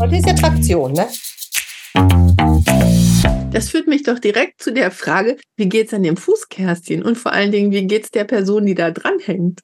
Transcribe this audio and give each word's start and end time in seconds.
Heute 0.00 0.16
ist 0.16 0.26
ja 0.26 0.34
Traktion, 0.34 0.92
ne? 0.92 1.08
Das 3.52 3.68
führt 3.68 3.86
mich 3.86 4.02
doch 4.02 4.18
direkt 4.18 4.62
zu 4.62 4.72
der 4.72 4.90
Frage, 4.90 5.36
wie 5.56 5.68
geht's 5.68 5.92
an 5.92 6.02
dem 6.02 6.16
Fußkerstin 6.16 7.02
und 7.02 7.16
vor 7.16 7.32
allen 7.32 7.52
Dingen, 7.52 7.70
wie 7.70 7.86
geht's 7.86 8.10
der 8.10 8.24
Person, 8.24 8.64
die 8.64 8.74
da 8.74 8.90
dranhängt? 8.90 9.60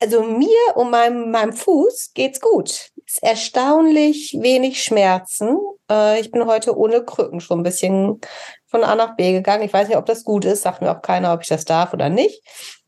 Also 0.00 0.22
mir 0.22 0.48
und 0.74 0.90
meinem, 0.90 1.30
meinem 1.30 1.52
Fuß 1.52 2.12
geht's 2.14 2.40
gut. 2.40 2.90
Ist 3.06 3.22
erstaunlich 3.22 4.36
wenig 4.40 4.82
Schmerzen. 4.82 5.58
Äh, 5.90 6.20
ich 6.20 6.30
bin 6.30 6.46
heute 6.46 6.76
ohne 6.76 7.04
Krücken 7.04 7.40
schon 7.40 7.60
ein 7.60 7.62
bisschen 7.62 8.20
von 8.66 8.84
A 8.84 8.94
nach 8.94 9.16
B 9.16 9.32
gegangen. 9.32 9.64
Ich 9.64 9.72
weiß 9.72 9.88
nicht, 9.88 9.96
ob 9.96 10.06
das 10.06 10.24
gut 10.24 10.44
ist. 10.44 10.62
Sagt 10.62 10.82
mir 10.82 10.90
auch 10.90 11.02
keiner, 11.02 11.32
ob 11.32 11.42
ich 11.42 11.48
das 11.48 11.64
darf 11.64 11.94
oder 11.94 12.10
nicht. 12.10 12.42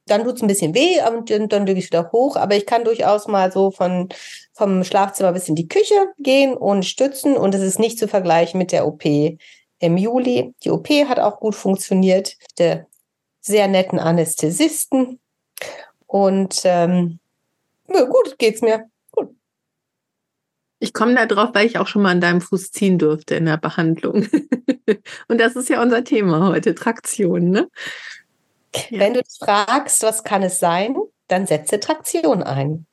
Dann 0.09 0.25
tut's 0.25 0.43
ein 0.43 0.48
bisschen 0.48 0.75
weh 0.75 0.98
und 1.09 1.30
dann, 1.30 1.48
dann 1.48 1.66
ich 1.66 1.86
wieder 1.86 2.11
hoch. 2.12 2.36
Aber 2.36 2.57
ich 2.57 2.66
kann 2.66 2.85
durchaus 2.85 3.29
mal 3.29 3.53
so 3.53 3.71
von, 3.71 4.08
vom 4.53 4.85
Schlafzimmer 4.85 5.32
bis 5.32 5.49
in 5.49 5.54
die 5.54 5.68
Küche 5.68 6.12
gehen 6.18 6.57
und 6.57 6.85
stützen. 6.85 7.36
Und 7.36 7.54
es 7.54 7.62
ist 7.62 7.79
nicht 7.79 7.99
zu 7.99 8.08
vergleichen 8.08 8.58
mit 8.58 8.72
der 8.72 8.86
OP 8.86 9.04
im 9.04 9.96
Juli. 9.96 10.54
Die 10.64 10.71
OP 10.71 10.89
hat 10.89 11.21
auch 11.21 11.40
gut 11.40 11.54
funktioniert. 11.54 12.36
Der 12.58 12.86
sehr 13.40 13.68
netten 13.68 13.99
Anästhesisten. 13.99 15.21
Und 16.07 16.63
ähm, 16.64 17.18
gut 17.86 18.38
geht's 18.38 18.63
mir. 18.63 18.85
Gut. 19.11 19.30
Ich 20.79 20.93
komme 20.93 21.14
da 21.14 21.27
drauf, 21.27 21.50
weil 21.52 21.66
ich 21.66 21.79
auch 21.79 21.86
schon 21.86 22.02
mal 22.02 22.11
an 22.11 22.21
deinem 22.21 22.40
Fuß 22.40 22.71
ziehen 22.71 22.99
durfte 22.99 23.35
in 23.35 23.46
der 23.46 23.57
Behandlung. 23.57 24.27
Und 25.29 25.38
das 25.40 25.57
ist 25.57 25.68
ja 25.68 25.82
unser 25.82 26.04
Thema 26.04 26.49
heute, 26.49 26.75
Traktion, 26.75 27.50
ne? 27.50 27.68
Ja. 28.90 29.00
Wenn 29.00 29.14
du 29.14 29.22
dich 29.22 29.39
fragst, 29.39 30.03
was 30.03 30.25
kann 30.25 30.43
es 30.43 30.61
sein, 30.61 30.96
dann 31.29 31.46
setze 31.46 31.81
Traktion 31.81 32.42
ein. 32.42 32.86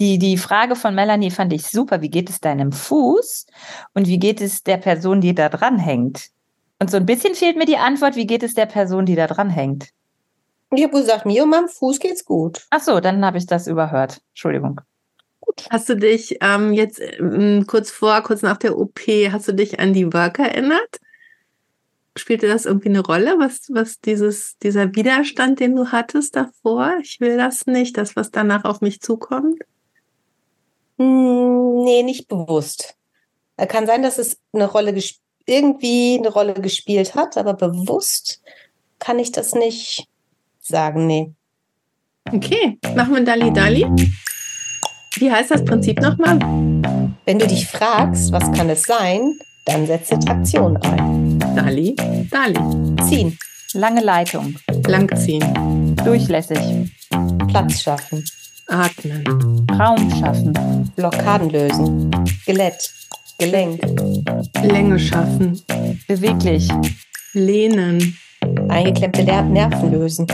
Die, 0.00 0.18
die 0.18 0.36
Frage 0.36 0.74
von 0.74 0.94
Melanie 0.94 1.30
fand 1.30 1.52
ich 1.52 1.66
super. 1.68 2.00
Wie 2.02 2.10
geht 2.10 2.28
es 2.28 2.40
deinem 2.40 2.72
Fuß? 2.72 3.46
Und 3.94 4.08
wie 4.08 4.18
geht 4.18 4.40
es 4.40 4.64
der 4.64 4.76
Person, 4.76 5.20
die 5.20 5.34
da 5.34 5.48
dran 5.48 5.78
hängt? 5.78 6.30
Und 6.80 6.90
so 6.90 6.96
ein 6.96 7.06
bisschen 7.06 7.34
fehlt 7.34 7.56
mir 7.56 7.66
die 7.66 7.76
Antwort, 7.76 8.16
wie 8.16 8.26
geht 8.26 8.42
es 8.42 8.54
der 8.54 8.66
Person, 8.66 9.06
die 9.06 9.14
da 9.14 9.26
dran 9.26 9.50
hängt? 9.50 9.90
Ich 10.74 10.82
habe 10.82 10.98
gesagt, 10.98 11.26
mir 11.26 11.44
und 11.44 11.50
meinem 11.50 11.68
Fuß 11.68 12.00
geht's 12.00 12.24
gut. 12.24 12.66
Ach 12.70 12.80
so, 12.80 12.98
dann 12.98 13.24
habe 13.24 13.38
ich 13.38 13.46
das 13.46 13.68
überhört. 13.68 14.20
Entschuldigung. 14.30 14.80
Gut. 15.40 15.66
Hast 15.70 15.88
du 15.88 15.94
dich 15.94 16.38
ähm, 16.40 16.72
jetzt 16.72 17.00
ähm, 17.00 17.64
kurz 17.68 17.90
vor, 17.90 18.20
kurz 18.22 18.42
nach 18.42 18.56
der 18.56 18.76
OP, 18.76 18.98
hast 19.30 19.46
du 19.46 19.52
dich 19.52 19.78
an 19.78 19.92
die 19.92 20.12
Worker 20.12 20.46
erinnert? 20.46 20.98
Spielte 22.16 22.46
das 22.46 22.64
irgendwie 22.64 22.90
eine 22.90 23.00
Rolle, 23.00 23.36
was, 23.38 23.68
was 23.70 24.00
dieses, 24.00 24.56
dieser 24.58 24.94
Widerstand, 24.94 25.58
den 25.58 25.74
du 25.74 25.90
hattest 25.90 26.36
davor? 26.36 26.94
Ich 27.02 27.20
will 27.20 27.36
das 27.36 27.66
nicht, 27.66 27.96
das, 27.96 28.14
was 28.14 28.30
danach 28.30 28.64
auf 28.64 28.80
mich 28.80 29.00
zukommt? 29.00 29.58
Hm, 30.98 31.82
nee, 31.84 32.02
nicht 32.02 32.28
bewusst. 32.28 32.96
Kann 33.68 33.86
sein, 33.86 34.02
dass 34.02 34.18
es 34.18 34.38
eine 34.52 34.70
Rolle 34.70 34.94
irgendwie 35.46 36.18
eine 36.18 36.28
Rolle 36.28 36.54
gespielt 36.54 37.14
hat, 37.14 37.36
aber 37.36 37.54
bewusst 37.54 38.40
kann 38.98 39.18
ich 39.18 39.32
das 39.32 39.54
nicht 39.54 40.08
sagen, 40.60 41.06
nee. 41.06 41.32
Okay, 42.32 42.78
machen 42.94 43.14
wir 43.14 43.24
Dali 43.24 43.52
Dali. 43.52 43.86
Wie 45.16 45.30
heißt 45.30 45.50
das 45.50 45.64
Prinzip 45.64 46.00
nochmal? 46.00 46.38
Wenn 47.24 47.38
du 47.38 47.46
dich 47.46 47.66
fragst, 47.66 48.32
was 48.32 48.50
kann 48.52 48.70
es 48.70 48.82
sein, 48.82 49.38
dann 49.66 49.86
setze 49.86 50.18
Traktion 50.18 50.76
ein. 50.78 51.33
Dali, 51.54 51.94
Dali. 52.30 53.06
Ziehen. 53.08 53.38
Lange 53.74 54.02
Leitung. 54.02 54.56
Langziehen. 54.88 55.94
Durchlässig. 56.04 56.90
Platz 57.48 57.82
schaffen. 57.82 58.24
Atmen. 58.66 59.24
Raum 59.78 60.10
schaffen. 60.18 60.52
Blockaden 60.96 61.50
lösen. 61.50 62.10
Skelett. 62.42 62.90
Gelenk. 63.38 63.80
Länge 64.62 64.98
schaffen. 64.98 65.60
Beweglich. 66.08 66.68
Lehnen. 67.34 68.16
Eingeklemmte 68.68 69.22
Nerven 69.22 69.92
lösen. 69.92 70.26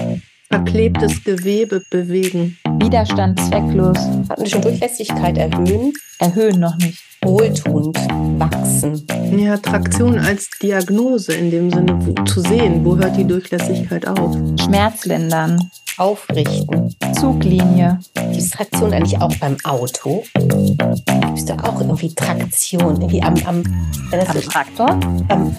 Verklebtes 0.49 1.23
Gewebe 1.23 1.83
bewegen. 1.91 2.57
Widerstand 2.79 3.39
zwecklos. 3.41 3.99
Hatten 3.99 4.43
wir 4.43 4.51
schon 4.51 4.63
Durchlässigkeit 4.63 5.37
erhöhen? 5.37 5.93
Erhöhen 6.19 6.61
noch 6.61 6.77
nicht. 6.79 7.10
Wohltuend. 7.23 7.97
Wachsen. 8.39 9.07
Ja, 9.37 9.59
Traktion 9.59 10.19
als 10.19 10.49
Diagnose 10.63 11.35
in 11.35 11.51
dem 11.51 11.71
Sinne 11.71 11.99
wo, 12.01 12.15
zu 12.25 12.41
sehen, 12.41 12.83
wo 12.83 12.97
hört 12.97 13.15
die 13.15 13.27
Durchlässigkeit 13.27 14.09
auf. 14.09 14.35
Schmerzlindern. 14.59 15.71
Aufrichten. 15.99 16.97
Zuglinie. 17.21 17.99
Gibt 18.15 18.37
es 18.37 18.49
Traktion 18.49 18.95
eigentlich 18.95 19.21
auch 19.21 19.37
beim 19.37 19.59
Auto? 19.65 20.25
Gibt 20.35 21.37
es 21.37 21.45
da 21.45 21.59
auch 21.63 21.79
irgendwie 21.83 22.15
Traktion? 22.15 22.97
Irgendwie 22.97 23.23
am, 23.23 23.35
am, 23.45 23.65
wenn 24.11 24.21
das 24.21 24.31
am 24.31 24.41
Traktor? 24.41 24.89
Am, 25.29 25.55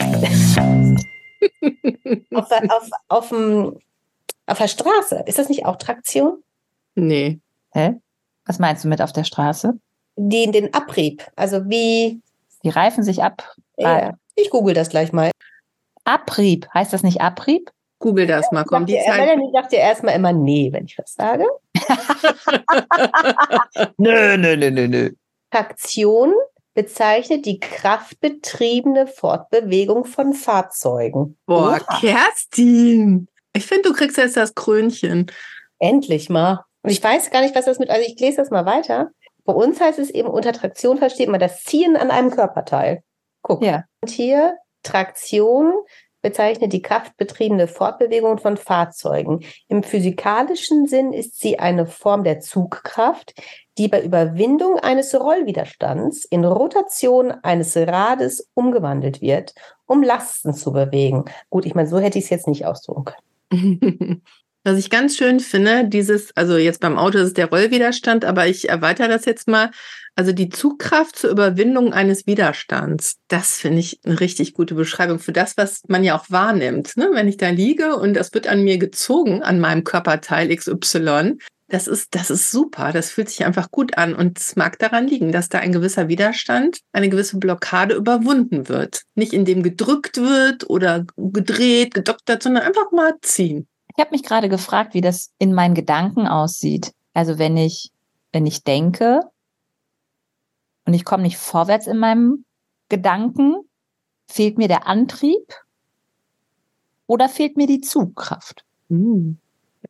auf, 2.33 2.51
auf, 2.51 2.89
auf, 3.07 3.29
dem, 3.29 3.77
auf 4.47 4.57
der 4.57 4.67
Straße. 4.67 5.23
Ist 5.27 5.37
das 5.37 5.47
nicht 5.47 5.67
auch 5.67 5.75
Traktion? 5.75 6.41
Nee. 6.95 7.39
Hä? 7.69 7.93
Was 8.47 8.57
meinst 8.57 8.83
du 8.83 8.87
mit 8.87 8.99
auf 8.99 9.13
der 9.13 9.25
Straße? 9.25 9.79
Die, 10.15 10.51
den 10.51 10.73
Abrieb. 10.73 11.25
Also 11.35 11.69
wie. 11.69 12.21
Die 12.63 12.69
reifen 12.69 13.03
sich 13.03 13.23
ab. 13.23 13.55
Ja, 13.77 14.13
ich 14.35 14.51
google 14.51 14.73
das 14.73 14.89
gleich 14.89 15.11
mal. 15.11 15.31
Abrieb. 16.03 16.67
Heißt 16.73 16.93
das 16.93 17.03
nicht 17.03 17.21
Abrieb? 17.21 17.71
Google 17.99 18.27
das 18.27 18.47
ja, 18.51 18.53
mal, 18.53 18.65
komm, 18.65 18.85
die 18.85 18.99
Zeit. 18.99 19.17
Melanie 19.17 19.51
sagt 19.53 19.73
ja 19.73 19.79
erstmal 19.79 20.15
immer 20.15 20.33
nee, 20.33 20.69
wenn 20.73 20.85
ich 20.85 20.97
was 20.97 21.13
sage. 21.13 21.45
nö, 23.97 24.37
nö, 24.37 24.57
nö, 24.57 24.71
nö, 24.71 24.87
nö. 24.87 25.11
Traktion 25.51 26.33
bezeichnet 26.73 27.45
die 27.45 27.59
kraftbetriebene 27.59 29.07
Fortbewegung 29.07 30.05
von 30.05 30.33
Fahrzeugen. 30.33 31.37
Boah, 31.45 31.79
Oha. 31.79 31.99
Kerstin! 31.99 33.27
Ich 33.53 33.65
finde, 33.65 33.89
du 33.89 33.95
kriegst 33.95 34.17
jetzt 34.17 34.37
das 34.37 34.55
Krönchen. 34.55 35.27
Endlich 35.79 36.29
mal. 36.29 36.63
Und 36.83 36.89
ich 36.89 37.03
weiß 37.03 37.29
gar 37.29 37.41
nicht, 37.41 37.55
was 37.55 37.65
das 37.65 37.79
mit, 37.79 37.89
also 37.89 38.07
ich 38.07 38.19
lese 38.19 38.37
das 38.37 38.49
mal 38.49 38.65
weiter. 38.65 39.11
Bei 39.45 39.53
uns 39.53 39.79
heißt 39.79 39.99
es 39.99 40.09
eben, 40.09 40.29
unter 40.29 40.53
Traktion 40.53 40.97
versteht 40.97 41.29
man 41.29 41.39
das 41.39 41.63
Ziehen 41.63 41.95
an 41.95 42.11
einem 42.11 42.31
Körperteil. 42.31 43.03
Guck. 43.41 43.63
Ja. 43.63 43.85
Und 44.01 44.09
hier 44.09 44.57
Traktion 44.83 45.73
bezeichnet 46.21 46.73
die 46.73 46.81
kraftbetriebene 46.81 47.67
Fortbewegung 47.67 48.37
von 48.37 48.57
Fahrzeugen. 48.57 49.43
Im 49.67 49.83
physikalischen 49.83 50.87
Sinn 50.87 51.13
ist 51.13 51.39
sie 51.39 51.59
eine 51.59 51.87
Form 51.87 52.23
der 52.23 52.39
Zugkraft, 52.39 53.33
die 53.77 53.87
bei 53.87 54.01
Überwindung 54.03 54.77
eines 54.77 55.15
Rollwiderstands 55.15 56.25
in 56.25 56.45
Rotation 56.45 57.31
eines 57.31 57.75
Rades 57.75 58.49
umgewandelt 58.53 59.21
wird, 59.21 59.55
um 59.85 60.03
Lasten 60.03 60.53
zu 60.53 60.71
bewegen. 60.71 61.25
Gut, 61.49 61.65
ich 61.65 61.73
meine, 61.73 61.87
so 61.87 61.99
hätte 61.99 62.19
ich 62.19 62.25
es 62.25 62.29
jetzt 62.29 62.47
nicht 62.47 62.65
ausdrücken 62.65 63.05
können. 63.05 63.21
Was 64.63 64.77
ich 64.77 64.91
ganz 64.91 65.17
schön 65.17 65.39
finde, 65.39 65.87
dieses, 65.87 66.29
also 66.35 66.55
jetzt 66.55 66.81
beim 66.81 66.97
Auto 66.97 67.17
ist 67.17 67.27
es 67.27 67.33
der 67.33 67.49
Rollwiderstand, 67.49 68.25
aber 68.25 68.47
ich 68.47 68.69
erweitere 68.69 69.07
das 69.07 69.25
jetzt 69.25 69.47
mal. 69.47 69.71
Also 70.15 70.33
die 70.33 70.49
Zugkraft 70.49 71.17
zur 71.17 71.31
Überwindung 71.31 71.93
eines 71.93 72.27
Widerstands. 72.27 73.17
Das 73.27 73.57
finde 73.57 73.79
ich 73.79 73.99
eine 74.05 74.19
richtig 74.19 74.53
gute 74.53 74.75
Beschreibung 74.75 75.19
für 75.19 75.31
das, 75.31 75.57
was 75.57 75.81
man 75.87 76.03
ja 76.03 76.15
auch 76.17 76.25
wahrnimmt. 76.29 76.95
Ne? 76.95 77.09
Wenn 77.13 77.27
ich 77.27 77.37
da 77.37 77.49
liege 77.49 77.95
und 77.95 78.13
das 78.13 78.33
wird 78.33 78.45
an 78.45 78.63
mir 78.63 78.77
gezogen, 78.77 79.41
an 79.41 79.59
meinem 79.59 79.83
Körperteil 79.83 80.55
XY, 80.55 81.37
das 81.71 81.87
ist, 81.87 82.13
das 82.13 82.29
ist 82.29 82.51
super. 82.51 82.91
Das 82.91 83.11
fühlt 83.11 83.29
sich 83.29 83.45
einfach 83.45 83.71
gut 83.71 83.97
an. 83.97 84.13
Und 84.13 84.37
es 84.37 84.57
mag 84.57 84.77
daran 84.77 85.07
liegen, 85.07 85.31
dass 85.31 85.47
da 85.47 85.59
ein 85.59 85.71
gewisser 85.71 86.09
Widerstand, 86.09 86.81
eine 86.91 87.09
gewisse 87.09 87.37
Blockade 87.37 87.95
überwunden 87.95 88.67
wird. 88.67 89.03
Nicht 89.15 89.31
indem 89.31 89.63
gedrückt 89.63 90.17
wird 90.17 90.69
oder 90.69 91.05
gedreht, 91.15 91.93
gedoktert, 91.93 92.43
sondern 92.43 92.63
einfach 92.63 92.91
mal 92.91 93.13
ziehen. 93.21 93.67
Ich 93.95 94.01
habe 94.01 94.11
mich 94.11 94.23
gerade 94.23 94.49
gefragt, 94.49 94.93
wie 94.93 95.01
das 95.01 95.31
in 95.37 95.53
meinen 95.53 95.75
Gedanken 95.75 96.27
aussieht. 96.27 96.93
Also 97.13 97.37
wenn 97.37 97.57
ich, 97.57 97.91
wenn 98.31 98.45
ich 98.45 98.63
denke 98.63 99.21
und 100.85 100.93
ich 100.93 101.05
komme 101.05 101.23
nicht 101.23 101.37
vorwärts 101.37 101.87
in 101.87 101.97
meinem 101.97 102.45
Gedanken, 102.89 103.55
fehlt 104.27 104.57
mir 104.57 104.67
der 104.67 104.87
Antrieb 104.87 105.53
oder 107.07 107.27
fehlt 107.27 107.57
mir 107.57 107.67
die 107.67 107.81
Zugkraft? 107.81 108.63
Hm. 108.89 109.37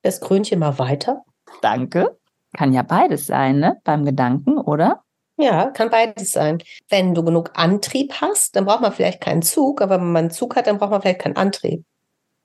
Das 0.01 0.21
Krönchen 0.21 0.59
mal 0.59 0.79
weiter. 0.79 1.23
Danke. 1.61 2.17
Kann 2.53 2.73
ja 2.73 2.81
beides 2.81 3.27
sein, 3.27 3.59
ne? 3.59 3.79
Beim 3.83 4.03
Gedanken, 4.03 4.57
oder? 4.57 5.03
Ja, 5.37 5.69
kann 5.71 5.89
beides 5.89 6.31
sein. 6.31 6.61
Wenn 6.89 7.13
du 7.13 7.23
genug 7.23 7.51
Antrieb 7.53 8.13
hast, 8.19 8.55
dann 8.55 8.65
braucht 8.65 8.81
man 8.81 8.91
vielleicht 8.91 9.21
keinen 9.21 9.41
Zug, 9.41 9.81
aber 9.81 9.95
wenn 9.95 10.11
man 10.11 10.25
einen 10.25 10.31
Zug 10.31 10.55
hat, 10.55 10.67
dann 10.67 10.77
braucht 10.77 10.91
man 10.91 11.01
vielleicht 11.01 11.21
keinen 11.21 11.37
Antrieb. 11.37 11.85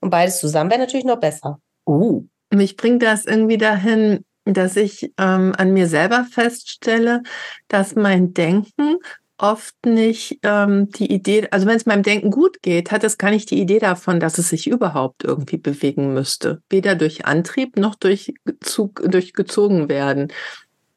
Und 0.06 0.10
beides 0.10 0.38
zusammen 0.38 0.70
wäre 0.70 0.78
natürlich 0.78 1.04
noch 1.04 1.18
besser. 1.18 1.58
Uh. 1.84 2.22
Mich 2.54 2.76
bringt 2.76 3.02
das 3.02 3.26
irgendwie 3.26 3.58
dahin, 3.58 4.24
dass 4.44 4.76
ich 4.76 5.12
ähm, 5.18 5.52
an 5.58 5.72
mir 5.72 5.88
selber 5.88 6.24
feststelle, 6.30 7.24
dass 7.66 7.96
mein 7.96 8.32
Denken 8.32 8.98
oft 9.36 9.74
nicht 9.84 10.38
ähm, 10.44 10.90
die 10.90 11.12
Idee, 11.12 11.48
also 11.50 11.66
wenn 11.66 11.74
es 11.74 11.86
meinem 11.86 12.04
Denken 12.04 12.30
gut 12.30 12.62
geht, 12.62 12.92
hat 12.92 13.02
es 13.02 13.18
gar 13.18 13.32
nicht 13.32 13.50
die 13.50 13.60
Idee 13.60 13.80
davon, 13.80 14.20
dass 14.20 14.38
es 14.38 14.48
sich 14.48 14.68
überhaupt 14.68 15.24
irgendwie 15.24 15.58
bewegen 15.58 16.14
müsste. 16.14 16.62
Weder 16.70 16.94
durch 16.94 17.24
Antrieb 17.24 17.76
noch 17.76 17.96
durch, 17.96 18.32
Zug, 18.60 19.02
durch 19.10 19.32
gezogen 19.32 19.88
werden. 19.88 20.32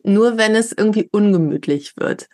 Nur 0.04 0.38
wenn 0.38 0.54
es 0.54 0.72
irgendwie 0.72 1.10
ungemütlich 1.12 1.94
wird. 1.98 2.28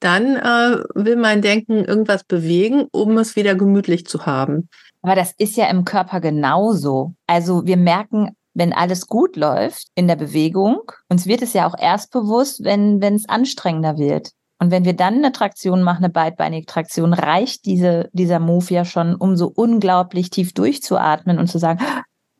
Dann 0.00 0.36
äh, 0.36 0.82
will 0.94 1.16
mein 1.16 1.42
Denken 1.42 1.84
irgendwas 1.84 2.24
bewegen, 2.24 2.86
um 2.90 3.18
es 3.18 3.36
wieder 3.36 3.54
gemütlich 3.54 4.06
zu 4.06 4.24
haben. 4.24 4.70
Aber 5.02 5.14
das 5.14 5.32
ist 5.32 5.56
ja 5.56 5.66
im 5.66 5.84
Körper 5.84 6.20
genauso. 6.20 7.14
Also 7.26 7.66
wir 7.66 7.76
merken, 7.76 8.36
wenn 8.54 8.72
alles 8.72 9.06
gut 9.06 9.36
läuft 9.36 9.88
in 9.94 10.08
der 10.08 10.16
Bewegung, 10.16 10.92
uns 11.08 11.26
wird 11.26 11.42
es 11.42 11.52
ja 11.52 11.66
auch 11.66 11.76
erst 11.78 12.12
bewusst, 12.12 12.64
wenn 12.64 13.00
wenn 13.00 13.14
es 13.14 13.28
anstrengender 13.28 13.98
wird. 13.98 14.32
Und 14.62 14.70
wenn 14.70 14.84
wir 14.84 14.94
dann 14.94 15.14
eine 15.14 15.32
Traktion 15.32 15.82
machen, 15.82 16.04
eine 16.04 16.12
beidbeinige 16.12 16.66
Traktion, 16.66 17.14
reicht 17.14 17.64
diese, 17.64 18.08
dieser 18.12 18.38
Move 18.38 18.72
ja 18.72 18.84
schon, 18.84 19.16
um 19.16 19.36
so 19.36 19.48
unglaublich 19.52 20.30
tief 20.30 20.52
durchzuatmen 20.52 21.40
und 21.40 21.48
zu 21.48 21.58
sagen, 21.58 21.84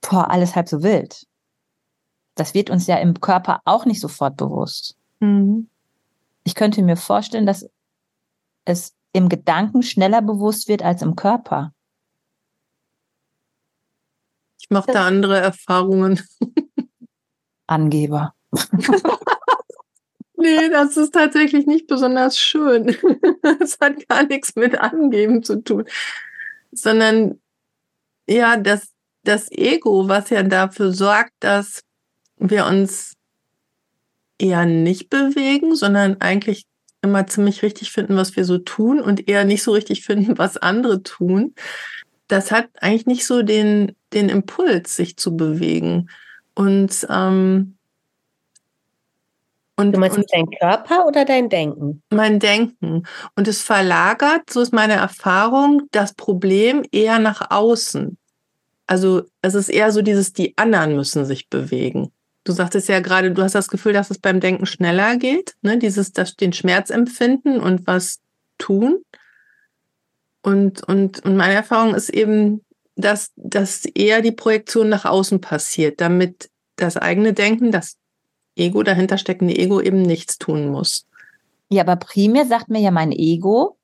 boah, 0.01 0.31
alles 0.31 0.55
halb 0.55 0.69
so 0.69 0.85
wild. 0.85 1.27
Das 2.37 2.55
wird 2.55 2.71
uns 2.71 2.87
ja 2.87 2.99
im 2.99 3.21
Körper 3.21 3.61
auch 3.65 3.87
nicht 3.87 4.01
sofort 4.01 4.37
bewusst. 4.37 4.97
Mhm. 5.19 5.69
Ich 6.45 6.55
könnte 6.55 6.81
mir 6.83 6.97
vorstellen, 6.97 7.45
dass 7.45 7.69
es 8.65 8.95
im 9.13 9.29
Gedanken 9.29 9.83
schneller 9.83 10.23
bewusst 10.23 10.69
wird 10.69 10.85
als 10.85 11.03
im 11.03 11.17
Körper. 11.17 11.73
Ich 14.73 14.75
mache 14.75 14.91
da 14.91 15.07
andere 15.07 15.39
Erfahrungen. 15.39 16.19
Angeber. 17.67 18.35
Nee, 20.35 20.71
das 20.71 20.97
ist 20.97 21.13
tatsächlich 21.13 21.67
nicht 21.67 21.87
besonders 21.87 22.37
schön. 22.37 22.89
Es 23.61 23.79
hat 23.81 24.09
gar 24.09 24.25
nichts 24.25 24.57
mit 24.57 24.77
Angeben 24.77 25.45
zu 25.45 25.63
tun, 25.63 25.85
sondern 26.73 27.41
ja, 28.27 28.57
das, 28.57 28.89
das 29.23 29.53
Ego, 29.53 30.09
was 30.09 30.31
ja 30.31 30.43
dafür 30.43 30.93
sorgt, 30.93 31.31
dass 31.39 31.85
wir 32.39 32.67
uns 32.67 33.13
eher 34.37 34.67
nicht 34.67 35.09
bewegen, 35.09 35.77
sondern 35.77 36.21
eigentlich 36.21 36.65
immer 37.03 37.29
ziemlich 37.29 37.63
richtig 37.63 37.93
finden, 37.93 38.17
was 38.17 38.35
wir 38.35 38.45
so 38.45 38.59
tun 38.59 39.01
und 39.01 39.29
eher 39.29 39.45
nicht 39.45 39.63
so 39.63 39.71
richtig 39.71 40.05
finden, 40.05 40.39
was 40.39 40.57
andere 40.57 41.05
tun. 41.05 41.55
Das 42.27 42.51
hat 42.51 42.69
eigentlich 42.81 43.07
nicht 43.07 43.27
so 43.27 43.43
den, 43.43 43.95
den 44.15 44.29
Impuls, 44.29 44.97
sich 44.97 45.17
zu 45.17 45.37
bewegen. 45.37 46.09
Und 46.55 47.07
ähm, 47.09 47.77
und, 49.77 49.93
du 49.93 49.99
meinst 49.99 50.19
und 50.19 50.27
dein 50.33 50.47
Körper 50.61 51.07
oder 51.07 51.25
dein 51.25 51.49
Denken? 51.49 52.03
Mein 52.11 52.39
Denken. 52.39 53.05
Und 53.37 53.49
es 53.49 53.63
verlagert, 53.63 54.51
so 54.51 54.61
ist 54.61 54.73
meine 54.73 54.95
Erfahrung, 54.95 55.89
das 55.93 56.15
Problem 56.15 56.85
eher 56.93 57.19
nach 57.19 57.51
außen. 57.51 58.19
Also 58.87 59.23
es 59.41 59.55
ist 59.55 59.71
eher 59.71 59.91
so 59.91 60.03
dieses, 60.03 60.33
die 60.33 60.57
anderen 60.59 60.95
müssen 60.95 61.25
sich 61.25 61.49
bewegen. 61.49 62.13
Du 62.45 62.53
sagtest 62.53 62.89
ja 62.89 63.01
gerade, 63.01 63.31
du 63.33 63.43
hast 63.43 63.55
das 63.55 63.69
Gefühl, 63.69 63.93
dass 63.93 64.11
es 64.11 64.19
beim 64.19 64.41
Denken 64.41 64.67
schneller 64.67 65.17
geht, 65.17 65.55
ne? 65.63 65.79
Dieses, 65.79 66.13
das, 66.13 66.35
den 66.35 66.53
Schmerz 66.53 66.91
empfinden 66.91 67.59
und 67.59 67.87
was 67.87 68.19
tun. 68.59 69.03
Und, 70.43 70.87
und, 70.89 71.25
und 71.25 71.37
meine 71.37 71.55
Erfahrung 71.55 71.95
ist 71.95 72.11
eben, 72.11 72.65
dass, 72.97 73.33
dass 73.37 73.85
eher 73.87 74.21
die 74.23 74.33
Projektion 74.33 74.89
nach 74.89 75.05
außen 75.05 75.41
passiert, 75.41 76.01
damit 76.01 76.51
das 76.77 76.97
eigene 76.97 77.33
Denken, 77.33 77.73
das 77.73 77.97
Ego, 78.57 78.83
dahinter 78.83 79.19
steckende 79.19 79.57
Ego 79.57 79.81
eben 79.81 80.03
nichts 80.03 80.39
tun 80.39 80.69
muss. 80.69 81.07
Ja, 81.71 81.83
aber 81.83 81.97
primär 81.97 82.47
sagt 82.47 82.69
mir 82.69 82.81
ja 82.81 82.91
mein 82.91 83.13
Ego, 83.13 83.79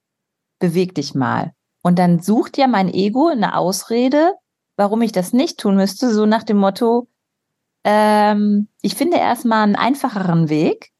beweg 0.58 0.94
dich 0.94 1.14
mal. 1.14 1.52
Und 1.82 1.98
dann 1.98 2.20
sucht 2.20 2.58
ja 2.58 2.66
mein 2.66 2.92
Ego 2.92 3.28
eine 3.28 3.56
Ausrede, 3.56 4.34
warum 4.76 5.00
ich 5.02 5.12
das 5.12 5.32
nicht 5.32 5.58
tun 5.58 5.76
müsste, 5.76 6.12
so 6.12 6.26
nach 6.26 6.42
dem 6.42 6.58
Motto, 6.58 7.08
ähm, 7.84 8.68
ich 8.82 8.94
finde 8.94 9.16
erstmal 9.16 9.62
einen 9.62 9.76
einfacheren 9.76 10.50
Weg, 10.50 10.90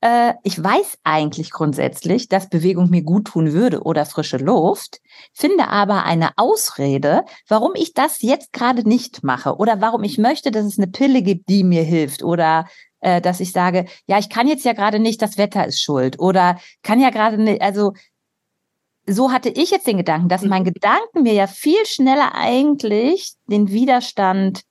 äh, 0.00 0.34
ich 0.42 0.62
weiß 0.62 0.98
eigentlich 1.04 1.50
grundsätzlich, 1.50 2.28
dass 2.28 2.48
Bewegung 2.48 2.90
mir 2.90 3.02
gut 3.02 3.26
tun 3.28 3.52
würde 3.52 3.82
oder 3.82 4.06
frische 4.06 4.38
Luft, 4.38 5.00
finde 5.32 5.68
aber 5.68 6.04
eine 6.04 6.30
Ausrede, 6.36 7.24
warum 7.48 7.72
ich 7.74 7.92
das 7.92 8.22
jetzt 8.22 8.52
gerade 8.52 8.88
nicht 8.88 9.22
mache 9.22 9.56
oder 9.56 9.80
warum 9.80 10.02
ich 10.04 10.18
möchte, 10.18 10.50
dass 10.50 10.64
es 10.64 10.78
eine 10.78 10.88
Pille 10.88 11.22
gibt, 11.22 11.48
die 11.48 11.64
mir 11.64 11.82
hilft 11.82 12.22
oder 12.22 12.66
äh, 13.00 13.20
dass 13.20 13.40
ich 13.40 13.52
sage, 13.52 13.86
ja, 14.06 14.18
ich 14.18 14.30
kann 14.30 14.48
jetzt 14.48 14.64
ja 14.64 14.72
gerade 14.72 14.98
nicht, 14.98 15.20
das 15.20 15.38
Wetter 15.38 15.66
ist 15.66 15.82
schuld 15.82 16.18
oder 16.18 16.58
kann 16.82 17.00
ja 17.00 17.10
gerade 17.10 17.36
nicht, 17.42 17.60
also 17.60 17.92
so 19.06 19.32
hatte 19.32 19.48
ich 19.48 19.70
jetzt 19.70 19.86
den 19.86 19.96
Gedanken, 19.96 20.28
dass 20.28 20.42
mein 20.42 20.62
mhm. 20.62 20.72
Gedanken 20.72 21.22
mir 21.22 21.32
ja 21.32 21.46
viel 21.46 21.84
schneller 21.84 22.34
eigentlich 22.34 23.32
den 23.46 23.70
Widerstand 23.70 24.62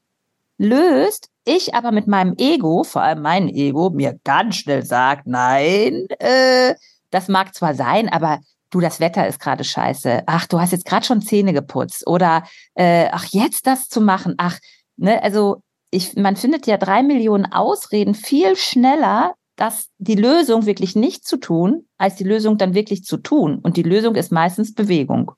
löst, 0.58 1.30
ich 1.50 1.74
aber 1.76 1.92
mit 1.92 2.08
meinem 2.08 2.36
Ego, 2.38 2.84
vor 2.84 3.02
allem 3.02 3.22
mein 3.22 3.50
Ego, 3.50 3.90
mir 3.90 4.20
ganz 4.24 4.58
schnell 4.58 4.84
sagt, 4.84 5.28
nein, 5.28 6.08
äh, 6.20 6.76
das 7.10 7.28
mag 7.28 7.56
zwar 7.56 7.74
sein, 7.74 8.10
aber 8.10 8.40
du, 8.70 8.80
das 8.80 9.00
Wetter 9.00 9.28
ist 9.28 9.40
gerade 9.40 9.64
scheiße. 9.64 10.24
Ach, 10.26 10.46
du 10.48 10.60
hast 10.60 10.72
jetzt 10.72 10.86
gerade 10.86 11.06
schon 11.06 11.22
Zähne 11.22 11.54
geputzt 11.54 12.06
oder 12.08 12.44
äh, 12.76 13.10
ach, 13.12 13.26
jetzt 13.26 13.68
das 13.68 13.88
zu 13.90 14.02
machen. 14.02 14.36
Ach, 14.38 14.60
ne, 14.98 15.22
also 15.24 15.62
ich, 15.92 16.16
man 16.16 16.36
findet 16.36 16.68
ja 16.68 16.78
drei 16.78 17.02
Millionen 17.04 17.52
Ausreden 17.52 18.14
viel 18.14 18.56
schneller, 18.56 19.34
das 19.56 19.90
die 19.98 20.16
Lösung 20.16 20.66
wirklich 20.66 20.96
nicht 20.96 21.28
zu 21.28 21.38
tun, 21.38 21.88
als 21.98 22.16
die 22.16 22.24
Lösung 22.24 22.58
dann 22.58 22.74
wirklich 22.74 23.04
zu 23.04 23.18
tun. 23.18 23.60
Und 23.60 23.76
die 23.76 23.84
Lösung 23.84 24.16
ist 24.16 24.32
meistens 24.32 24.74
Bewegung. 24.74 25.32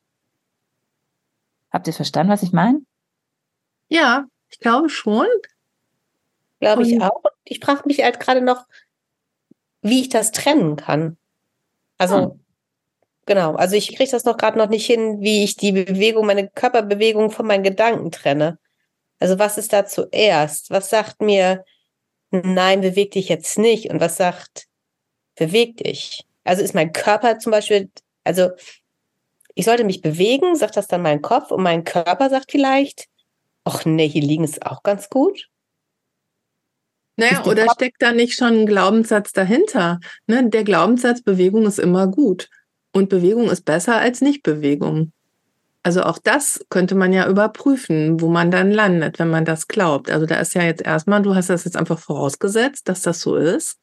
Habt 1.71 1.87
ihr 1.87 1.93
verstanden, 1.93 2.31
was 2.31 2.43
ich 2.43 2.51
meine? 2.51 2.81
Ja, 3.87 4.25
ich 4.49 4.59
glaube 4.59 4.89
schon. 4.89 5.25
Glaube 6.61 6.83
ich 6.83 7.01
auch. 7.01 7.23
Ich 7.43 7.59
frage 7.59 7.81
mich 7.85 8.03
halt 8.03 8.19
gerade 8.19 8.41
noch, 8.41 8.65
wie 9.81 10.01
ich 10.01 10.09
das 10.09 10.31
trennen 10.31 10.75
kann. 10.75 11.17
Also, 11.97 12.17
hm. 12.17 12.39
genau. 13.25 13.55
Also 13.55 13.75
ich 13.75 13.95
kriege 13.95 14.11
das 14.11 14.25
noch 14.25 14.37
gerade 14.37 14.59
noch 14.59 14.69
nicht 14.69 14.85
hin, 14.85 15.21
wie 15.21 15.43
ich 15.43 15.57
die 15.57 15.71
Bewegung, 15.71 16.27
meine 16.27 16.47
Körperbewegung 16.47 17.31
von 17.31 17.47
meinen 17.47 17.63
Gedanken 17.63 18.11
trenne. 18.11 18.59
Also 19.19 19.39
was 19.39 19.57
ist 19.57 19.73
da 19.73 19.85
zuerst? 19.85 20.69
Was 20.69 20.91
sagt 20.91 21.21
mir, 21.21 21.65
nein, 22.29 22.81
beweg 22.81 23.11
dich 23.11 23.27
jetzt 23.27 23.57
nicht? 23.57 23.89
Und 23.89 23.99
was 23.99 24.17
sagt, 24.17 24.67
beweg 25.35 25.77
dich? 25.77 26.25
Also 26.43 26.61
ist 26.61 26.75
mein 26.75 26.93
Körper 26.93 27.39
zum 27.39 27.51
Beispiel, 27.51 27.89
also 28.23 28.51
ich 29.55 29.65
sollte 29.65 29.83
mich 29.83 30.01
bewegen, 30.01 30.55
sagt 30.55 30.77
das 30.77 30.87
dann 30.87 31.01
mein 31.01 31.23
Kopf 31.23 31.49
und 31.49 31.63
mein 31.63 31.83
Körper 31.83 32.29
sagt 32.29 32.51
vielleicht, 32.51 33.07
ach 33.63 33.83
nee, 33.85 34.07
hier 34.07 34.21
liegen 34.21 34.43
ist 34.43 34.63
auch 34.65 34.83
ganz 34.83 35.09
gut. 35.09 35.49
Naja, 37.21 37.45
oder 37.45 37.65
Kopf 37.65 37.73
steckt 37.75 38.01
da 38.01 38.11
nicht 38.11 38.35
schon 38.35 38.61
ein 38.61 38.65
Glaubenssatz 38.65 39.31
dahinter? 39.31 39.99
Ne? 40.27 40.49
Der 40.49 40.63
Glaubenssatz, 40.63 41.21
Bewegung 41.21 41.65
ist 41.65 41.79
immer 41.79 42.07
gut. 42.07 42.49
Und 42.93 43.09
Bewegung 43.09 43.49
ist 43.49 43.63
besser 43.63 43.97
als 43.97 44.21
Nichtbewegung. 44.21 45.13
Also 45.83 46.03
auch 46.03 46.19
das 46.19 46.63
könnte 46.69 46.95
man 46.95 47.13
ja 47.13 47.27
überprüfen, 47.27 48.21
wo 48.21 48.27
man 48.27 48.51
dann 48.51 48.71
landet, 48.71 49.17
wenn 49.17 49.29
man 49.29 49.45
das 49.45 49.67
glaubt. 49.67 50.11
Also 50.11 50.25
da 50.25 50.35
ist 50.35 50.53
ja 50.53 50.63
jetzt 50.63 50.83
erstmal, 50.83 51.21
du 51.21 51.33
hast 51.33 51.49
das 51.49 51.65
jetzt 51.65 51.77
einfach 51.77 51.97
vorausgesetzt, 51.99 52.87
dass 52.87 53.01
das 53.01 53.21
so 53.21 53.35
ist. 53.35 53.79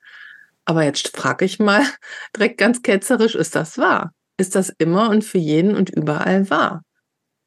Aber 0.65 0.85
jetzt 0.85 1.17
frage 1.17 1.45
ich 1.45 1.59
mal 1.59 1.83
direkt 2.37 2.59
ganz 2.59 2.83
ketzerisch, 2.83 3.35
ist 3.35 3.57
das 3.57 3.79
wahr? 3.79 4.13
Ist 4.37 4.55
das 4.55 4.73
immer 4.79 5.11
und 5.11 5.25
für 5.25 5.39
jeden 5.39 5.77
und 5.77 5.91
überall 5.91 6.51
wahr? 6.51 6.83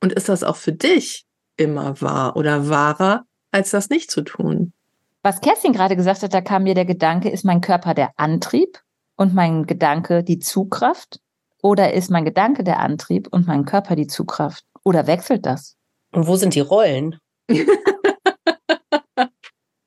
Und 0.01 0.11
ist 0.13 0.27
das 0.27 0.43
auch 0.43 0.57
für 0.57 0.73
dich 0.73 1.25
immer 1.55 2.01
wahr 2.01 2.35
oder 2.35 2.69
wahrer, 2.69 3.23
als 3.51 3.71
das 3.71 3.89
nicht 3.89 4.09
zu 4.09 4.21
tun? 4.21 4.73
Was 5.23 5.39
Kerstin 5.39 5.73
gerade 5.73 5.95
gesagt 5.95 6.23
hat, 6.23 6.33
da 6.33 6.41
kam 6.41 6.63
mir 6.63 6.73
der 6.73 6.85
Gedanke, 6.85 7.29
ist 7.29 7.45
mein 7.45 7.61
Körper 7.61 7.93
der 7.93 8.11
Antrieb 8.17 8.81
und 9.17 9.35
mein 9.35 9.67
Gedanke 9.67 10.23
die 10.23 10.39
Zugkraft? 10.39 11.19
Oder 11.61 11.93
ist 11.93 12.09
mein 12.09 12.25
Gedanke 12.25 12.63
der 12.63 12.79
Antrieb 12.79 13.27
und 13.31 13.45
mein 13.45 13.65
Körper 13.65 13.95
die 13.95 14.07
Zugkraft? 14.07 14.65
Oder 14.83 15.05
wechselt 15.05 15.45
das? 15.45 15.77
Und 16.11 16.25
wo 16.25 16.35
sind 16.37 16.55
die 16.55 16.59
Rollen? 16.59 17.19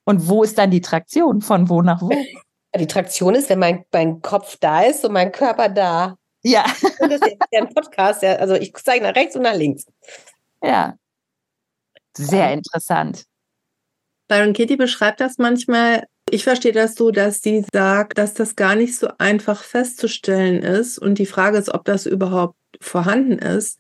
und 0.05 0.29
wo 0.29 0.45
ist 0.45 0.57
dann 0.57 0.71
die 0.71 0.81
Traktion? 0.81 1.41
Von 1.41 1.69
wo 1.69 1.83
nach 1.83 2.01
wo? 2.01 2.11
Die 2.77 2.89
Traktion 2.89 3.37
ist, 3.37 3.49
wenn 3.51 3.61
mein, 3.61 3.85
mein 3.93 4.21
Kopf 4.21 4.57
da 4.59 4.83
ist 4.83 5.05
und 5.05 5.13
mein 5.13 5.31
Körper 5.31 5.69
da. 5.69 6.17
Ja. 6.43 6.65
Und 6.99 7.13
das 7.13 7.21
ist 7.21 7.37
ja 7.53 7.61
ein 7.61 7.73
Podcast. 7.73 8.25
Also 8.25 8.55
ich 8.55 8.75
zeige 8.75 9.05
nach 9.05 9.15
rechts 9.15 9.37
und 9.37 9.43
nach 9.43 9.55
links. 9.55 9.87
Ja. 10.61 10.97
Sehr 12.17 12.53
interessant. 12.53 13.27
Byron 14.29 14.53
Kitty 14.53 14.77
beschreibt 14.77 15.21
das 15.21 15.39
manchmal. 15.39 16.05
Ich 16.31 16.45
verstehe 16.45 16.73
das 16.73 16.95
so, 16.95 17.11
dass 17.11 17.43
sie 17.43 17.65
sagt, 17.73 18.19
dass 18.19 18.35
das 18.35 18.57
gar 18.57 18.75
nicht 18.75 18.97
so 18.97 19.09
einfach 19.19 19.63
festzustellen 19.63 20.63
ist. 20.63 20.99
Und 20.99 21.19
die 21.19 21.27
Frage 21.27 21.59
ist, 21.59 21.73
ob 21.73 21.85
das 21.85 22.07
überhaupt 22.07 22.57
vorhanden 22.81 23.39
ist, 23.39 23.79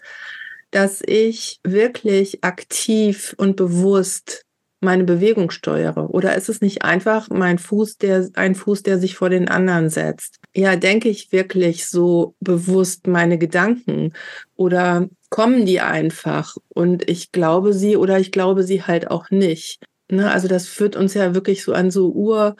dass 0.70 1.02
ich 1.06 1.60
wirklich 1.62 2.44
aktiv 2.44 3.34
und 3.38 3.56
bewusst 3.56 4.44
meine 4.84 5.04
Bewegung 5.04 5.50
steuere? 5.50 6.10
Oder 6.10 6.36
ist 6.36 6.48
es 6.48 6.60
nicht 6.60 6.82
einfach 6.82 7.28
mein 7.30 7.58
Fuß, 7.58 7.96
der, 7.96 8.28
ein 8.34 8.54
Fuß, 8.54 8.82
der 8.84 8.98
sich 8.98 9.16
vor 9.16 9.30
den 9.30 9.48
anderen 9.48 9.88
setzt? 9.88 10.38
Ja, 10.54 10.76
denke 10.76 11.08
ich 11.08 11.32
wirklich 11.32 11.86
so 11.86 12.36
bewusst 12.40 13.06
meine 13.08 13.38
Gedanken? 13.38 14.12
Oder 14.54 15.08
kommen 15.30 15.66
die 15.66 15.80
einfach 15.80 16.56
und 16.68 17.08
ich 17.08 17.32
glaube 17.32 17.72
sie 17.72 17.96
oder 17.96 18.20
ich 18.20 18.30
glaube 18.30 18.62
sie 18.62 18.82
halt 18.82 19.10
auch 19.10 19.30
nicht? 19.30 19.80
Ne? 20.10 20.30
Also 20.30 20.48
das 20.48 20.66
führt 20.66 20.96
uns 20.96 21.14
ja 21.14 21.34
wirklich 21.34 21.62
so 21.62 21.72
an 21.72 21.90
so 21.90 22.10
Ur, 22.12 22.56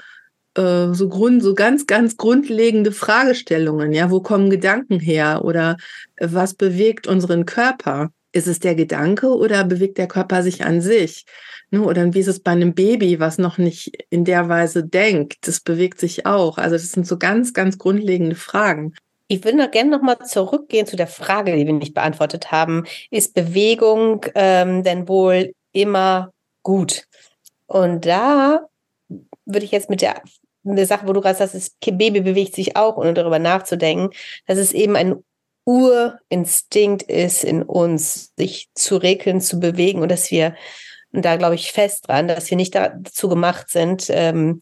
äh, 0.57 0.93
so 0.93 1.09
Grund, 1.09 1.43
so 1.43 1.55
ganz, 1.55 1.87
ganz 1.87 2.17
grundlegende 2.17 2.93
Fragestellungen. 2.93 3.93
Ja, 3.93 4.11
wo 4.11 4.21
kommen 4.21 4.51
Gedanken 4.51 5.01
her? 5.01 5.45
Oder 5.45 5.77
was 6.19 6.55
bewegt 6.55 7.07
unseren 7.07 7.45
Körper? 7.45 8.11
Ist 8.33 8.49
es 8.49 8.59
der 8.59 8.75
Gedanke 8.75 9.29
oder 9.29 9.65
bewegt 9.65 9.99
der 9.99 10.09
Körper 10.09 10.43
sich 10.43 10.65
an 10.65 10.81
sich? 10.81 11.25
Ne, 11.71 11.83
oder 11.83 12.13
wie 12.15 12.21
ist 12.21 12.29
es 12.29 12.41
bei 12.41 12.51
einem 12.51 12.75
Baby, 12.75 13.21
was 13.21 13.39
noch 13.39 13.59
nicht 13.59 13.93
in 14.11 14.25
der 14.25 14.49
Weise 14.49 14.85
denkt? 14.85 15.47
Das 15.47 15.61
bewegt 15.61 16.01
sich 16.01 16.27
auch. 16.27 16.59
Also 16.59 16.77
das 16.77 16.91
sind 16.93 17.07
so 17.07 17.19
ganz, 17.19 17.53
ganz 17.53 17.79
grundlegende 17.79 18.37
Fragen. 18.37 18.95
Ich 19.27 19.45
würde 19.45 19.59
noch 19.59 19.71
gerne 19.71 19.91
nochmal 19.91 20.19
zurückgehen 20.19 20.87
zu 20.87 20.97
der 20.97 21.07
Frage, 21.07 21.57
die 21.57 21.67
wir 21.67 21.73
nicht 21.73 21.95
beantwortet 21.95 22.53
haben. 22.53 22.85
Ist 23.11 23.35
Bewegung 23.35 24.27
ähm, 24.35 24.83
denn 24.83 25.09
wohl 25.09 25.53
immer 25.73 26.33
gut? 26.63 27.07
Und 27.67 28.07
da 28.07 28.67
würde 29.47 29.65
ich 29.65 29.73
jetzt 29.73 29.91
mit 29.91 30.03
der, 30.03 30.23
der 30.63 30.87
Sache, 30.87 31.07
wo 31.07 31.13
du 31.13 31.21
gerade 31.21 31.39
sagst, 31.39 31.55
das 31.55 31.71
Baby 31.81 32.21
bewegt 32.21 32.55
sich 32.55 32.77
auch, 32.77 32.97
ohne 32.97 33.15
darüber 33.15 33.39
nachzudenken, 33.39 34.11
dass 34.47 34.59
es 34.59 34.73
eben 34.73 34.97
ein 34.97 35.23
Urinstinkt 35.65 37.05
ist 37.05 37.43
in 37.43 37.63
uns, 37.63 38.33
sich 38.37 38.69
zu 38.75 38.97
regeln, 38.97 39.41
zu 39.41 39.59
bewegen 39.59 40.03
und 40.03 40.11
dass 40.11 40.31
wir, 40.31 40.55
und 41.13 41.25
da 41.25 41.37
glaube 41.37 41.55
ich 41.55 41.73
fest 41.73 42.09
dran, 42.09 42.29
dass 42.29 42.51
wir 42.51 42.57
nicht 42.57 42.75
dazu 42.75 43.29
gemacht 43.29 43.71
sind, 43.71 44.07
ähm, 44.11 44.61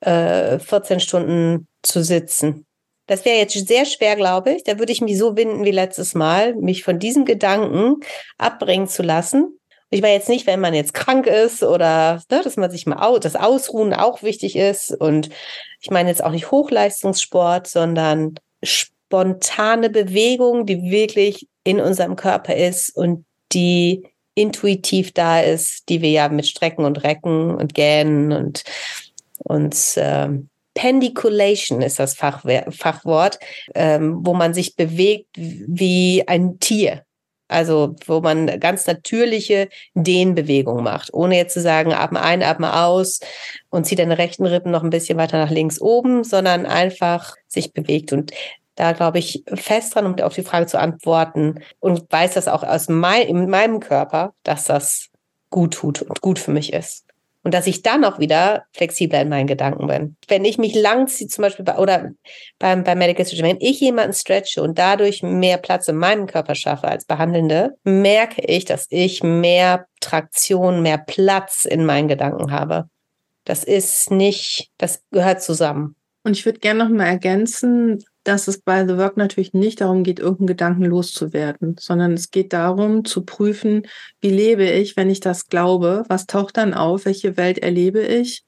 äh, 0.00 0.58
14 0.58 1.00
Stunden 1.00 1.68
zu 1.82 2.02
sitzen. 2.02 2.66
Das 3.06 3.24
wäre 3.24 3.38
jetzt 3.38 3.66
sehr 3.66 3.84
schwer, 3.84 4.16
glaube 4.16 4.52
ich. 4.52 4.64
Da 4.64 4.78
würde 4.78 4.92
ich 4.92 5.00
mich 5.00 5.18
so 5.18 5.36
winden 5.36 5.64
wie 5.64 5.70
letztes 5.70 6.14
Mal, 6.14 6.54
mich 6.54 6.84
von 6.84 6.98
diesem 6.98 7.24
Gedanken 7.24 7.96
abbringen 8.38 8.88
zu 8.88 9.02
lassen. 9.02 9.58
Ich 9.92 10.00
meine 10.00 10.14
jetzt 10.14 10.30
nicht, 10.30 10.46
wenn 10.46 10.58
man 10.58 10.72
jetzt 10.72 10.94
krank 10.94 11.26
ist 11.26 11.62
oder 11.62 12.22
ne, 12.30 12.40
dass 12.42 12.56
man 12.56 12.70
sich 12.70 12.86
mal 12.86 12.96
aus, 12.96 13.20
das 13.20 13.36
Ausruhen 13.36 13.92
auch 13.92 14.22
wichtig 14.22 14.56
ist. 14.56 14.90
Und 14.90 15.28
ich 15.80 15.90
meine 15.90 16.08
jetzt 16.08 16.24
auch 16.24 16.30
nicht 16.30 16.50
Hochleistungssport, 16.50 17.66
sondern 17.66 18.36
spontane 18.62 19.90
Bewegung, 19.90 20.64
die 20.64 20.90
wirklich 20.90 21.46
in 21.62 21.78
unserem 21.78 22.16
Körper 22.16 22.56
ist 22.56 22.96
und 22.96 23.26
die 23.52 24.08
intuitiv 24.34 25.12
da 25.12 25.40
ist, 25.40 25.90
die 25.90 26.00
wir 26.00 26.10
ja 26.10 26.28
mit 26.30 26.46
Strecken 26.46 26.86
und 26.86 27.04
Recken 27.04 27.54
und 27.54 27.74
Gähnen 27.74 28.32
und 28.32 28.64
uns 29.40 29.96
ähm, 29.98 30.48
Pendiculation 30.72 31.82
ist 31.82 31.98
das 31.98 32.14
Fachwort, 32.14 33.38
ähm, 33.74 34.20
wo 34.22 34.32
man 34.32 34.54
sich 34.54 34.74
bewegt 34.74 35.28
wie 35.36 36.26
ein 36.26 36.58
Tier. 36.60 37.04
Also 37.52 37.94
wo 38.06 38.20
man 38.20 38.58
ganz 38.58 38.86
natürliche 38.86 39.68
Dehnbewegungen 39.94 40.82
macht, 40.82 41.12
ohne 41.12 41.36
jetzt 41.36 41.54
zu 41.54 41.60
sagen, 41.60 41.92
atme 41.92 42.20
ein, 42.20 42.42
atme 42.42 42.82
aus 42.82 43.20
und 43.70 43.86
zieht 43.86 43.98
deine 43.98 44.18
rechten 44.18 44.46
Rippen 44.46 44.72
noch 44.72 44.82
ein 44.82 44.90
bisschen 44.90 45.18
weiter 45.18 45.38
nach 45.38 45.50
links 45.50 45.80
oben, 45.80 46.24
sondern 46.24 46.66
einfach 46.66 47.34
sich 47.46 47.72
bewegt. 47.72 48.12
Und 48.12 48.32
da 48.74 48.92
glaube 48.92 49.18
ich 49.18 49.44
fest 49.54 49.94
dran, 49.94 50.06
um 50.06 50.18
auf 50.20 50.34
die 50.34 50.42
Frage 50.42 50.66
zu 50.66 50.78
antworten 50.78 51.60
und 51.78 52.10
weiß 52.10 52.34
das 52.34 52.48
auch 52.48 52.62
aus 52.62 52.88
mein, 52.88 53.28
in 53.28 53.50
meinem 53.50 53.80
Körper, 53.80 54.34
dass 54.42 54.64
das 54.64 55.10
gut 55.50 55.74
tut 55.74 56.02
und 56.02 56.20
gut 56.20 56.38
für 56.38 56.50
mich 56.50 56.72
ist. 56.72 57.11
Und 57.44 57.54
dass 57.54 57.66
ich 57.66 57.82
dann 57.82 58.04
auch 58.04 58.20
wieder 58.20 58.64
flexibler 58.72 59.20
in 59.20 59.28
meinen 59.28 59.48
Gedanken 59.48 59.88
bin. 59.88 60.16
Wenn 60.28 60.44
ich 60.44 60.58
mich 60.58 60.74
langziehe, 60.74 61.26
zum 61.26 61.42
Beispiel 61.42 61.64
bei, 61.64 61.76
oder 61.76 62.12
beim, 62.60 62.84
beim 62.84 62.98
Medical 62.98 63.26
Stretching, 63.26 63.46
wenn 63.46 63.60
ich 63.60 63.80
jemanden 63.80 64.12
stretche 64.12 64.62
und 64.62 64.78
dadurch 64.78 65.22
mehr 65.24 65.58
Platz 65.58 65.88
in 65.88 65.96
meinem 65.96 66.26
Körper 66.26 66.54
schaffe 66.54 66.86
als 66.86 67.04
Behandelnde, 67.04 67.74
merke 67.82 68.42
ich, 68.42 68.64
dass 68.64 68.86
ich 68.90 69.24
mehr 69.24 69.86
Traktion, 70.00 70.82
mehr 70.82 70.98
Platz 70.98 71.64
in 71.64 71.84
meinen 71.84 72.08
Gedanken 72.08 72.52
habe. 72.52 72.88
Das 73.44 73.64
ist 73.64 74.10
nicht, 74.12 74.70
das 74.78 75.02
gehört 75.10 75.42
zusammen. 75.42 75.96
Und 76.24 76.36
ich 76.36 76.44
würde 76.44 76.60
gerne 76.60 76.84
noch 76.84 76.90
mal 76.90 77.06
ergänzen, 77.06 78.04
dass 78.24 78.48
es 78.48 78.60
bei 78.60 78.86
The 78.86 78.96
Work 78.96 79.16
natürlich 79.16 79.52
nicht 79.52 79.80
darum 79.80 80.04
geht, 80.04 80.20
irgendeinen 80.20 80.46
Gedanken 80.46 80.84
loszuwerden, 80.84 81.76
sondern 81.78 82.12
es 82.12 82.30
geht 82.30 82.52
darum 82.52 83.04
zu 83.04 83.24
prüfen, 83.24 83.86
wie 84.20 84.30
lebe 84.30 84.64
ich, 84.64 84.96
wenn 84.96 85.10
ich 85.10 85.20
das 85.20 85.48
glaube, 85.48 86.04
was 86.08 86.26
taucht 86.26 86.56
dann 86.56 86.74
auf, 86.74 87.04
welche 87.04 87.36
Welt 87.36 87.58
erlebe 87.58 88.00
ich? 88.00 88.44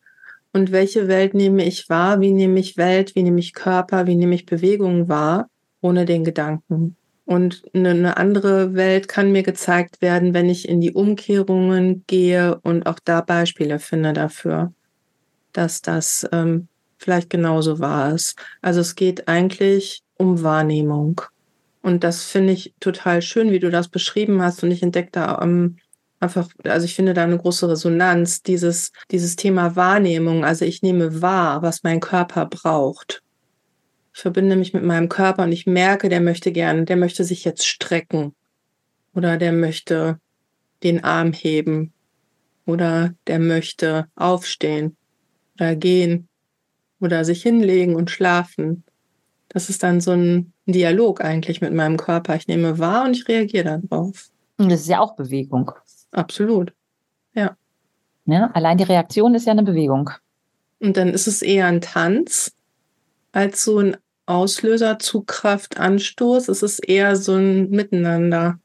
Und 0.53 0.71
welche 0.71 1.09
Welt 1.09 1.35
nehme 1.35 1.65
ich 1.65 1.89
wahr, 1.89 2.21
wie 2.21 2.31
nehme 2.31 2.61
ich 2.61 2.77
Welt, 2.77 3.17
wie 3.17 3.25
nehme 3.25 3.41
ich 3.41 3.55
Körper, 3.55 4.07
wie 4.07 4.15
nehme 4.15 4.37
ich 4.37 4.47
Bewegungen 4.47 5.09
wahr, 5.09 5.49
ohne 5.81 6.05
den 6.05 6.23
Gedanken. 6.23 6.97
Und 7.25 7.65
eine 7.75 8.17
andere 8.17 8.75
Welt 8.75 9.09
kann 9.09 9.33
mir 9.33 9.43
gezeigt 9.43 10.01
werden, 10.01 10.35
wenn 10.35 10.49
ich 10.49 10.69
in 10.69 10.81
die 10.81 10.93
Umkehrungen 10.93 12.05
gehe 12.07 12.61
und 12.63 12.87
auch 12.87 13.01
da 13.03 13.23
Beispiele 13.23 13.81
finde 13.81 14.13
dafür, 14.13 14.73
dass 15.53 15.83
das 15.83 16.29
ähm, 16.33 16.69
vielleicht 16.99 17.31
genauso 17.31 17.79
war 17.79 18.13
es. 18.13 18.35
Also 18.63 18.81
es 18.81 18.95
geht 18.95 19.29
eigentlich 19.29 20.03
um 20.17 20.43
Wahrnehmung. 20.43 21.21
Und 21.83 22.03
das 22.03 22.25
finde 22.25 22.53
ich 22.53 22.75
total 22.81 23.21
schön, 23.21 23.51
wie 23.51 23.59
du 23.59 23.71
das 23.71 23.89
beschrieben 23.89 24.41
hast. 24.41 24.63
Und 24.63 24.71
ich 24.71 24.83
entdecke 24.83 25.11
da 25.13 25.41
ähm, 25.43 25.77
einfach, 26.19 26.49
also 26.65 26.87
ich 26.87 26.95
finde 26.95 27.15
da 27.15 27.25
eine 27.25 27.39
große 27.39 27.69
Resonanz, 27.69 28.43
dieses, 28.43 28.93
dieses 29.11 29.37
Thema 29.37 29.77
Wahrnehmung. 29.77 30.45
Also 30.45 30.65
ich 30.65 30.83
nehme 30.83 31.21
wahr, 31.21 31.63
was 31.63 31.83
mein 31.83 32.01
Körper 32.01 32.47
braucht. 32.47 33.23
Ich 34.15 34.21
verbinde 34.21 34.57
mich 34.57 34.73
mit 34.73 34.85
meinem 34.85 35.09
Körper 35.09 35.43
und 35.43 35.53
ich 35.53 35.67
merke, 35.67 36.09
der 36.09 36.21
möchte 36.21 36.53
gerne, 36.53 36.85
der 36.85 36.97
möchte 36.97 37.25
sich 37.25 37.45
jetzt 37.45 37.67
strecken. 37.67 38.35
Oder 39.15 39.37
der 39.37 39.53
möchte 39.53 40.19
den 40.83 41.05
Arm 41.05 41.33
heben. 41.33 41.93
Oder 42.67 43.15
der 43.27 43.41
möchte 43.41 44.07
aufstehen 44.17 44.97
oder 45.55 45.77
gehen 45.77 46.29
oder 47.05 47.25
sich 47.25 47.43
hinlegen 47.43 47.95
und 47.95 48.11
schlafen. 48.11 48.85
Das 49.49 49.69
ist 49.69 49.83
dann 49.83 50.01
so 50.01 50.13
ein 50.13 50.53
Dialog 50.67 51.21
eigentlich 51.23 51.61
mit 51.61 51.73
meinem 51.73 51.97
Körper. 51.97 52.35
Ich 52.37 52.49
nehme 52.49 52.79
wahr 52.79 53.05
und 53.05 53.17
ich 53.17 53.29
reagiere 53.29 53.81
darauf. 53.89 54.31
Und 54.59 54.71
das 54.71 54.81
ist 54.81 54.89
ja 54.89 55.01
auch 55.01 55.15
Bewegung. 55.17 55.71
Absolut. 56.11 56.73
Ja. 57.35 57.57
ja. 58.27 58.51
Allein 58.55 58.79
die 58.79 58.85
Reaktion 58.85 59.35
ist 59.35 59.47
ja 59.47 59.53
eine 59.53 59.63
Bewegung. 59.63 60.11
Und 60.81 60.97
dann 60.97 61.09
ist 61.09 61.27
es 61.27 61.43
eher 61.43 61.67
ein 61.67 61.81
Tanz 61.81 62.53
als 63.33 63.65
so 63.65 63.79
ein 63.79 63.97
Auslöser, 64.27 64.99
Zugkraft, 64.99 65.79
Anstoß. 65.79 66.49
Es 66.49 66.63
ist 66.63 66.79
eher 66.81 67.17
so 67.17 67.35
ein 67.35 67.71
Miteinander 67.71 68.59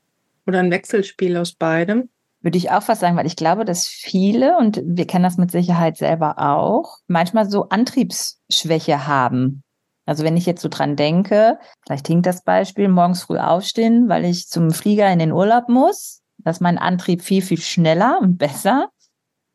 oder 0.46 0.60
ein 0.60 0.72
Wechselspiel 0.72 1.38
aus 1.38 1.54
beidem. 1.54 2.10
Würde 2.42 2.58
ich 2.58 2.72
auch 2.72 2.88
was 2.88 3.00
sagen, 3.00 3.18
weil 3.18 3.26
ich 3.26 3.36
glaube, 3.36 3.66
dass 3.66 3.88
viele, 3.88 4.58
und 4.58 4.82
wir 4.84 5.06
kennen 5.06 5.24
das 5.24 5.38
mit 5.38 5.52
Sicherheit 5.52 5.98
selber 5.98 6.40
auch, 6.40 6.98
manchmal 7.08 7.50
so 7.50 7.68
Antriebsschwäche 7.68 9.08
haben. 9.08 9.64
Also 10.10 10.24
wenn 10.24 10.38
ich 10.38 10.48
jetzt 10.48 10.62
so 10.62 10.70
dran 10.70 10.96
denke, 10.96 11.60
vielleicht 11.86 12.08
hinkt 12.08 12.26
das 12.26 12.44
Beispiel, 12.44 12.88
morgens 12.88 13.24
früh 13.24 13.38
aufstehen, 13.38 14.10
weil 14.10 14.26
ich 14.26 14.48
zum 14.48 14.72
Flieger 14.72 15.12
in 15.12 15.20
den 15.20 15.32
Urlaub 15.32 15.70
muss, 15.70 16.22
dass 16.40 16.62
mein 16.62 16.80
Antrieb 16.80 17.22
viel, 17.22 17.44
viel 17.44 17.62
schneller 17.62 18.18
und 18.20 18.40
besser, 18.40 18.90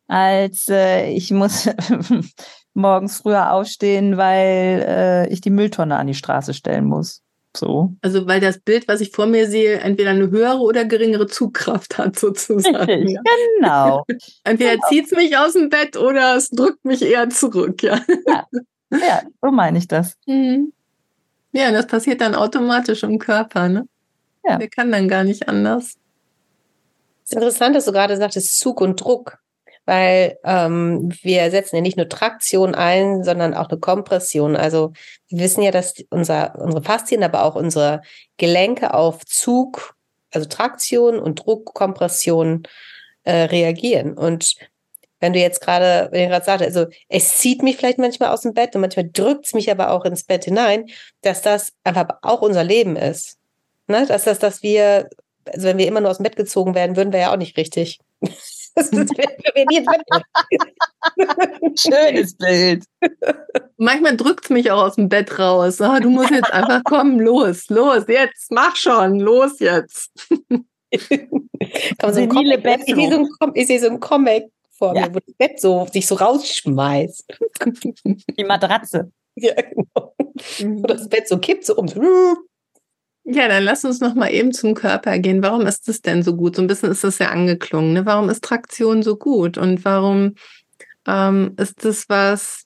als 0.07 0.69
äh, 0.69 1.09
ich 1.11 1.33
muss 1.33 1.69
morgens 2.75 3.19
früher 3.19 3.51
aufstehen, 3.53 4.17
weil 4.17 4.85
äh, 4.87 5.29
ich 5.29 5.41
die 5.41 5.51
Mülltonne 5.51 5.97
an 5.97 6.07
die 6.07 6.15
Straße 6.15 6.55
stellen 6.55 6.85
muss. 6.85 7.24
So. 7.57 7.93
Also 8.03 8.27
weil 8.27 8.41
das 8.41 8.59
Bild, 8.59 8.89
was 8.89 9.01
ich 9.01 9.11
vor 9.11 9.27
mir 9.27 9.49
sehe, 9.49 9.79
entweder 9.79 10.11
eine 10.11 10.31
höhere 10.31 10.59
oder 10.59 10.85
geringere 10.85 11.27
Zugkraft 11.27 11.99
hat, 11.99 12.19
sozusagen. 12.19 12.77
Richtig, 12.77 13.19
genau. 13.59 14.05
entweder 14.45 14.73
genau. 14.73 14.89
zieht 14.89 15.07
es 15.07 15.13
mich 15.13 15.37
aus 15.37 15.53
dem 15.53 15.69
Bett 15.69 15.97
oder 15.97 16.37
es 16.37 16.51
drückt 16.51 16.85
mich 16.85 17.03
eher 17.03 17.29
zurück, 17.31 17.83
ja. 17.83 18.01
Ja, 18.27 18.47
ja 18.91 19.23
so 19.41 19.51
meine 19.51 19.79
ich 19.79 19.87
das. 19.87 20.17
Mhm. 20.27 20.73
Ja, 21.53 21.71
das 21.71 21.87
passiert 21.87 22.21
dann 22.21 22.35
automatisch 22.35 23.05
im 23.05 23.19
Körper, 23.19 23.69
ne? 23.69 23.87
Ja. 24.45 24.59
Der 24.59 24.69
kann 24.69 24.91
dann 24.91 25.09
gar 25.09 25.23
nicht 25.23 25.49
anders. 25.49 25.97
Es 27.25 27.31
ist 27.31 27.37
interessant, 27.37 27.77
dass 27.77 27.85
du 27.85 27.93
gerade 27.93 28.17
sagtest, 28.17 28.59
Zug 28.59 28.81
und 28.81 29.01
Druck 29.01 29.39
weil 29.87 30.39
ähm, 30.45 31.13
wir 31.23 31.51
setzen 31.51 31.77
ja 31.77 31.83
nicht 31.83 31.97
nur 31.97 32.09
Traktion 32.09 32.75
ein, 32.75 33.23
sondern 33.23 33.55
auch 33.55 33.69
eine 33.69 33.79
Kompression. 33.79 34.57
Also 34.57 34.93
wir 35.29 35.41
wissen 35.41 35.63
ja, 35.63 35.71
dass 35.71 35.95
unser, 36.11 36.59
unsere 36.59 36.83
Faszien, 36.83 37.23
aber 37.23 37.45
auch 37.45 37.55
unsere 37.55 38.03
Gelenke 38.37 38.95
auf 38.95 39.25
Zug, 39.27 39.95
also 40.33 40.49
Traktion 40.49 41.19
und 41.19 41.45
Druckkompression 41.45 42.63
äh, 43.25 43.43
reagieren. 43.45 44.15
Und 44.17 44.55
wenn 45.21 45.33
du 45.33 45.39
jetzt 45.39 45.61
gerade, 45.61 46.09
wenn 46.13 46.25
ich 46.25 46.31
gerade 46.31 46.45
sagte, 46.45 46.65
also 46.65 46.87
es 47.09 47.39
zieht 47.39 47.63
mich 47.63 47.77
vielleicht 47.77 47.99
manchmal 47.99 48.31
aus 48.31 48.43
dem 48.43 48.55
Bett 48.55 48.75
und 48.75 48.81
manchmal 48.81 49.09
drückt 49.11 49.47
es 49.47 49.55
mich 49.55 49.71
aber 49.71 49.91
auch 49.91 50.05
ins 50.05 50.25
Bett 50.25 50.45
hinein, 50.45 50.87
dass 51.23 51.43
das 51.43 51.73
einfach 51.83 52.09
auch 52.23 52.43
unser 52.43 52.65
Leben 52.65 52.97
ist. 52.97 53.39
Ne? 53.87 54.07
Dass 54.07 54.25
das, 54.25 54.39
dass 54.39 54.63
wir, 54.63 55.09
also 55.47 55.69
wenn 55.69 55.79
wir 55.79 55.87
immer 55.87 56.01
nur 56.01 56.11
aus 56.11 56.19
dem 56.19 56.25
Bett 56.25 56.37
gezogen 56.37 56.75
werden, 56.75 56.97
würden 56.97 57.13
wir 57.13 57.21
ja 57.21 57.33
auch 57.33 57.39
nicht 57.39 57.57
richtig. 57.57 58.01
Das 58.75 58.89
ist 58.89 59.15
Schönes 61.77 62.37
Bild. 62.37 62.85
Manchmal 63.77 64.17
drückt 64.17 64.45
es 64.45 64.51
mich 64.51 64.71
auch 64.71 64.83
aus 64.85 64.97
dem 64.97 65.09
Bett 65.09 65.39
raus. 65.39 65.81
Oh, 65.81 65.99
du 66.01 66.11
musst 66.11 66.31
jetzt 66.31 66.53
einfach 66.53 66.83
kommen, 66.85 67.21
los, 67.21 67.69
los, 67.69 68.05
jetzt, 68.09 68.51
mach 68.51 68.75
schon, 68.77 69.21
los 69.21 69.61
jetzt. 69.61 70.11
Komm, 72.01 72.13
so 72.13 72.21
ein 72.21 72.29
Comic, 72.29 72.65
ich, 72.87 72.95
sehe 72.95 73.11
so 73.11 73.17
ein, 73.17 73.29
ich 73.55 73.67
sehe 73.67 73.81
so 73.81 73.89
ein 73.89 74.01
Comic 74.01 74.51
vor 74.77 74.95
ja. 74.95 75.07
mir, 75.07 75.15
wo 75.15 75.19
das 75.21 75.35
Bett 75.37 75.61
so, 75.61 75.87
sich 75.93 76.07
so 76.07 76.17
rausschmeißt. 76.17 77.25
Die 78.39 78.45
Matratze. 78.45 79.11
Ja, 79.37 79.53
genau. 79.55 80.15
Wo 80.81 80.87
das 80.87 81.09
Bett 81.09 81.27
so 81.27 81.39
kippt, 81.39 81.65
so 81.67 81.75
um. 81.75 81.89
Ja, 83.27 83.49
dann 83.49 83.65
lass 83.65 83.85
uns 83.85 84.01
noch 84.01 84.15
mal 84.15 84.31
eben 84.31 84.53
zum 84.53 84.75
Körper 84.75 85.19
gehen. 85.19 85.43
Warum 85.43 85.67
ist 85.67 85.89
das 85.89 86.03
denn 86.03 86.23
so 86.23 86.37
gut? 86.37 86.57
So 86.57 86.63
ein 86.63 86.67
bisschen 86.67 86.91
ist 86.91 87.05
das 87.05 87.19
ja 87.19 87.31
angeklungen. 87.31 87.95
Ne? 87.95 88.05
Warum 88.05 88.29
ist 88.29 88.45
Traktion 88.45 89.03
so 89.03 89.17
gut? 89.17 89.57
Und 89.57 89.85
warum 89.87 90.35
ähm, 91.07 91.55
ist 91.57 91.85
das 91.85 92.09
was, 92.09 92.65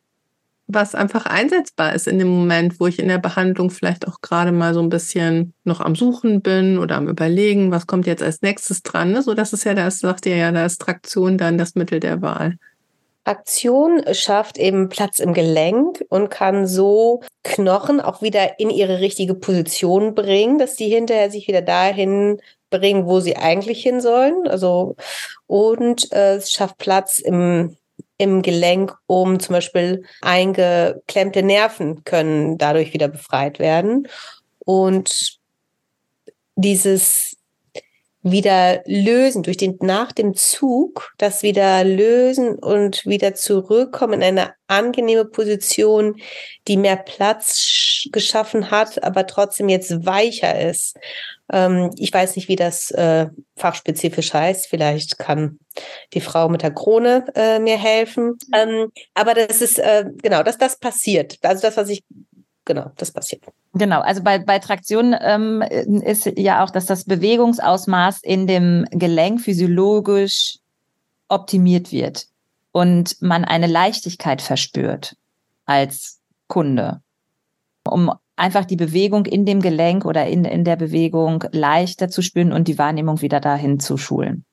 was 0.67 0.97
einfach 0.97 1.27
einsetzbar 1.27 1.95
ist 1.95 2.09
in 2.09 2.19
dem 2.19 2.29
Moment, 2.29 2.81
wo 2.81 2.89
ich 2.89 2.99
in 2.99 3.07
der 3.07 3.19
Behandlung 3.19 3.71
vielleicht 3.71 4.09
auch 4.09 4.21
gerade 4.21 4.51
mal 4.51 4.75
so 4.75 4.81
ein 4.81 4.89
bisschen 4.89 5.55
noch 5.63 5.81
am 5.81 5.95
Suchen 5.95 6.43
bin 6.43 6.79
oder 6.79 6.97
am 6.97 7.09
Überlegen, 7.09 7.71
was 7.71 7.87
kommt 7.87 8.07
jetzt 8.07 8.23
als 8.23 8.43
nächstes 8.43 8.83
dran? 8.83 9.13
Ne? 9.13 9.23
So, 9.23 9.35
das 9.35 9.53
ist 9.53 9.65
ja, 9.65 9.75
das 9.75 10.01
sagt 10.01 10.27
ihr 10.27 10.37
ja, 10.37 10.51
da 10.51 10.67
ist 10.67 10.81
Traktion 10.81 11.39
dann 11.39 11.57
das 11.57 11.77
Mittel 11.77 12.01
der 12.01 12.21
Wahl. 12.21 12.59
Aktion 13.29 14.03
schafft 14.13 14.59
eben 14.59 14.89
Platz 14.89 15.19
im 15.19 15.35
Gelenk 15.35 16.05
und 16.09 16.31
kann 16.31 16.67
so 16.67 17.23
Knochen 17.45 18.01
auch 18.01 18.23
wieder 18.23 18.59
in 18.59 18.71
ihre 18.71 19.01
richtige 19.01 19.35
Position 19.35 20.15
bringen, 20.15 20.59
dass 20.59 20.77
die 20.77 20.89
hinterher 20.89 21.31
sich 21.31 21.47
wieder 21.49 21.63
dahin 21.63 22.41
bringen, 22.71 23.07
wo 23.07 23.21
sie 23.21 23.37
eigentlich 23.37 23.83
hin 23.83 24.01
sollen. 24.01 24.49
Also 24.49 24.97
und 25.47 26.13
äh, 26.13 26.37
es 26.37 26.51
schafft 26.51 26.79
Platz 26.79 27.19
im 27.19 27.77
im 28.19 28.43
Gelenk, 28.43 28.97
um 29.07 29.39
zum 29.39 29.55
Beispiel 29.55 30.05
eingeklemmte 30.23 31.43
Nerven 31.45 32.03
können 32.05 32.59
dadurch 32.59 32.93
wieder 32.93 33.07
befreit 33.07 33.61
werden. 33.61 34.09
Und 34.59 35.39
dieses 36.57 37.38
wieder 38.31 38.83
lösen, 38.87 39.43
durch 39.43 39.57
den, 39.57 39.77
nach 39.81 40.13
dem 40.13 40.35
Zug, 40.35 41.13
das 41.19 41.43
wieder 41.43 41.85
lösen 41.85 42.59
und 42.59 43.05
wieder 43.07 43.35
zurückkommen 43.35 44.15
in 44.15 44.39
eine 44.39 44.55
angenehme 44.67 45.25
Position, 45.25 46.17
die 46.67 46.77
mehr 46.77 46.97
Platz 46.97 48.07
geschaffen 48.13 48.71
hat, 48.71 49.03
aber 49.03 49.27
trotzdem 49.27 49.69
jetzt 49.69 50.07
weicher 50.07 50.61
ist. 50.61 50.97
Ähm, 51.51 51.91
ich 51.97 52.13
weiß 52.13 52.37
nicht, 52.37 52.49
wie 52.49 52.57
das 52.57 52.91
äh, 52.91 53.29
fachspezifisch 53.57 54.35
heißt. 54.35 54.69
Vielleicht 54.69 55.19
kann 55.19 55.59
die 56.13 56.21
Frau 56.21 56.49
mit 56.49 56.63
der 56.63 56.73
Krone 56.73 57.25
äh, 57.35 57.59
mir 57.59 57.79
helfen. 57.79 58.39
Ähm, 58.55 58.93
aber 59.15 59.35
das 59.35 59.63
ist, 59.63 59.79
äh, 59.79 60.05
genau, 60.23 60.43
dass 60.43 60.59
das 60.59 60.79
passiert. 60.79 61.39
Also 61.43 61.63
das, 61.63 61.77
was 61.77 61.89
ich 61.89 62.05
genau, 62.69 62.93
das 62.97 63.11
passiert. 63.11 63.43
Genau, 63.75 64.01
also 64.01 64.23
bei, 64.23 64.39
bei 64.39 64.61
Traktion 64.61 65.17
ähm, 65.21 65.63
ist 65.63 66.27
ja 66.37 66.63
auch, 66.63 66.71
dass 66.71 66.87
das 66.87 67.05
Bewegungsausmaß 67.05 68.21
in 68.23 68.47
dem 68.47 68.87
Gelenk 68.91 69.41
physiologisch 69.41 70.59
optimiert 71.29 71.91
wird 71.91 72.27
und 72.71 73.21
man 73.21 73.45
eine 73.45 73.67
Leichtigkeit 73.67 74.41
verspürt 74.41 75.17
als 75.65 76.21
Kunde, 76.47 77.01
um 77.85 78.13
einfach 78.37 78.65
die 78.65 78.77
Bewegung 78.77 79.27
in 79.27 79.45
dem 79.45 79.61
Gelenk 79.61 80.05
oder 80.05 80.27
in, 80.27 80.45
in 80.45 80.65
der 80.65 80.77
Bewegung 80.77 81.45
leichter 81.51 82.09
zu 82.09 82.23
spüren 82.23 82.53
und 82.53 82.69
die 82.69 82.79
Wahrnehmung 82.79 83.21
wieder 83.21 83.41
dahin 83.41 83.81
zu 83.81 83.97
schulen. 83.97 84.45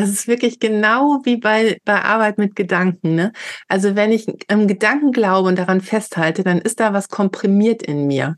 Das 0.00 0.10
ist 0.10 0.28
wirklich 0.28 0.58
genau 0.60 1.20
wie 1.24 1.36
bei, 1.36 1.78
bei 1.84 2.02
Arbeit 2.02 2.38
mit 2.38 2.56
Gedanken. 2.56 3.14
Ne? 3.14 3.32
Also 3.68 3.96
wenn 3.96 4.12
ich 4.12 4.26
im 4.48 4.66
Gedanken 4.66 5.12
glaube 5.12 5.48
und 5.48 5.58
daran 5.58 5.80
festhalte, 5.80 6.42
dann 6.42 6.58
ist 6.58 6.80
da 6.80 6.92
was 6.92 7.08
komprimiert 7.08 7.82
in 7.82 8.06
mir. 8.06 8.36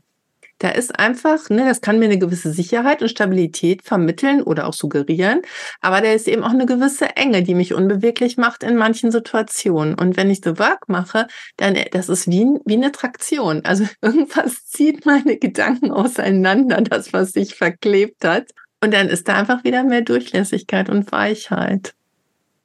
Da 0.59 0.69
ist 0.69 0.97
einfach, 0.97 1.49
ne, 1.49 1.65
das 1.65 1.81
kann 1.81 1.99
mir 1.99 2.05
eine 2.05 2.17
gewisse 2.17 2.53
Sicherheit 2.53 3.01
und 3.01 3.09
Stabilität 3.09 3.81
vermitteln 3.83 4.41
oder 4.41 4.67
auch 4.67 4.73
suggerieren, 4.73 5.41
aber 5.81 5.99
da 5.99 6.13
ist 6.13 6.27
eben 6.27 6.43
auch 6.43 6.51
eine 6.51 6.65
gewisse 6.65 7.17
Enge, 7.17 7.43
die 7.43 7.53
mich 7.53 7.73
unbeweglich 7.73 8.37
macht 8.37 8.63
in 8.63 8.77
manchen 8.77 9.11
Situationen. 9.11 9.95
Und 9.95 10.15
wenn 10.15 10.29
ich 10.29 10.39
The 10.41 10.57
Work 10.59 10.87
mache, 10.87 11.27
dann 11.57 11.77
das 11.91 12.07
ist 12.07 12.29
wie, 12.29 12.47
wie 12.65 12.75
eine 12.75 12.93
Traktion. 12.93 13.65
Also 13.65 13.85
irgendwas 14.01 14.65
zieht 14.65 15.05
meine 15.05 15.37
Gedanken 15.37 15.91
auseinander, 15.91 16.81
das, 16.81 17.11
was 17.11 17.31
sich 17.31 17.55
verklebt 17.55 18.23
hat. 18.23 18.51
Und 18.83 18.93
dann 18.93 19.07
ist 19.07 19.29
da 19.29 19.35
einfach 19.37 19.63
wieder 19.63 19.85
mehr 19.85 20.01
Durchlässigkeit 20.01 20.89
und 20.89 21.09
Weichheit. 21.13 21.93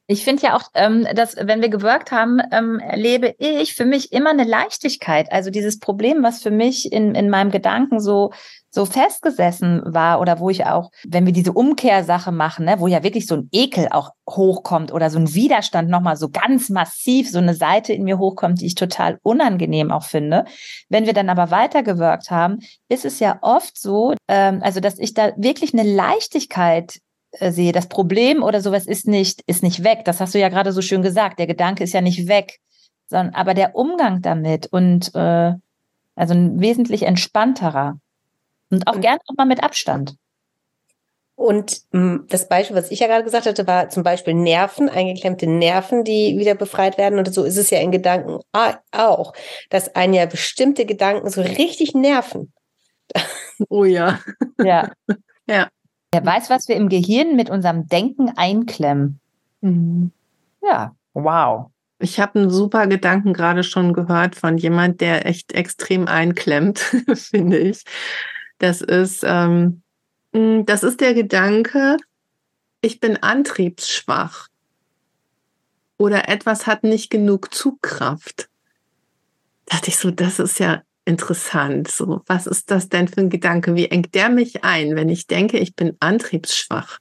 Ich 0.08 0.24
finde 0.24 0.42
ja 0.42 0.56
auch, 0.56 0.64
ähm, 0.74 1.06
dass 1.14 1.36
wenn 1.36 1.60
wir 1.60 1.68
gewirkt 1.68 2.10
haben, 2.10 2.40
ähm, 2.50 2.80
erlebe 2.80 3.36
ich 3.38 3.74
für 3.74 3.84
mich 3.84 4.10
immer 4.10 4.30
eine 4.30 4.42
Leichtigkeit. 4.42 5.30
Also 5.30 5.50
dieses 5.50 5.78
Problem, 5.78 6.24
was 6.24 6.42
für 6.42 6.50
mich 6.50 6.90
in, 6.90 7.14
in 7.14 7.30
meinem 7.30 7.52
Gedanken 7.52 8.00
so 8.00 8.32
so 8.70 8.84
festgesessen 8.84 9.82
war 9.84 10.20
oder 10.20 10.40
wo 10.40 10.50
ich 10.50 10.66
auch, 10.66 10.90
wenn 11.06 11.24
wir 11.24 11.32
diese 11.32 11.52
Umkehrsache 11.52 12.32
machen, 12.32 12.66
ne, 12.66 12.76
wo 12.78 12.86
ja 12.86 13.02
wirklich 13.02 13.26
so 13.26 13.36
ein 13.36 13.48
Ekel 13.50 13.88
auch 13.90 14.10
hochkommt 14.28 14.92
oder 14.92 15.10
so 15.10 15.18
ein 15.18 15.34
Widerstand 15.34 15.88
nochmal 15.88 16.16
so 16.16 16.28
ganz 16.28 16.68
massiv, 16.68 17.30
so 17.30 17.38
eine 17.38 17.54
Seite 17.54 17.92
in 17.92 18.04
mir 18.04 18.18
hochkommt, 18.18 18.60
die 18.60 18.66
ich 18.66 18.74
total 18.74 19.18
unangenehm 19.22 19.90
auch 19.90 20.04
finde. 20.04 20.44
Wenn 20.88 21.06
wir 21.06 21.14
dann 21.14 21.30
aber 21.30 21.50
weitergewirkt 21.50 22.30
haben, 22.30 22.58
ist 22.88 23.04
es 23.04 23.20
ja 23.20 23.38
oft 23.40 23.78
so, 23.78 24.14
ähm, 24.28 24.60
also 24.62 24.80
dass 24.80 24.98
ich 24.98 25.14
da 25.14 25.32
wirklich 25.36 25.72
eine 25.72 25.84
Leichtigkeit 25.84 27.00
äh, 27.32 27.52
sehe. 27.52 27.72
Das 27.72 27.88
Problem 27.88 28.42
oder 28.42 28.60
sowas 28.60 28.86
ist 28.86 29.06
nicht, 29.06 29.42
ist 29.46 29.62
nicht 29.62 29.84
weg. 29.84 30.04
Das 30.04 30.20
hast 30.20 30.34
du 30.34 30.38
ja 30.38 30.48
gerade 30.48 30.72
so 30.72 30.82
schön 30.82 31.02
gesagt. 31.02 31.38
Der 31.38 31.46
Gedanke 31.46 31.84
ist 31.84 31.92
ja 31.92 32.00
nicht 32.00 32.28
weg, 32.28 32.58
sondern 33.06 33.34
aber 33.34 33.54
der 33.54 33.74
Umgang 33.74 34.22
damit 34.22 34.66
und 34.66 35.14
äh, 35.14 35.54
also 36.14 36.34
ein 36.34 36.60
wesentlich 36.60 37.04
entspannterer. 37.04 37.98
Und 38.70 38.86
auch 38.86 39.00
gerne 39.00 39.20
auch 39.26 39.36
mal 39.36 39.46
mit 39.46 39.62
Abstand. 39.62 40.16
Und 41.38 41.82
hm, 41.92 42.26
das 42.28 42.48
Beispiel, 42.48 42.76
was 42.76 42.90
ich 42.90 42.98
ja 42.98 43.06
gerade 43.06 43.22
gesagt 43.22 43.46
hatte, 43.46 43.64
war 43.68 43.88
zum 43.90 44.02
Beispiel 44.02 44.34
Nerven, 44.34 44.88
eingeklemmte 44.88 45.46
Nerven, 45.46 46.02
die 46.02 46.36
wieder 46.36 46.56
befreit 46.56 46.98
werden. 46.98 47.16
Und 47.16 47.32
so 47.32 47.44
ist 47.44 47.56
es 47.56 47.70
ja 47.70 47.78
in 47.78 47.92
Gedanken 47.92 48.40
auch, 48.90 49.32
dass 49.70 49.94
einen 49.94 50.14
ja 50.14 50.26
bestimmte 50.26 50.84
Gedanken 50.84 51.30
so 51.30 51.40
richtig 51.40 51.94
nerven. 51.94 52.52
Oh 53.70 53.84
ja. 53.84 54.20
Ja. 54.62 54.92
ja. 55.48 55.68
Wer 56.12 56.24
weiß, 56.24 56.48
was 56.48 56.68
wir 56.68 56.76
im 56.76 56.88
Gehirn 56.88 57.34
mit 57.34 57.50
unserem 57.50 57.88
Denken 57.88 58.30
einklemmen. 58.36 59.18
Mhm. 59.62 60.12
Ja, 60.62 60.94
wow. 61.14 61.66
Ich 61.98 62.20
habe 62.20 62.38
einen 62.38 62.50
super 62.50 62.86
Gedanken 62.86 63.32
gerade 63.32 63.64
schon 63.64 63.92
gehört 63.92 64.36
von 64.36 64.58
jemand, 64.58 65.00
der 65.00 65.26
echt 65.26 65.52
extrem 65.52 66.06
einklemmt, 66.06 66.78
finde 67.14 67.58
ich. 67.58 67.82
Das 68.58 68.80
ist, 68.80 69.22
ähm, 69.24 69.82
mm, 70.32 70.64
das 70.64 70.82
ist 70.82 71.00
der 71.00 71.14
Gedanke, 71.14 71.96
ich 72.80 73.00
bin 73.00 73.16
antriebsschwach 73.16 74.48
oder 75.96 76.28
etwas 76.28 76.66
hat 76.66 76.84
nicht 76.84 77.10
genug 77.10 77.52
Zugkraft. 77.52 78.48
Da 79.66 79.76
dachte 79.76 79.88
ich 79.88 79.98
so, 79.98 80.10
das 80.10 80.38
ist 80.38 80.58
ja 80.60 80.82
interessant. 81.04 81.88
So, 81.88 82.22
was 82.26 82.46
ist 82.46 82.70
das 82.70 82.88
denn 82.88 83.08
für 83.08 83.20
ein 83.20 83.30
Gedanke? 83.30 83.74
Wie 83.74 83.86
engt 83.86 84.14
der 84.14 84.28
mich 84.28 84.64
ein, 84.64 84.94
wenn 84.94 85.08
ich 85.08 85.26
denke, 85.26 85.58
ich 85.58 85.74
bin 85.74 85.96
antriebsschwach? 86.00 86.98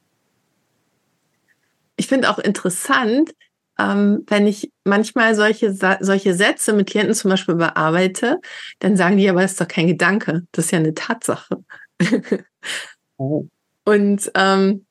Ich 1.96 2.08
finde 2.08 2.30
auch 2.30 2.40
interessant, 2.40 3.34
ähm, 3.80 4.24
wenn 4.28 4.48
ich 4.48 4.72
manchmal 4.84 5.36
solche, 5.36 5.74
solche 5.74 6.34
Sätze 6.34 6.74
mit 6.74 6.90
Klienten 6.90 7.14
zum 7.14 7.32
Beispiel 7.32 7.56
bearbeite, 7.56 8.40
dann 8.80 8.98
sagen 8.98 9.18
die, 9.18 9.30
aber 9.30 9.42
das 9.42 9.52
ist 9.52 9.62
doch 9.62 9.68
kein 9.68 9.88
Gedanke, 9.88 10.44
das 10.52 10.66
ist 10.66 10.72
ja 10.72 10.80
eine 10.80 10.94
Tatsache. 10.94 11.64
oh. 13.18 13.48
Und, 13.86 14.32
ähm, 14.36 14.86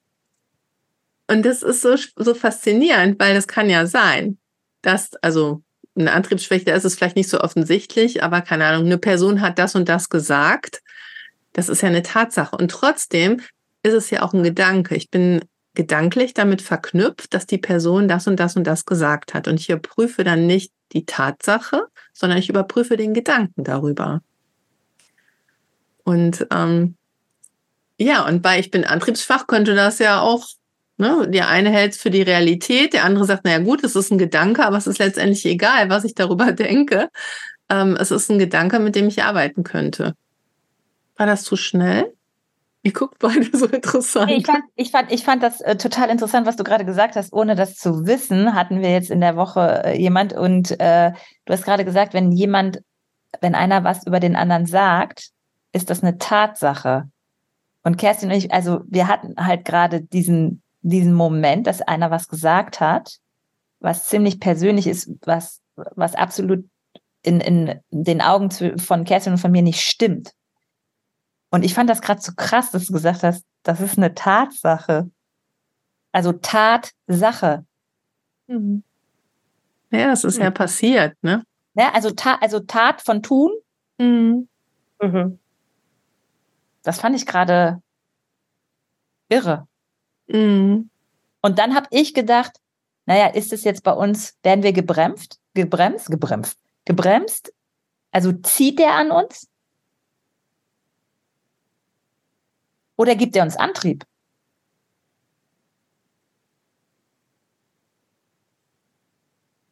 und 1.29 1.45
das 1.45 1.63
ist 1.63 1.83
so, 1.83 1.97
so 2.17 2.35
faszinierend, 2.35 3.19
weil 3.21 3.35
das 3.35 3.49
kann 3.49 3.69
ja 3.69 3.87
sein, 3.87 4.39
dass, 4.83 5.15
also 5.23 5.63
eine 5.97 6.13
Antriebsschwäche, 6.13 6.67
da 6.67 6.75
ist 6.75 6.85
es 6.85 6.95
vielleicht 6.95 7.17
nicht 7.17 7.29
so 7.29 7.41
offensichtlich, 7.41 8.23
aber 8.23 8.43
keine 8.43 8.67
Ahnung, 8.67 8.87
eine 8.87 8.99
Person 8.99 9.41
hat 9.41 9.59
das 9.59 9.75
und 9.75 9.89
das 9.89 10.09
gesagt. 10.09 10.83
Das 11.53 11.69
ist 11.69 11.81
ja 11.81 11.89
eine 11.89 12.03
Tatsache. 12.03 12.57
Und 12.57 12.71
trotzdem 12.71 13.41
ist 13.83 13.95
es 13.95 14.11
ja 14.11 14.23
auch 14.23 14.35
ein 14.35 14.43
Gedanke. 14.43 14.95
Ich 14.95 15.11
bin 15.11 15.41
gedanklich 15.77 16.35
damit 16.35 16.63
verknüpft, 16.63 17.33
dass 17.33 17.47
die 17.47 17.59
Person 17.59 18.09
das 18.09 18.27
und 18.27 18.41
das 18.41 18.57
und 18.57 18.65
das 18.65 18.85
gesagt 18.85 19.35
hat. 19.35 19.47
Und 19.47 19.61
ich 19.61 19.71
überprüfe 19.71 20.25
dann 20.25 20.47
nicht 20.47 20.73
die 20.93 21.07
Tatsache, 21.07 21.87
sondern 22.13 22.39
ich 22.39 22.49
überprüfe 22.49 22.97
den 22.97 23.15
Gedanken 23.15 23.63
darüber. 23.63 24.23
Und 26.03 26.47
ähm, 26.51 26.97
ja, 27.99 28.27
und 28.27 28.43
bei 28.43 28.59
Ich 28.59 28.71
bin 28.71 28.85
antriebsschwach 28.85 29.47
könnte 29.47 29.75
das 29.75 29.99
ja 29.99 30.21
auch, 30.21 30.47
ne, 30.97 31.29
der 31.29 31.49
eine 31.49 31.71
hält 31.71 31.93
es 31.93 32.01
für 32.01 32.11
die 32.11 32.23
Realität, 32.23 32.93
der 32.93 33.05
andere 33.05 33.25
sagt, 33.25 33.45
naja 33.45 33.59
gut, 33.59 33.85
es 33.85 33.97
ist 33.97 34.11
ein 34.11 34.19
Gedanke, 34.19 34.65
aber 34.65 34.79
es 34.79 34.87
ist 34.87 34.99
letztendlich 34.99 35.45
egal, 35.47 35.91
was 35.91 36.05
ich 36.05 36.15
darüber 36.15 36.53
denke. 36.53 37.11
Ähm, 37.69 37.97
es 37.99 38.11
ist 38.11 38.31
ein 38.31 38.39
Gedanke, 38.39 38.79
mit 38.79 38.97
dem 38.97 39.09
ich 39.09 39.23
arbeiten 39.23 39.63
könnte. 39.63 40.15
War 41.17 41.27
das 41.27 41.43
zu 41.43 41.57
schnell? 41.57 42.16
Ihr 42.87 42.93
guckt 42.93 43.19
beide 43.19 43.45
so 43.53 43.67
interessant. 43.67 44.31
Ich 44.31 44.47
fand, 44.47 44.63
ich 44.77 44.93
fand, 44.93 45.11
ich 45.11 45.25
fand 45.25 45.43
das 45.43 45.61
äh, 45.61 45.75
total 45.75 46.09
interessant, 46.09 46.47
was 46.47 46.55
du 46.55 46.63
gerade 46.63 46.85
gesagt 46.85 47.17
hast. 47.17 47.33
Ohne 47.33 47.57
das 47.57 47.75
zu 47.75 48.07
wissen, 48.07 48.55
hatten 48.55 48.81
wir 48.81 48.93
jetzt 48.93 49.11
in 49.11 49.21
der 49.21 49.35
Woche 49.35 49.83
äh, 49.87 50.01
jemand 50.01 50.33
und 50.33 50.71
äh, 50.79 51.11
du 51.47 51.53
hast 51.53 51.65
gerade 51.65 51.85
gesagt, 51.85 52.15
wenn 52.15 52.31
jemand, 52.31 52.81
wenn 53.41 53.57
einer 53.57 53.83
was 53.83 54.07
über 54.07 54.21
den 54.21 54.37
anderen 54.37 54.67
sagt, 54.67 55.31
ist 55.73 55.91
das 55.91 56.05
eine 56.05 56.19
Tatsache. 56.19 57.11
Und 57.83 57.97
Kerstin 57.97 58.31
und 58.31 58.37
ich, 58.37 58.53
also 58.53 58.83
wir 58.87 59.09
hatten 59.09 59.35
halt 59.37 59.65
gerade 59.65 60.01
diesen, 60.01 60.63
diesen 60.83 61.13
Moment, 61.13 61.67
dass 61.67 61.83
einer 61.83 62.13
was 62.13 62.29
gesagt 62.29 62.79
hat, 62.79 63.17
was 63.81 64.05
ziemlich 64.05 64.39
persönlich 64.39 64.87
ist, 64.87 65.11
was, 65.25 65.61
was 65.75 66.15
absolut 66.15 66.65
in, 67.23 67.41
in 67.41 67.81
den 67.91 68.21
Augen 68.21 68.53
von 68.79 69.05
Kerstin 69.05 69.33
und 69.33 69.41
von 69.41 69.51
mir 69.51 69.63
nicht 69.63 69.81
stimmt. 69.81 70.36
Und 71.51 71.65
ich 71.65 71.75
fand 71.75 71.89
das 71.89 72.03
gerade 72.03 72.21
so 72.21 72.33
krass, 72.37 72.71
dass 72.71 72.87
du 72.87 72.93
gesagt 72.93 73.23
hast, 73.23 73.45
das 73.63 73.81
ist 73.81 73.99
eine 73.99 74.15
Tatsache. 74.15 75.11
Also 76.13 76.33
Tatsache. 76.33 77.65
Mhm. 78.47 78.83
Ja, 79.91 80.13
es 80.13 80.25
ist 80.25 80.39
mhm. 80.39 80.45
ja 80.45 80.51
passiert, 80.51 81.17
ne? 81.23 81.45
Ja, 81.75 81.93
also, 81.93 82.11
Ta 82.11 82.37
also 82.41 82.61
Tat 82.61 83.03
von 83.03 83.23
tun. 83.23 83.53
Mhm. 83.99 84.49
Mhm. 85.01 85.39
Das 86.83 87.01
fand 87.01 87.17
ich 87.17 87.27
gerade 87.27 87.83
irre. 89.29 89.67
Mhm. 90.29 90.91
Und 91.43 91.59
dann 91.59 91.75
habe 91.75 91.87
ich 91.91 92.15
gedacht, 92.15 92.53
naja, 93.05 93.29
ist 93.29 93.53
es 93.53 93.65
jetzt 93.65 93.83
bei 93.83 93.93
uns, 93.93 94.37
werden 94.43 94.65
wir 94.65 94.73
gebremst, 94.73 95.41
gebremst, 95.55 96.11
gebremst, 96.11 96.59
gebremst? 96.85 97.53
Also 98.11 98.33
zieht 98.33 98.79
der 98.79 98.95
an 98.95 99.11
uns? 99.11 99.49
Oder 102.97 103.15
gibt 103.15 103.37
er 103.37 103.43
uns 103.45 103.57
Antrieb? 103.57 104.05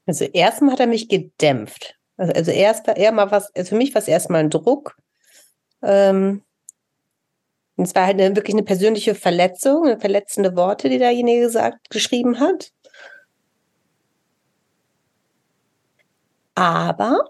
Also 0.07 0.25
erstmal 0.25 0.73
hat 0.73 0.81
er 0.81 0.87
mich 0.87 1.09
gedämpft. 1.09 1.97
Also, 2.17 2.33
also 2.33 2.51
erst 2.51 2.87
eher 2.89 3.13
mal 3.13 3.31
was, 3.31 3.55
also 3.55 3.71
für 3.71 3.77
mich 3.77 3.95
war 3.95 4.03
es 4.03 4.09
erstmal 4.09 4.41
ein 4.41 4.51
Druck. 4.51 4.97
Ähm, 5.83 6.43
es 7.77 7.95
war 7.95 8.07
halt 8.07 8.21
eine, 8.21 8.37
wirklich 8.37 8.55
eine 8.55 8.63
persönliche 8.65 9.15
Verletzung, 9.15 9.87
eine 9.87 9.99
verletzende 9.99 10.57
Worte, 10.57 10.89
die 10.89 10.99
derjenige 10.99 11.43
gesagt, 11.43 11.91
geschrieben 11.91 12.39
hat. 12.41 12.71
Aber 16.57 17.25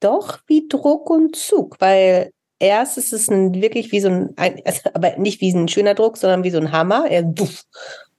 doch 0.00 0.40
wie 0.46 0.68
Druck 0.68 1.08
und 1.10 1.36
Zug, 1.36 1.80
weil 1.80 2.32
erst 2.62 2.96
ist 2.96 3.12
es 3.12 3.28
ein, 3.28 3.60
wirklich 3.60 3.90
wie 3.92 4.00
so 4.00 4.08
ein, 4.08 4.34
also, 4.36 4.90
aber 4.94 5.16
nicht 5.18 5.40
wie 5.40 5.52
ein 5.52 5.68
schöner 5.68 5.94
Druck, 5.94 6.16
sondern 6.16 6.44
wie 6.44 6.50
so 6.50 6.58
ein 6.58 6.70
Hammer. 6.70 7.06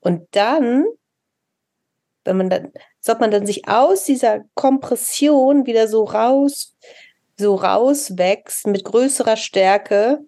Und 0.02 0.28
dann, 0.32 0.86
wenn 2.26 2.38
man 2.38 2.50
dann, 2.50 2.72
ob 3.08 3.20
man 3.22 3.32
dann 3.32 3.46
sich 3.46 3.68
aus 3.68 4.04
dieser 4.04 4.42
Kompression 4.54 5.66
wieder 5.66 5.88
so 5.88 6.04
raus, 6.04 6.76
so 7.38 7.56
rauswächst 7.56 8.68
mit 8.68 8.84
größerer 8.84 9.38
Stärke 9.38 10.20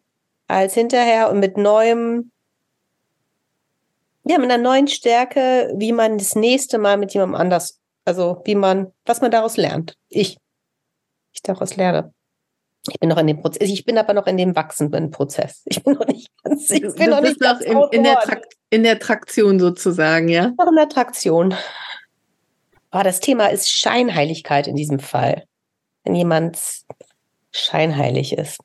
als 0.47 0.73
hinterher 0.73 1.29
und 1.29 1.39
mit 1.39 1.57
neuem, 1.57 2.31
ja, 4.23 4.37
mit 4.37 4.49
einer 4.49 4.63
neuen 4.63 4.87
Stärke, 4.87 5.73
wie 5.75 5.91
man 5.91 6.17
das 6.17 6.35
nächste 6.35 6.77
Mal 6.77 6.97
mit 6.97 7.13
jemandem 7.13 7.39
anders, 7.39 7.79
also 8.05 8.41
wie 8.45 8.55
man, 8.55 8.93
was 9.05 9.21
man 9.21 9.31
daraus 9.31 9.57
lernt. 9.57 9.97
Ich, 10.07 10.37
ich 11.33 11.41
daraus 11.41 11.75
lerne. 11.75 12.13
Ich 12.91 12.99
bin 12.99 13.09
noch 13.09 13.17
in 13.17 13.27
dem 13.27 13.41
Prozess, 13.41 13.69
ich 13.69 13.85
bin 13.85 13.97
aber 13.97 14.13
noch 14.13 14.27
in 14.27 14.37
dem 14.37 14.55
wachsenden 14.55 15.11
Prozess. 15.11 15.63
Ich 15.65 15.83
bin 15.83 15.93
noch 15.93 16.07
nicht 16.07 16.29
ganz, 16.43 16.69
ich 16.69 16.81
bin 16.95 17.09
noch 17.09 17.21
nicht 17.21 17.41
noch 17.41 17.59
in, 17.61 17.77
in, 17.91 18.03
der 18.03 18.41
in 18.69 18.83
der 18.83 18.99
Traktion 18.99 19.59
sozusagen, 19.59 20.29
ja? 20.29 20.53
Noch 20.57 20.67
in 20.67 20.75
der 20.75 20.89
Traktion. 20.89 21.55
Aber 22.91 23.03
das 23.03 23.19
Thema 23.19 23.47
ist 23.47 23.69
Scheinheiligkeit 23.69 24.67
in 24.67 24.75
diesem 24.75 24.99
Fall. 24.99 25.43
Wenn 26.03 26.15
jemand 26.15 26.59
scheinheilig 27.51 28.33
ist. 28.33 28.59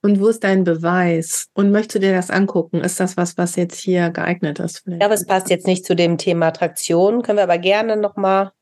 Und 0.00 0.20
wo 0.20 0.28
ist 0.28 0.44
dein 0.44 0.64
Beweis? 0.64 1.48
Und 1.54 1.70
möchtest 1.70 1.96
du 1.96 1.98
dir 2.00 2.14
das 2.14 2.30
angucken? 2.30 2.80
Ist 2.80 3.00
das 3.00 3.16
was, 3.16 3.36
was 3.36 3.56
jetzt 3.56 3.80
hier 3.80 4.10
geeignet 4.10 4.60
ist? 4.60 4.78
Vielleicht? 4.78 4.96
Ich 4.96 5.00
glaube, 5.00 5.14
es 5.14 5.26
passt 5.26 5.50
jetzt 5.50 5.66
nicht 5.66 5.84
zu 5.84 5.96
dem 5.96 6.18
Thema 6.18 6.52
Traktion. 6.52 7.22
Können 7.22 7.38
wir 7.38 7.42
aber 7.42 7.58
gerne 7.58 7.96
nochmal 7.96 8.52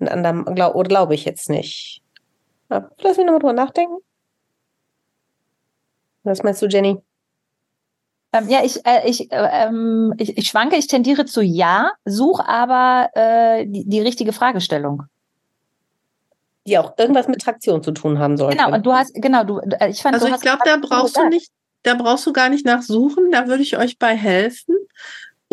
einen 0.00 0.08
anderen, 0.08 0.54
glaub, 0.54 0.74
oder 0.74 0.88
glaube 0.88 1.14
ich 1.14 1.24
jetzt 1.24 1.48
nicht. 1.48 2.02
Lass 2.70 3.16
mich 3.16 3.26
nochmal 3.26 3.40
drüber 3.40 3.52
nachdenken. 3.52 3.98
Was 6.22 6.42
meinst 6.42 6.62
du, 6.62 6.66
Jenny? 6.66 6.98
Ähm, 8.32 8.48
ja, 8.48 8.60
ich, 8.62 8.84
äh, 8.86 9.08
ich, 9.08 9.32
äh, 9.32 9.48
ähm, 9.66 10.14
ich, 10.18 10.38
ich 10.38 10.46
schwanke, 10.46 10.76
ich 10.76 10.86
tendiere 10.86 11.24
zu 11.24 11.42
ja, 11.42 11.92
such 12.04 12.40
aber 12.40 13.10
äh, 13.14 13.66
die, 13.66 13.88
die 13.88 14.00
richtige 14.00 14.32
Fragestellung. 14.32 15.04
Die 16.66 16.78
auch 16.78 16.96
irgendwas 16.96 17.26
mit 17.26 17.40
Traktion 17.40 17.82
zu 17.82 17.90
tun 17.90 18.20
haben 18.20 18.36
soll. 18.36 18.52
Genau, 18.52 18.72
und 18.72 18.86
du 18.86 18.92
hast, 18.92 19.14
genau, 19.14 19.42
du, 19.42 19.58
äh, 19.58 19.90
ich 19.90 20.00
fand, 20.00 20.14
also 20.14 20.28
ich 20.28 20.40
glaube, 20.40 20.62
da 20.64 20.76
brauchst 20.76 21.16
du 21.16 21.28
nicht, 21.28 21.50
da 21.82 21.94
brauchst 21.94 22.24
du 22.26 22.32
gar 22.32 22.50
nicht 22.50 22.64
nachsuchen, 22.64 23.32
da 23.32 23.48
würde 23.48 23.62
ich 23.62 23.76
euch 23.76 23.98
bei 23.98 24.14
helfen. 24.16 24.76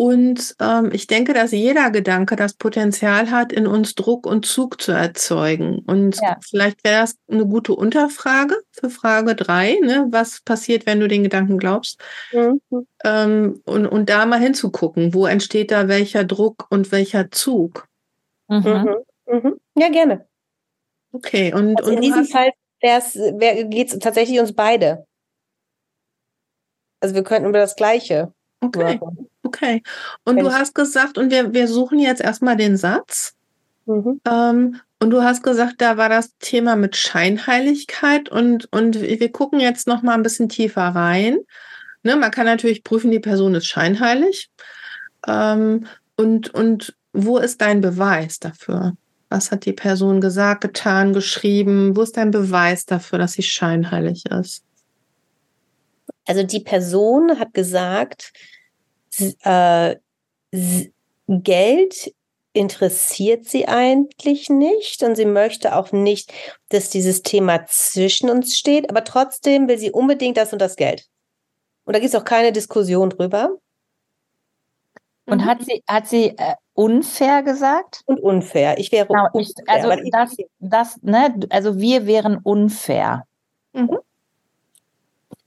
Und 0.00 0.54
ähm, 0.60 0.90
ich 0.92 1.08
denke, 1.08 1.34
dass 1.34 1.50
jeder 1.50 1.90
Gedanke 1.90 2.36
das 2.36 2.54
Potenzial 2.54 3.32
hat, 3.32 3.52
in 3.52 3.66
uns 3.66 3.96
Druck 3.96 4.26
und 4.26 4.46
Zug 4.46 4.80
zu 4.80 4.92
erzeugen. 4.92 5.80
Und 5.88 6.20
ja. 6.22 6.36
vielleicht 6.40 6.84
wäre 6.84 7.00
das 7.00 7.16
eine 7.28 7.44
gute 7.44 7.74
Unterfrage 7.74 8.56
für 8.70 8.90
Frage 8.90 9.34
drei. 9.34 9.76
Ne? 9.82 10.06
Was 10.12 10.40
passiert, 10.42 10.86
wenn 10.86 11.00
du 11.00 11.08
den 11.08 11.24
Gedanken 11.24 11.58
glaubst? 11.58 12.00
Mhm. 12.30 12.60
Ähm, 13.02 13.60
und, 13.64 13.88
und 13.88 14.08
da 14.08 14.24
mal 14.24 14.38
hinzugucken, 14.38 15.14
wo 15.14 15.26
entsteht 15.26 15.72
da 15.72 15.88
welcher 15.88 16.22
Druck 16.22 16.68
und 16.70 16.92
welcher 16.92 17.32
Zug? 17.32 17.88
Mhm. 18.46 18.58
Mhm. 18.68 18.96
mhm. 19.26 19.60
Ja, 19.76 19.88
gerne. 19.88 20.28
Okay, 21.10 21.52
und, 21.52 21.76
also 21.76 21.90
in 21.90 21.96
und 21.96 22.04
diesem 22.04 22.24
Fall 22.24 22.52
geht 22.80 23.88
es 23.92 23.98
tatsächlich 23.98 24.38
uns 24.38 24.54
beide. 24.54 25.06
Also 27.00 27.16
wir 27.16 27.24
könnten 27.24 27.48
über 27.48 27.58
das 27.58 27.74
Gleiche. 27.74 28.32
Okay. 28.60 29.00
Okay. 29.48 29.82
Und 30.24 30.36
Wenn 30.36 30.44
du 30.44 30.52
hast 30.52 30.74
gesagt, 30.74 31.16
und 31.16 31.30
wir, 31.30 31.54
wir 31.54 31.68
suchen 31.68 31.98
jetzt 31.98 32.20
erstmal 32.20 32.56
den 32.56 32.76
Satz. 32.76 33.34
Mhm. 33.86 34.20
Ähm, 34.28 34.80
und 35.00 35.10
du 35.10 35.22
hast 35.22 35.42
gesagt, 35.42 35.76
da 35.78 35.96
war 35.96 36.10
das 36.10 36.36
Thema 36.38 36.76
mit 36.76 36.96
Scheinheiligkeit 36.96 38.28
und, 38.28 38.70
und 38.72 39.00
wir 39.00 39.32
gucken 39.32 39.58
jetzt 39.58 39.86
noch 39.86 40.02
mal 40.02 40.14
ein 40.14 40.22
bisschen 40.22 40.50
tiefer 40.50 40.82
rein. 40.82 41.38
Ne, 42.02 42.16
man 42.16 42.30
kann 42.30 42.44
natürlich 42.44 42.84
prüfen, 42.84 43.10
die 43.10 43.20
Person 43.20 43.54
ist 43.54 43.66
scheinheilig. 43.66 44.50
Ähm, 45.26 45.86
und, 46.16 46.52
und 46.52 46.94
wo 47.14 47.38
ist 47.38 47.62
dein 47.62 47.80
Beweis 47.80 48.38
dafür? 48.38 48.94
Was 49.30 49.50
hat 49.50 49.64
die 49.64 49.72
Person 49.72 50.20
gesagt, 50.20 50.60
getan, 50.60 51.14
geschrieben? 51.14 51.96
Wo 51.96 52.02
ist 52.02 52.18
dein 52.18 52.30
Beweis 52.30 52.84
dafür, 52.84 53.18
dass 53.18 53.32
sie 53.32 53.42
scheinheilig 53.42 54.26
ist? 54.26 54.62
Also 56.26 56.42
die 56.42 56.60
Person 56.60 57.38
hat 57.38 57.54
gesagt, 57.54 58.32
äh, 59.20 59.96
Geld 61.28 62.14
interessiert 62.52 63.44
sie 63.44 63.68
eigentlich 63.68 64.48
nicht 64.48 65.02
und 65.02 65.14
sie 65.14 65.26
möchte 65.26 65.76
auch 65.76 65.92
nicht, 65.92 66.32
dass 66.70 66.90
dieses 66.90 67.22
Thema 67.22 67.66
zwischen 67.66 68.30
uns 68.30 68.56
steht, 68.56 68.90
aber 68.90 69.04
trotzdem 69.04 69.68
will 69.68 69.78
sie 69.78 69.92
unbedingt 69.92 70.36
das 70.36 70.52
und 70.52 70.60
das 70.60 70.76
Geld. 70.76 71.06
Und 71.84 71.94
da 71.94 72.00
gibt 72.00 72.12
es 72.12 72.20
auch 72.20 72.24
keine 72.24 72.52
Diskussion 72.52 73.10
drüber. 73.10 73.56
Und 75.26 75.42
mhm. 75.42 75.44
hat 75.44 75.62
sie, 75.62 75.82
hat 75.86 76.08
sie 76.08 76.28
äh, 76.36 76.54
unfair 76.72 77.42
gesagt? 77.42 78.02
Und 78.06 78.18
unfair. 78.20 78.78
Ich 78.78 78.90
wäre 78.92 79.06
genau, 79.06 79.26
unfair. 79.32 79.64
Ich, 79.66 79.84
also 79.84 80.10
das, 80.10 80.36
das, 80.58 81.02
ne, 81.02 81.34
also 81.50 81.78
wir 81.78 82.06
wären 82.06 82.38
unfair. 82.38 83.24
Mhm. 83.72 83.98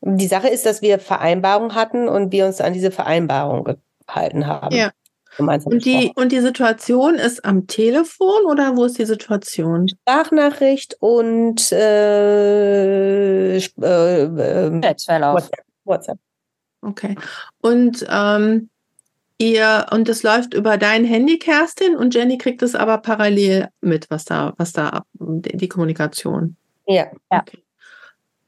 Die 0.02 0.28
Sache 0.28 0.48
ist, 0.48 0.66
dass 0.66 0.82
wir 0.82 1.00
Vereinbarungen 1.00 1.76
hatten 1.76 2.08
und 2.08 2.32
wir 2.32 2.46
uns 2.46 2.60
an 2.60 2.74
diese 2.74 2.92
Vereinbarung 2.92 3.78
gehalten 4.08 4.48
haben. 4.48 4.76
Ja. 4.76 4.92
Und 5.38 5.86
die, 5.86 6.12
und 6.16 6.32
die 6.34 6.42
Situation 6.42 7.16
ist 7.16 7.46
am 7.46 7.66
Telefon 7.66 8.46
oder 8.46 8.76
wo 8.76 8.84
ist 8.84 8.98
die 8.98 9.06
Situation? 9.06 9.88
Sprachnachricht 9.88 10.98
und 11.00 11.72
äh, 11.72 13.56
äh, 13.56 13.60
äh, 13.60 14.82
WhatsApp. 14.82 15.64
WhatsApp. 15.86 16.18
Okay. 16.82 17.16
Und 17.62 18.06
ähm, 18.10 18.70
ihr, 19.38 19.86
und 19.92 20.10
es 20.10 20.24
läuft 20.24 20.54
über 20.54 20.78
dein 20.78 21.06
Handy, 21.06 21.40
Kerstin, 21.40 21.96
und 21.96 22.14
Jenny 22.14 22.38
kriegt 22.38 22.62
es 22.62 22.76
aber 22.76 22.98
parallel 22.98 23.70
mit, 23.80 24.10
was 24.10 24.26
da, 24.26 24.54
was 24.58 24.74
da 24.74 25.04
die 25.14 25.70
Kommunikation. 25.70 26.58
Ja. 26.88 27.06
Okay. 27.30 27.64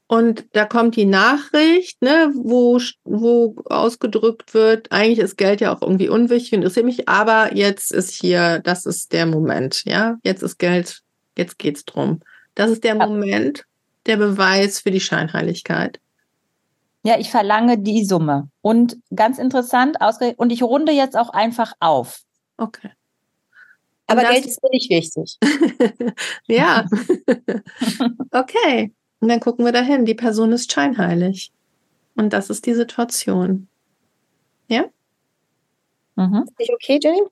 Und 0.06 0.44
da 0.52 0.66
kommt 0.66 0.96
die 0.96 1.06
Nachricht, 1.06 2.02
ne, 2.02 2.30
wo, 2.34 2.78
wo 3.04 3.56
ausgedrückt 3.64 4.52
wird, 4.52 4.92
eigentlich 4.92 5.18
ist 5.18 5.38
Geld 5.38 5.62
ja 5.62 5.74
auch 5.74 5.80
irgendwie 5.80 6.08
unwichtig 6.08 6.52
und 6.52 6.58
interessiert 6.58 6.84
mich, 6.84 7.08
aber 7.08 7.56
jetzt 7.56 7.90
ist 7.90 8.10
hier, 8.10 8.58
das 8.60 8.84
ist 8.84 9.12
der 9.12 9.24
Moment, 9.24 9.82
ja, 9.86 10.16
jetzt 10.22 10.42
ist 10.42 10.58
Geld, 10.58 11.02
jetzt 11.38 11.58
geht's 11.58 11.86
drum. 11.86 12.20
Das 12.54 12.70
ist 12.70 12.84
der 12.84 12.96
ja. 12.96 13.06
Moment, 13.06 13.64
der 14.06 14.18
Beweis 14.18 14.80
für 14.80 14.90
die 14.90 15.00
Scheinheiligkeit. 15.00 16.00
Ja, 17.02 17.18
ich 17.18 17.30
verlange 17.30 17.78
die 17.78 18.04
Summe. 18.04 18.48
Und 18.60 18.96
ganz 19.14 19.38
interessant, 19.38 19.96
und 20.36 20.52
ich 20.52 20.62
runde 20.62 20.92
jetzt 20.92 21.16
auch 21.16 21.30
einfach 21.30 21.72
auf. 21.80 22.20
Okay. 22.56 22.90
Aber 24.06 24.22
das- 24.22 24.32
Geld 24.32 24.46
ist 24.46 24.62
mir 24.62 24.70
nicht 24.70 24.90
wichtig. 24.90 25.38
ja. 26.46 26.84
okay. 28.32 28.92
Und 29.24 29.30
dann 29.30 29.40
gucken 29.40 29.64
wir 29.64 29.72
dahin. 29.72 30.04
Die 30.04 30.14
Person 30.14 30.52
ist 30.52 30.70
scheinheilig. 30.70 31.50
Und 32.14 32.34
das 32.34 32.50
ist 32.50 32.66
die 32.66 32.74
Situation. 32.74 33.68
Mhm. 36.16 36.44
Ist 36.58 36.70
okay, 36.70 36.98
Jenny? 37.02 37.22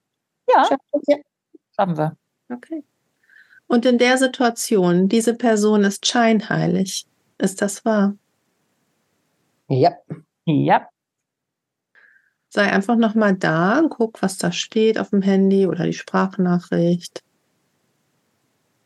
Ja? 0.49 0.69
Ja. 1.07 1.19
schaffen 1.77 1.99
wir. 1.99 2.17
Okay. 2.51 2.83
Und 3.67 3.85
in 3.85 3.99
der 3.99 4.17
Situation, 4.17 5.11
diese 5.11 5.35
Person 5.35 5.85
ist 5.85 6.07
scheinheilig. 6.07 7.07
Ist 7.37 7.61
das 7.61 7.85
wahr? 7.85 8.15
ja. 9.69 9.93
Ja. 10.47 10.89
Sei 12.49 12.73
einfach 12.73 12.97
nochmal 12.97 13.35
da 13.35 13.81
und 13.81 13.91
guck, 13.91 14.23
was 14.23 14.39
da 14.39 14.51
steht 14.51 14.99
auf 14.99 15.11
dem 15.11 15.21
Handy 15.21 15.67
oder 15.67 15.85
die 15.85 15.93
Sprachnachricht. 15.93 17.23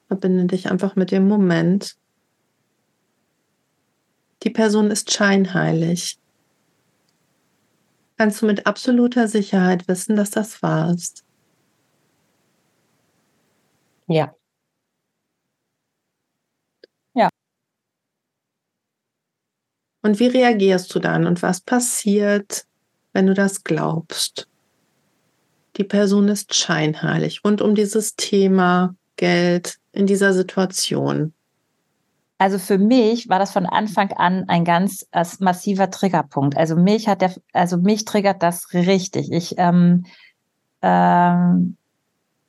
Verbinde 0.08 0.46
dich 0.46 0.68
einfach 0.68 0.96
mit 0.96 1.12
dem 1.12 1.28
Moment. 1.28 1.96
Die 4.46 4.50
Person 4.50 4.92
ist 4.92 5.12
scheinheilig. 5.12 6.20
Kannst 8.16 8.40
du 8.40 8.46
mit 8.46 8.64
absoluter 8.64 9.26
Sicherheit 9.26 9.88
wissen, 9.88 10.14
dass 10.14 10.30
das 10.30 10.62
wahr 10.62 10.94
ist? 10.94 11.24
Ja. 14.08 14.36
Und 20.02 20.20
wie 20.20 20.28
reagierst 20.28 20.94
du 20.94 21.00
dann 21.00 21.26
und 21.26 21.42
was 21.42 21.60
passiert, 21.60 22.66
wenn 23.12 23.26
du 23.26 23.34
das 23.34 23.64
glaubst? 23.64 24.48
Die 25.76 25.82
Person 25.82 26.28
ist 26.28 26.54
scheinheilig 26.54 27.42
rund 27.44 27.60
um 27.60 27.74
dieses 27.74 28.14
Thema 28.14 28.94
Geld 29.16 29.80
in 29.90 30.06
dieser 30.06 30.32
Situation. 30.32 31.34
Also 32.38 32.58
für 32.58 32.76
mich 32.76 33.28
war 33.28 33.38
das 33.38 33.52
von 33.52 33.64
Anfang 33.64 34.12
an 34.12 34.44
ein 34.48 34.64
ganz 34.64 35.06
äh, 35.12 35.24
massiver 35.40 35.90
Triggerpunkt. 35.90 36.56
Also 36.56 36.76
mich 36.76 37.08
hat 37.08 37.22
der, 37.22 37.34
also 37.52 37.78
mich 37.78 38.04
triggert 38.04 38.42
das 38.42 38.74
richtig. 38.74 39.32
Ich, 39.32 39.54
ähm, 39.56 40.04
ähm, 40.82 41.76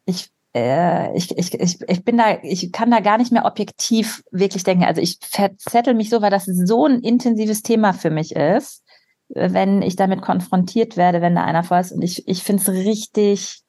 ich, 0.05 0.29
äh, 0.53 1.15
ich, 1.15 1.37
ich, 1.37 1.81
ich, 1.81 2.03
bin 2.03 2.17
da, 2.17 2.37
ich 2.43 2.71
kann 2.73 2.91
da 2.91 2.99
gar 2.99 3.17
nicht 3.17 3.31
mehr 3.31 3.45
objektiv 3.45 4.23
wirklich 4.31 4.63
denken. 4.63 4.83
Also 4.83 5.01
ich 5.01 5.19
verzettel 5.21 5.93
mich 5.93 6.09
so, 6.09 6.21
weil 6.21 6.31
das 6.31 6.45
so 6.45 6.85
ein 6.85 6.99
intensives 6.99 7.61
Thema 7.61 7.93
für 7.93 8.09
mich 8.09 8.35
ist, 8.35 8.83
wenn 9.29 9.81
ich 9.81 9.95
damit 9.95 10.21
konfrontiert 10.21 10.97
werde, 10.97 11.21
wenn 11.21 11.35
da 11.35 11.45
einer 11.45 11.63
vor 11.63 11.79
ist. 11.79 11.93
Und 11.93 12.01
ich, 12.01 12.27
ich 12.27 12.43
finde 12.43 12.61
es 12.61 12.69
richtig, 12.69 13.61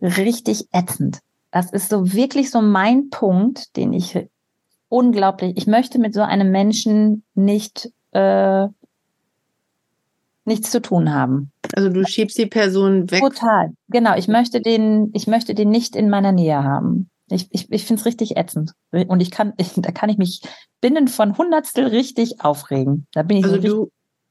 richtig 0.00 0.66
ätzend. 0.72 1.20
Das 1.52 1.70
ist 1.70 1.90
so 1.90 2.12
wirklich 2.12 2.50
so 2.50 2.60
mein 2.60 3.10
Punkt, 3.10 3.76
den 3.76 3.92
ich 3.92 4.18
unglaublich. 4.94 5.56
Ich 5.56 5.66
möchte 5.66 5.98
mit 5.98 6.14
so 6.14 6.22
einem 6.22 6.50
Menschen 6.52 7.24
nicht 7.34 7.90
äh, 8.12 8.66
nichts 10.44 10.70
zu 10.70 10.80
tun 10.80 11.12
haben. 11.12 11.50
Also 11.74 11.88
du 11.88 12.04
schiebst 12.06 12.38
die 12.38 12.46
Person 12.46 13.10
weg. 13.10 13.20
Total. 13.20 13.70
Genau. 13.88 14.16
Ich 14.16 14.28
möchte 14.28 14.60
den, 14.60 15.10
ich 15.14 15.26
möchte 15.26 15.54
den 15.54 15.70
nicht 15.70 15.96
in 15.96 16.10
meiner 16.10 16.32
Nähe 16.32 16.62
haben. 16.62 17.10
Ich, 17.30 17.48
ich, 17.50 17.72
ich 17.72 17.84
finde 17.86 18.00
es 18.00 18.06
richtig 18.06 18.36
ätzend. 18.36 18.72
Und 18.92 19.20
ich 19.20 19.30
kann, 19.30 19.54
ich, 19.56 19.72
da 19.76 19.90
kann 19.90 20.10
ich 20.10 20.18
mich 20.18 20.42
binnen 20.80 21.08
von 21.08 21.36
Hundertstel 21.36 21.86
richtig 21.86 22.40
aufregen. 22.42 23.06
Da 23.12 23.22
bin 23.22 23.38
ich 23.38 23.44
Also 23.44 23.56
so 23.56 23.62
du 23.62 23.90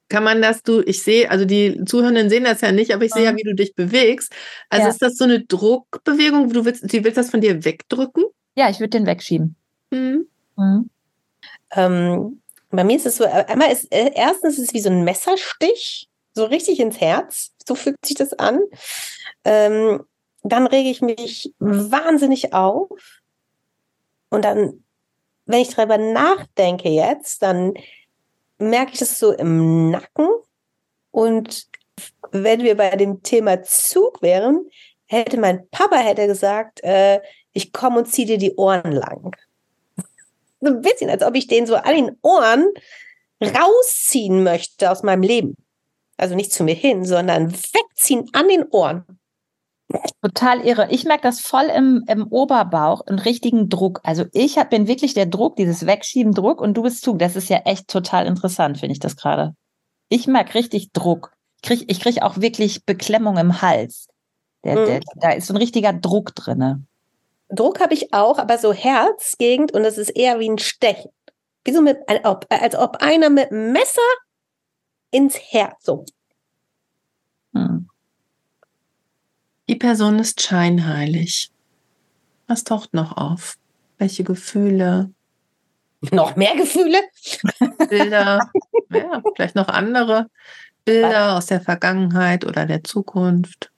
kann 0.09 0.23
man 0.23 0.41
das, 0.43 0.61
du, 0.61 0.81
ich 0.81 1.01
sehe, 1.01 1.31
also 1.31 1.43
die 1.45 1.83
Zuhörenden 1.85 2.29
sehen 2.29 2.43
das 2.43 2.61
ja 2.61 2.71
nicht, 2.71 2.93
aber 2.93 3.03
ich 3.05 3.13
sehe 3.13 3.23
ja, 3.23 3.31
Mhm. 3.31 3.37
wie 3.37 3.43
du 3.43 3.55
dich 3.55 3.73
bewegst. 3.73 4.31
Also 4.69 4.85
Ja. 4.85 4.91
ist 4.91 5.01
das 5.01 5.15
so 5.17 5.23
eine 5.23 5.43
Druckbewegung? 5.43 6.49
Du 6.53 6.63
willst, 6.65 6.83
du 6.83 7.03
willst 7.03 7.17
das 7.17 7.31
von 7.31 7.41
dir 7.41 7.65
wegdrücken? 7.65 8.23
ja, 8.55 8.69
ich 8.69 8.79
würde 8.79 8.91
den 8.91 9.07
wegschieben. 9.07 9.55
Mhm. 9.89 10.27
Mhm. 10.57 10.89
Ähm, 11.75 12.41
bei 12.69 12.83
mir 12.83 12.95
ist 12.95 13.05
es 13.05 13.17
so, 13.17 13.23
äh, 13.23 13.45
einmal 13.47 13.71
ist, 13.71 13.91
äh, 13.93 14.11
erstens 14.15 14.57
ist 14.57 14.69
es 14.69 14.73
wie 14.73 14.81
so 14.81 14.89
ein 14.89 15.03
Messerstich, 15.03 16.09
so 16.33 16.45
richtig 16.45 16.79
ins 16.79 16.99
Herz. 16.99 17.51
So 17.67 17.75
fühlt 17.75 18.03
sich 18.03 18.15
das 18.15 18.33
an. 18.33 18.59
Ähm, 19.45 20.03
dann 20.41 20.67
rege 20.67 20.89
ich 20.89 21.01
mich 21.01 21.53
wahnsinnig 21.59 22.53
auf. 22.53 22.89
Und 24.29 24.43
dann, 24.43 24.83
wenn 25.45 25.61
ich 25.61 25.75
darüber 25.75 25.97
nachdenke 25.97 26.89
jetzt, 26.89 27.41
dann 27.43 27.75
merke 28.57 28.93
ich 28.93 28.99
das 28.99 29.19
so 29.19 29.31
im 29.31 29.91
Nacken. 29.91 30.27
Und 31.11 31.67
wenn 32.31 32.63
wir 32.63 32.75
bei 32.75 32.95
dem 32.95 33.21
Thema 33.21 33.61
Zug 33.61 34.21
wären, 34.21 34.67
hätte 35.05 35.39
mein 35.39 35.69
Papa 35.69 35.97
hätte 35.97 36.25
gesagt, 36.25 36.83
äh, 36.83 37.21
ich 37.51 37.71
komme 37.71 37.99
und 37.99 38.07
ziehe 38.07 38.25
dir 38.25 38.37
die 38.39 38.55
Ohren 38.55 38.91
lang 38.91 39.35
so 40.63 40.73
ein 40.73 40.81
bisschen, 40.81 41.09
als 41.09 41.23
ob 41.23 41.35
ich 41.35 41.47
den 41.47 41.65
so 41.65 41.75
an 41.75 41.95
den 41.95 42.17
Ohren 42.21 42.65
rausziehen 43.41 44.43
möchte 44.43 44.89
aus 44.89 45.03
meinem 45.03 45.21
Leben. 45.21 45.55
Also 46.17 46.35
nicht 46.35 46.53
zu 46.53 46.63
mir 46.63 46.75
hin, 46.75 47.05
sondern 47.05 47.51
wegziehen 47.53 48.29
an 48.33 48.47
den 48.47 48.63
Ohren. 48.69 49.05
Total 50.21 50.65
irre. 50.65 50.87
Ich 50.89 51.03
merke 51.05 51.23
das 51.23 51.39
voll 51.39 51.65
im, 51.65 52.03
im 52.07 52.27
Oberbauch, 52.27 53.05
einen 53.05 53.19
richtigen 53.19 53.69
Druck. 53.69 53.99
Also 54.03 54.25
ich 54.31 54.57
hab, 54.57 54.69
bin 54.69 54.87
wirklich 54.87 55.13
der 55.13 55.25
Druck, 55.25 55.55
dieses 55.55 55.85
Wegschieben 55.85 56.33
Druck 56.33 56.61
und 56.61 56.75
du 56.75 56.83
bist 56.83 57.03
Zug. 57.03 57.19
Das 57.19 57.35
ist 57.35 57.49
ja 57.49 57.57
echt 57.65 57.87
total 57.87 58.25
interessant, 58.25 58.79
finde 58.79 58.93
ich 58.93 58.99
das 58.99 59.15
gerade. 59.15 59.53
Ich 60.09 60.25
merke 60.27 60.55
richtig 60.55 60.91
Druck. 60.93 61.33
Ich 61.57 61.61
kriege 61.67 61.85
ich 61.87 61.99
krieg 61.99 62.21
auch 62.23 62.37
wirklich 62.37 62.85
Beklemmung 62.85 63.37
im 63.37 63.61
Hals. 63.61 64.07
Der, 64.63 64.79
Mhm. 64.79 64.85
der, 64.85 64.99
da 65.17 65.31
ist 65.31 65.47
so 65.47 65.53
ein 65.53 65.57
richtiger 65.57 65.93
Druck 65.93 66.33
drinne. 66.35 66.83
Druck 67.49 67.79
habe 67.79 67.93
ich 67.93 68.13
auch, 68.13 68.39
aber 68.39 68.57
so 68.57 68.73
Herzgegend 68.73 69.73
und 69.73 69.83
das 69.83 69.97
ist 69.97 70.09
eher 70.09 70.39
wie 70.39 70.49
ein 70.49 70.57
Stechen. 70.57 71.11
Wie 71.63 71.71
so 71.71 71.81
mit, 71.81 71.97
als 72.07 72.25
ob, 72.25 72.45
als 72.49 72.75
ob 72.75 72.97
einer 73.01 73.29
mit 73.29 73.51
einem 73.51 73.71
Messer 73.71 74.01
ins 75.11 75.37
Herz, 75.37 75.85
so. 75.85 76.05
Hm. 77.53 77.87
Die 79.69 79.75
Person 79.75 80.19
ist 80.19 80.41
scheinheilig. 80.41 81.51
Was 82.47 82.63
taucht 82.63 82.93
noch 82.93 83.15
auf? 83.15 83.55
Welche 83.97 84.23
Gefühle, 84.23 85.13
Noch 86.11 86.35
mehr 86.35 86.55
Gefühle? 86.55 86.99
Bilder, 87.89 88.51
ja, 88.89 89.21
vielleicht 89.35 89.55
noch 89.55 89.69
andere 89.69 90.29
Bilder 90.85 91.37
aus 91.37 91.45
der 91.45 91.61
Vergangenheit 91.61 92.45
oder 92.45 92.65
der 92.65 92.83
Zukunft? 92.83 93.71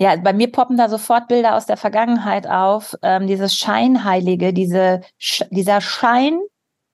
Ja, 0.00 0.16
bei 0.16 0.32
mir 0.32 0.50
poppen 0.50 0.78
da 0.78 0.88
sofort 0.88 1.28
Bilder 1.28 1.56
aus 1.56 1.66
der 1.66 1.76
Vergangenheit 1.76 2.46
auf. 2.46 2.94
Ähm, 3.02 3.26
dieses 3.26 3.54
Scheinheilige, 3.54 4.54
diese, 4.54 5.02
Sch 5.18 5.44
dieser 5.50 5.82
Schein 5.82 6.40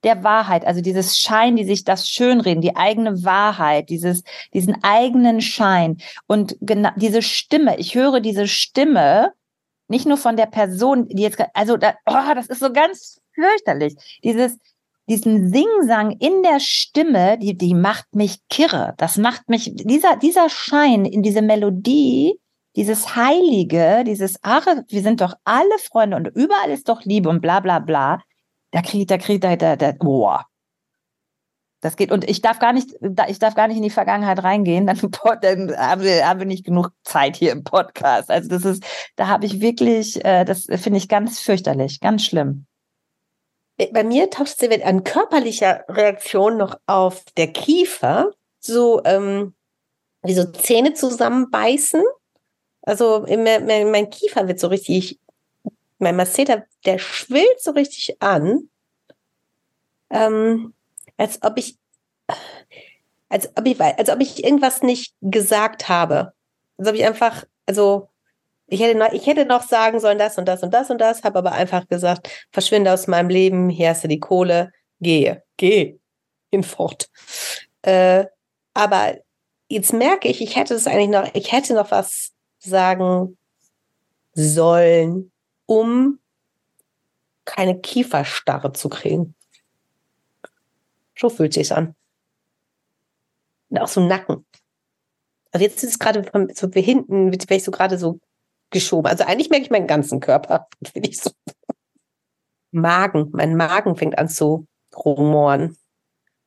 der 0.02 0.24
Wahrheit, 0.24 0.66
also 0.66 0.80
dieses 0.80 1.16
Schein, 1.16 1.54
die 1.54 1.64
sich 1.64 1.84
das 1.84 2.08
schönreden, 2.08 2.62
die 2.62 2.74
eigene 2.74 3.24
Wahrheit, 3.24 3.90
dieses, 3.90 4.24
diesen 4.52 4.82
eigenen 4.82 5.40
Schein 5.40 5.98
und 6.26 6.56
genau 6.60 6.90
diese 6.96 7.22
Stimme. 7.22 7.78
Ich 7.78 7.94
höre 7.94 8.18
diese 8.18 8.48
Stimme 8.48 9.32
nicht 9.86 10.06
nur 10.06 10.16
von 10.16 10.36
der 10.36 10.46
Person, 10.46 11.06
die 11.08 11.22
jetzt, 11.22 11.38
also 11.54 11.76
da, 11.76 11.94
oh, 12.06 12.34
das 12.34 12.48
ist 12.48 12.58
so 12.58 12.72
ganz 12.72 13.20
fürchterlich. 13.34 13.94
Dieses, 14.24 14.58
diesen 15.08 15.52
Singsang 15.52 16.10
in 16.18 16.42
der 16.42 16.58
Stimme, 16.58 17.38
die, 17.38 17.56
die 17.56 17.74
macht 17.74 18.16
mich 18.16 18.38
kirre. 18.48 18.94
Das 18.96 19.16
macht 19.16 19.48
mich, 19.48 19.70
dieser, 19.74 20.16
dieser 20.16 20.50
Schein 20.50 21.04
in 21.04 21.22
diese 21.22 21.42
Melodie, 21.42 22.40
dieses 22.76 23.16
Heilige, 23.16 24.04
dieses, 24.06 24.38
ach, 24.42 24.66
wir 24.88 25.02
sind 25.02 25.22
doch 25.22 25.34
alle 25.44 25.78
Freunde 25.78 26.16
und 26.16 26.28
überall 26.28 26.70
ist 26.70 26.88
doch 26.88 27.02
Liebe 27.04 27.28
und 27.28 27.40
bla 27.40 27.60
bla 27.60 27.78
bla, 27.78 28.20
da 28.70 28.82
kriegt, 28.82 29.10
da 29.10 29.18
kriegt, 29.18 29.42
da, 29.42 29.56
da, 29.56 29.76
da, 29.76 29.92
boah. 29.92 30.44
Das 31.80 31.96
geht, 31.96 32.10
und 32.10 32.28
ich 32.28 32.42
darf 32.42 32.58
gar 32.58 32.72
nicht, 32.72 32.90
ich 33.28 33.38
darf 33.38 33.54
gar 33.54 33.68
nicht 33.68 33.76
in 33.76 33.82
die 33.82 33.90
Vergangenheit 33.90 34.42
reingehen, 34.42 34.86
dann, 34.86 34.98
dann 35.42 35.76
haben, 35.76 36.02
wir, 36.02 36.28
haben 36.28 36.40
wir 36.40 36.46
nicht 36.46 36.64
genug 36.64 36.90
Zeit 37.04 37.36
hier 37.36 37.52
im 37.52 37.64
Podcast. 37.64 38.30
Also 38.30 38.48
das 38.48 38.64
ist, 38.64 38.84
da 39.16 39.28
habe 39.28 39.46
ich 39.46 39.60
wirklich, 39.60 40.22
äh, 40.24 40.44
das 40.44 40.66
finde 40.66 40.98
ich 40.98 41.08
ganz 41.08 41.40
fürchterlich, 41.40 42.00
ganz 42.00 42.24
schlimm. 42.24 42.66
Bei 43.92 44.04
mir 44.04 44.30
taucht 44.30 44.62
es 44.62 44.82
an 44.82 45.04
körperlicher 45.04 45.84
Reaktion 45.88 46.56
noch 46.56 46.78
auf 46.86 47.24
der 47.36 47.52
Kiefer, 47.52 48.30
so 48.58 49.02
ähm, 49.04 49.54
wie 50.22 50.32
so 50.32 50.44
Zähne 50.50 50.94
zusammenbeißen. 50.94 52.02
Also 52.86 53.24
in 53.24 53.42
mein, 53.42 53.66
mein, 53.66 53.90
mein 53.90 54.08
Kiefer 54.08 54.48
wird 54.48 54.60
so 54.60 54.68
richtig, 54.68 55.18
mein 55.98 56.16
Masseter, 56.16 56.64
der 56.86 56.98
schwillt 56.98 57.60
so 57.60 57.72
richtig 57.72 58.16
an, 58.20 58.70
ähm, 60.08 60.72
als 61.16 61.42
ob 61.42 61.58
ich, 61.58 61.76
als 63.28 63.50
ob 63.56 63.66
ich, 63.66 63.80
als 63.80 64.08
ob 64.08 64.20
ich 64.20 64.44
irgendwas 64.44 64.82
nicht 64.82 65.14
gesagt 65.20 65.88
habe. 65.88 66.32
Als 66.78 66.88
ob 66.88 66.94
ich 66.94 67.04
einfach, 67.04 67.44
also 67.66 68.08
ich 68.68 68.80
hätte 68.80 68.96
noch, 68.96 69.12
ich 69.12 69.26
hätte 69.26 69.46
noch 69.46 69.62
sagen 69.62 69.98
sollen, 69.98 70.18
das 70.18 70.38
und 70.38 70.46
das 70.46 70.62
und 70.62 70.72
das 70.72 70.88
und 70.88 70.98
das, 70.98 71.24
habe 71.24 71.40
aber 71.40 71.52
einfach 71.52 71.88
gesagt, 71.88 72.30
verschwinde 72.52 72.92
aus 72.92 73.08
meinem 73.08 73.28
Leben, 73.28 73.68
hier 73.68 73.90
hast 73.90 74.04
du 74.04 74.08
die 74.08 74.20
Kohle, 74.20 74.72
gehe, 75.00 75.42
geh. 75.56 75.98
hinfort. 76.52 77.08
Äh, 77.82 78.26
aber 78.74 79.16
jetzt 79.68 79.92
merke 79.92 80.28
ich, 80.28 80.40
ich 80.40 80.54
hätte 80.54 80.74
es 80.74 80.86
eigentlich 80.86 81.08
noch, 81.08 81.28
ich 81.34 81.50
hätte 81.50 81.74
noch 81.74 81.90
was 81.90 82.35
sagen 82.66 83.36
sollen, 84.34 85.32
um 85.66 86.18
keine 87.44 87.80
Kieferstarre 87.80 88.72
zu 88.72 88.88
kriegen. 88.88 89.34
So 91.18 91.30
fühlt 91.30 91.54
sich's 91.54 91.72
an. 91.72 91.94
Und 93.70 93.78
auch 93.78 93.88
so 93.88 94.06
Nacken. 94.06 94.44
Also 95.52 95.64
jetzt 95.64 95.82
ist 95.82 95.90
es 95.90 95.98
gerade 95.98 96.24
von 96.24 96.50
so 96.54 96.70
hinten, 96.70 97.32
werde 97.32 97.54
ich 97.54 97.64
so 97.64 97.70
gerade 97.70 97.98
so 97.98 98.20
geschoben. 98.70 99.10
Also 99.10 99.24
eigentlich 99.24 99.48
merke 99.48 99.64
ich 99.64 99.70
meinen 99.70 99.86
ganzen 99.86 100.20
Körper. 100.20 100.68
Finde 100.92 101.08
ich 101.08 101.18
so. 101.18 101.30
Magen, 102.72 103.30
mein 103.32 103.56
Magen 103.56 103.96
fängt 103.96 104.18
an 104.18 104.28
zu 104.28 104.66
rumoren. 104.94 105.76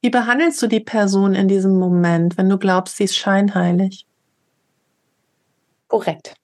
Wie 0.01 0.09
behandelst 0.09 0.61
du 0.61 0.67
die 0.67 0.79
Person 0.79 1.33
in 1.33 1.47
diesem 1.47 1.77
Moment, 1.77 2.37
wenn 2.37 2.49
du 2.49 2.57
glaubst, 2.57 2.97
sie 2.97 3.05
ist 3.05 3.15
scheinheilig? 3.15 4.05
Korrekt. 5.89 6.35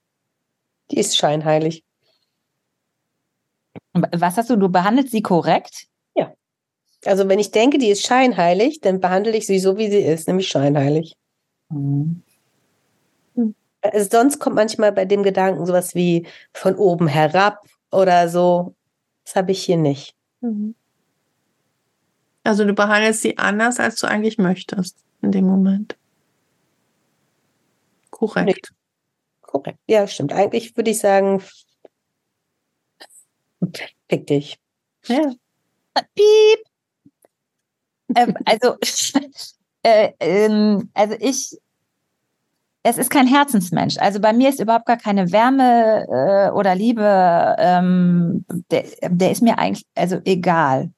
Die 0.91 0.97
ist 0.97 1.17
scheinheilig. 1.17 1.83
Was 3.93 4.35
hast 4.35 4.49
du? 4.49 4.57
Du 4.57 4.67
behandelst 4.69 5.11
sie 5.11 5.21
korrekt? 5.21 5.87
Ja. 6.15 6.33
Also 7.05 7.29
wenn 7.29 7.39
ich 7.39 7.51
denke, 7.51 7.77
die 7.77 7.89
ist 7.89 8.05
scheinheilig, 8.05 8.81
dann 8.81 8.99
behandle 8.99 9.37
ich 9.37 9.45
sie 9.47 9.59
so, 9.59 9.77
wie 9.77 9.89
sie 9.89 10.01
ist, 10.01 10.27
nämlich 10.27 10.49
scheinheilig. 10.49 11.15
Mhm. 11.69 12.21
Also 13.81 14.09
sonst 14.09 14.39
kommt 14.39 14.55
manchmal 14.55 14.91
bei 14.91 15.05
dem 15.05 15.21
Gedanken 15.21 15.65
sowas 15.65 15.93
wie 15.93 16.25
von 16.51 16.75
oben 16.75 17.07
herab 17.07 17.59
oder 17.91 18.27
so. 18.29 18.73
Das 19.25 19.35
habe 19.35 19.51
ich 19.51 19.63
hier 19.63 19.77
nicht. 19.77 20.15
Mhm. 20.41 20.75
Also 22.43 22.65
du 22.65 22.73
behandelst 22.73 23.21
sie 23.21 23.37
anders, 23.37 23.79
als 23.79 23.97
du 23.97 24.07
eigentlich 24.07 24.39
möchtest 24.39 24.97
in 25.21 25.31
dem 25.31 25.45
Moment. 25.45 25.97
Korrekt. 28.09 28.71
Korrekt. 29.65 29.79
Ja, 29.87 30.07
stimmt. 30.07 30.31
Eigentlich 30.31 30.77
würde 30.77 30.91
ich 30.91 30.99
sagen, 30.99 31.41
fick 34.09 34.27
dich. 34.27 34.59
Ja. 35.05 35.33
Piep. 36.13 36.59
ähm, 38.15 38.35
also, 38.45 38.75
äh, 39.83 40.11
ähm, 40.19 40.89
also 40.93 41.15
ich, 41.19 41.57
es 42.83 42.97
ist 42.97 43.09
kein 43.09 43.27
Herzensmensch. 43.27 43.97
Also 43.97 44.19
bei 44.19 44.33
mir 44.33 44.49
ist 44.49 44.59
überhaupt 44.59 44.85
gar 44.85 44.97
keine 44.97 45.31
Wärme 45.31 46.05
äh, 46.07 46.51
oder 46.51 46.75
Liebe. 46.75 47.55
Ähm, 47.57 48.45
der, 48.69 48.85
der 49.01 49.31
ist 49.31 49.41
mir 49.41 49.57
eigentlich, 49.57 49.85
also 49.95 50.19
egal. 50.25 50.91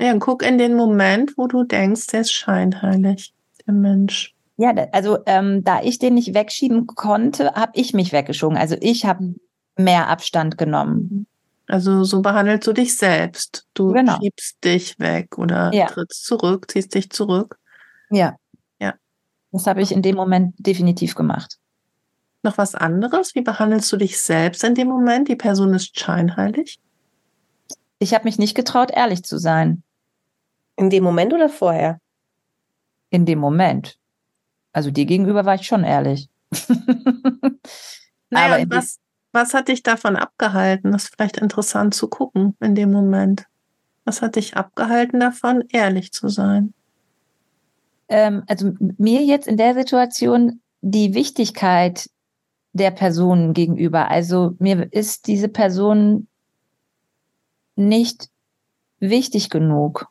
Ja, 0.00 0.16
guck 0.18 0.42
in 0.42 0.58
den 0.58 0.76
Moment, 0.76 1.36
wo 1.36 1.48
du 1.48 1.64
denkst, 1.64 2.06
der 2.08 2.20
ist 2.20 2.32
scheinheilig, 2.32 3.34
der 3.66 3.74
Mensch. 3.74 4.34
Ja, 4.60 4.74
also 4.92 5.20
ähm, 5.24 5.64
da 5.64 5.82
ich 5.82 5.98
den 5.98 6.12
nicht 6.12 6.34
wegschieben 6.34 6.86
konnte, 6.86 7.54
habe 7.54 7.72
ich 7.76 7.94
mich 7.94 8.12
weggeschoben. 8.12 8.58
Also 8.58 8.76
ich 8.78 9.06
habe 9.06 9.34
mehr 9.78 10.08
Abstand 10.08 10.58
genommen. 10.58 11.26
Also 11.66 12.04
so 12.04 12.20
behandelst 12.20 12.66
du 12.66 12.74
dich 12.74 12.94
selbst. 12.94 13.66
Du 13.72 13.92
genau. 13.92 14.18
schiebst 14.20 14.62
dich 14.62 14.98
weg 14.98 15.38
oder 15.38 15.72
ja. 15.72 15.86
trittst 15.86 16.26
zurück, 16.26 16.70
ziehst 16.70 16.94
dich 16.94 17.08
zurück. 17.08 17.58
Ja. 18.10 18.36
Ja. 18.78 18.96
Das 19.50 19.66
habe 19.66 19.80
ich 19.80 19.92
in 19.92 20.02
dem 20.02 20.16
Moment 20.16 20.54
definitiv 20.58 21.14
gemacht. 21.14 21.56
Noch 22.42 22.58
was 22.58 22.74
anderes? 22.74 23.34
Wie 23.34 23.40
behandelst 23.40 23.90
du 23.90 23.96
dich 23.96 24.20
selbst 24.20 24.62
in 24.62 24.74
dem 24.74 24.88
Moment? 24.88 25.28
Die 25.28 25.36
Person 25.36 25.72
ist 25.72 25.98
scheinheilig. 25.98 26.78
Ich 27.98 28.12
habe 28.12 28.24
mich 28.24 28.36
nicht 28.36 28.54
getraut, 28.54 28.90
ehrlich 28.92 29.22
zu 29.22 29.38
sein. 29.38 29.82
In 30.76 30.90
dem 30.90 31.02
Moment 31.02 31.32
oder 31.32 31.48
vorher? 31.48 31.98
In 33.08 33.24
dem 33.24 33.38
Moment. 33.38 33.98
Also 34.72 34.90
dir 34.90 35.06
gegenüber 35.06 35.44
war 35.44 35.54
ich 35.54 35.66
schon 35.66 35.84
ehrlich. 35.84 36.28
naja, 38.30 38.56
Aber 38.56 38.76
was, 38.76 38.98
was 39.32 39.54
hat 39.54 39.68
dich 39.68 39.82
davon 39.82 40.16
abgehalten? 40.16 40.92
Das 40.92 41.04
ist 41.04 41.14
vielleicht 41.14 41.38
interessant 41.38 41.94
zu 41.94 42.08
gucken 42.08 42.56
in 42.60 42.74
dem 42.74 42.90
Moment. 42.90 43.46
Was 44.04 44.22
hat 44.22 44.36
dich 44.36 44.56
abgehalten 44.56 45.20
davon, 45.20 45.64
ehrlich 45.68 46.12
zu 46.12 46.28
sein? 46.28 46.74
Ähm, 48.08 48.42
also 48.48 48.72
mir 48.98 49.22
jetzt 49.22 49.46
in 49.46 49.56
der 49.56 49.74
Situation 49.74 50.60
die 50.80 51.14
Wichtigkeit 51.14 52.08
der 52.72 52.90
Person 52.90 53.52
gegenüber. 53.52 54.08
Also 54.08 54.54
mir 54.58 54.92
ist 54.92 55.26
diese 55.26 55.48
Person 55.48 56.28
nicht 57.76 58.28
wichtig 59.00 59.50
genug 59.50 60.10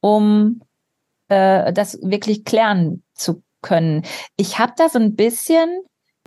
um 0.00 0.62
äh, 1.28 1.72
das 1.72 1.98
wirklich 2.02 2.44
klären 2.44 3.02
zu 3.20 3.42
können. 3.62 4.02
Ich 4.36 4.58
habe 4.58 4.72
da 4.76 4.88
so 4.88 4.98
ein 4.98 5.14
bisschen, 5.16 5.80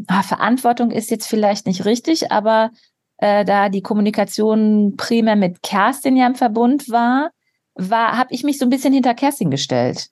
ah, 0.08 0.23
Verantwortung 0.23 0.91
ist 0.91 1.12
jetzt 1.12 1.27
vielleicht 1.27 1.65
nicht 1.65 1.86
richtig, 1.86 2.32
aber 2.32 2.71
äh, 3.17 3.45
da 3.45 3.69
die 3.69 3.82
Kommunikation 3.82 4.95
primär 4.97 5.36
mit 5.36 5.62
Kerstin 5.63 6.15
ja 6.15 6.27
im 6.27 6.36
Verbund 6.36 6.89
war, 6.89 7.32
war 7.75 8.17
habe 8.17 8.34
ich 8.34 8.43
mich 8.43 8.60
so 8.60 8.65
ein 8.65 8.69
bisschen 8.69 8.93
hinter 8.93 9.13
Kerstin 9.13 9.49
gestellt 9.49 10.10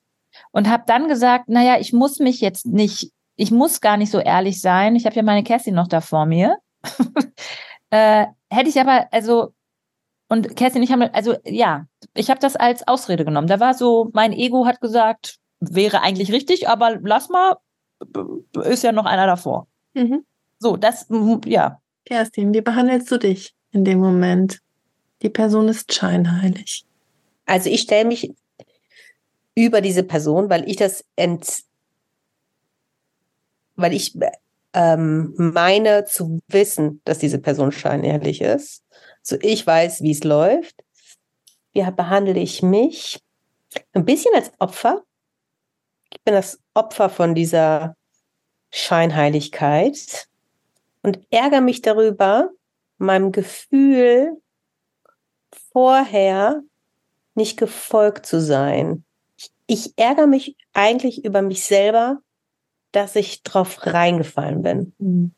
und 0.50 0.68
habe 0.68 0.84
dann 0.86 1.08
gesagt, 1.08 1.48
naja, 1.48 1.78
ich 1.78 1.92
muss 1.92 2.18
mich 2.18 2.40
jetzt 2.40 2.66
nicht, 2.66 3.12
ich 3.36 3.50
muss 3.50 3.80
gar 3.80 3.96
nicht 3.96 4.10
so 4.10 4.18
ehrlich 4.18 4.60
sein. 4.60 4.96
Ich 4.96 5.06
habe 5.06 5.16
ja 5.16 5.22
meine 5.22 5.44
Kerstin 5.44 5.74
noch 5.74 5.88
da 5.88 6.00
vor 6.00 6.26
mir. 6.26 6.58
äh, 7.90 8.26
hätte 8.50 8.68
ich 8.68 8.80
aber, 8.80 9.06
also 9.12 9.52
und 10.28 10.56
Kerstin, 10.56 10.82
ich 10.82 10.90
habe, 10.90 11.12
also 11.12 11.36
ja, 11.44 11.84
ich 12.14 12.30
habe 12.30 12.40
das 12.40 12.56
als 12.56 12.88
Ausrede 12.88 13.26
genommen. 13.26 13.48
Da 13.48 13.60
war 13.60 13.74
so, 13.74 14.08
mein 14.14 14.32
Ego 14.32 14.64
hat 14.64 14.80
gesagt, 14.80 15.36
wäre 15.70 16.02
eigentlich 16.02 16.32
richtig, 16.32 16.68
aber 16.68 16.98
lass 17.02 17.28
mal, 17.28 17.56
ist 18.64 18.82
ja 18.82 18.92
noch 18.92 19.04
einer 19.04 19.26
davor. 19.26 19.66
Mhm. 19.94 20.24
So, 20.58 20.76
das, 20.76 21.06
ja. 21.46 21.80
Kerstin, 22.04 22.52
wie 22.52 22.60
behandelst 22.60 23.10
du 23.10 23.18
dich 23.18 23.54
in 23.70 23.84
dem 23.84 24.00
Moment? 24.00 24.58
Die 25.22 25.30
Person 25.30 25.68
ist 25.68 25.92
scheinheilig. 25.92 26.84
Also 27.46 27.70
ich 27.70 27.82
stelle 27.82 28.06
mich 28.06 28.32
über 29.54 29.80
diese 29.80 30.02
Person, 30.02 30.50
weil 30.50 30.68
ich 30.68 30.76
das 30.76 31.04
ent, 31.14 31.62
weil 33.76 33.92
ich 33.92 34.18
ähm, 34.72 35.34
meine 35.36 36.04
zu 36.06 36.40
wissen, 36.48 37.00
dass 37.04 37.18
diese 37.18 37.38
Person 37.38 37.70
scheinheilig 37.70 38.40
ist 38.40 38.82
so 39.22 39.36
ich 39.40 39.66
weiß, 39.66 40.02
wie 40.02 40.10
es 40.10 40.24
läuft. 40.24 40.84
Wie 41.72 41.88
behandle 41.90 42.38
ich 42.38 42.62
mich? 42.62 43.20
Ein 43.92 44.04
bisschen 44.04 44.34
als 44.34 44.52
Opfer. 44.58 45.04
Ich 46.12 46.20
bin 46.22 46.34
das 46.34 46.60
Opfer 46.74 47.08
von 47.08 47.34
dieser 47.34 47.96
Scheinheiligkeit 48.70 50.28
und 51.02 51.18
ärgere 51.30 51.60
mich 51.62 51.80
darüber, 51.82 52.50
meinem 52.98 53.32
Gefühl 53.32 54.36
vorher 55.72 56.62
nicht 57.34 57.58
gefolgt 57.58 58.26
zu 58.26 58.40
sein. 58.40 59.04
Ich, 59.66 59.92
ärgere 59.96 60.26
mich 60.26 60.56
eigentlich 60.74 61.24
über 61.24 61.40
mich 61.40 61.64
selber, 61.64 62.20
dass 62.92 63.16
ich 63.16 63.42
drauf 63.42 63.86
reingefallen 63.86 64.62
bin. 64.62 64.92
Mhm. 64.98 65.32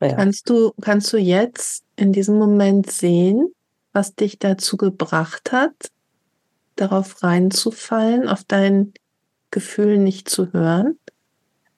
Ja. 0.00 0.14
Kannst 0.14 0.48
du, 0.48 0.72
kannst 0.80 1.12
du 1.12 1.18
jetzt 1.18 1.84
in 1.96 2.12
diesem 2.12 2.38
Moment 2.38 2.90
sehen, 2.90 3.52
was 3.92 4.14
dich 4.14 4.38
dazu 4.38 4.76
gebracht 4.76 5.52
hat, 5.52 5.90
darauf 6.76 7.22
reinzufallen, 7.22 8.28
auf 8.28 8.44
dein 8.44 8.94
Gefühl 9.50 9.98
nicht 9.98 10.28
zu 10.28 10.52
hören? 10.52 10.98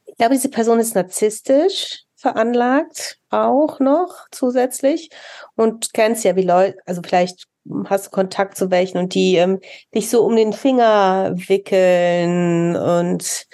Ich 0.07 0.17
glaube, 0.17 0.35
diese 0.35 0.51
Person 0.51 0.81
ist 0.81 0.95
narzisstisch 0.95 2.05
veranlagt, 2.17 3.19
auch 3.31 3.81
noch 3.81 4.27
zusätzlich. 4.31 5.11
Und 5.57 5.95
kennst 5.95 6.25
ja, 6.25 6.37
wie 6.37 6.43
Leute, 6.43 6.77
also 6.85 7.01
vielleicht 7.03 7.47
hast 7.87 8.07
du 8.07 8.11
Kontakt 8.11 8.57
zu 8.57 8.71
welchen 8.71 8.99
und 8.99 9.15
die 9.15 9.37
ähm, 9.37 9.61
dich 9.95 10.11
so 10.11 10.25
um 10.25 10.37
den 10.37 10.53
Finger 10.53 11.33
wickeln 11.35 12.77
und 12.77 13.47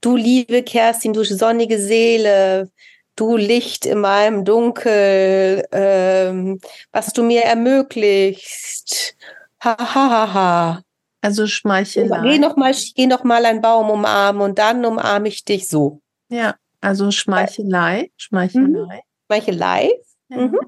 du 0.00 0.16
liebe 0.16 0.62
Kerstin, 0.62 1.12
du 1.12 1.24
sonnige 1.24 1.78
Seele, 1.78 2.70
du 3.16 3.36
Licht 3.36 3.86
in 3.86 4.00
meinem 4.00 4.44
Dunkel, 4.44 5.64
ähm, 5.72 6.60
was 6.92 7.12
du 7.12 7.22
mir 7.22 7.42
ermöglicht. 7.42 9.16
Ha, 9.62 9.76
ha, 9.78 10.10
ha, 10.10 10.34
ha. 10.34 10.82
Also 11.20 11.46
Schmeichelei. 11.46 12.22
Geh 12.22 12.38
noch 12.38 12.56
mal, 12.56 12.74
geh 12.94 13.06
noch 13.06 13.24
mal 13.24 13.44
einen 13.44 13.60
Baum 13.60 13.90
umarmen 13.90 14.42
und 14.42 14.58
dann 14.58 14.84
umarme 14.84 15.28
ich 15.28 15.44
dich 15.44 15.68
so. 15.68 16.00
Ja, 16.28 16.54
also 16.80 17.10
Schmeichelei, 17.10 18.10
Schmeichelei. 18.16 18.96
Mhm. 18.96 19.00
Schmeichelei. 19.26 19.92
Ja. 20.28 20.36
Mhm. 20.36 20.58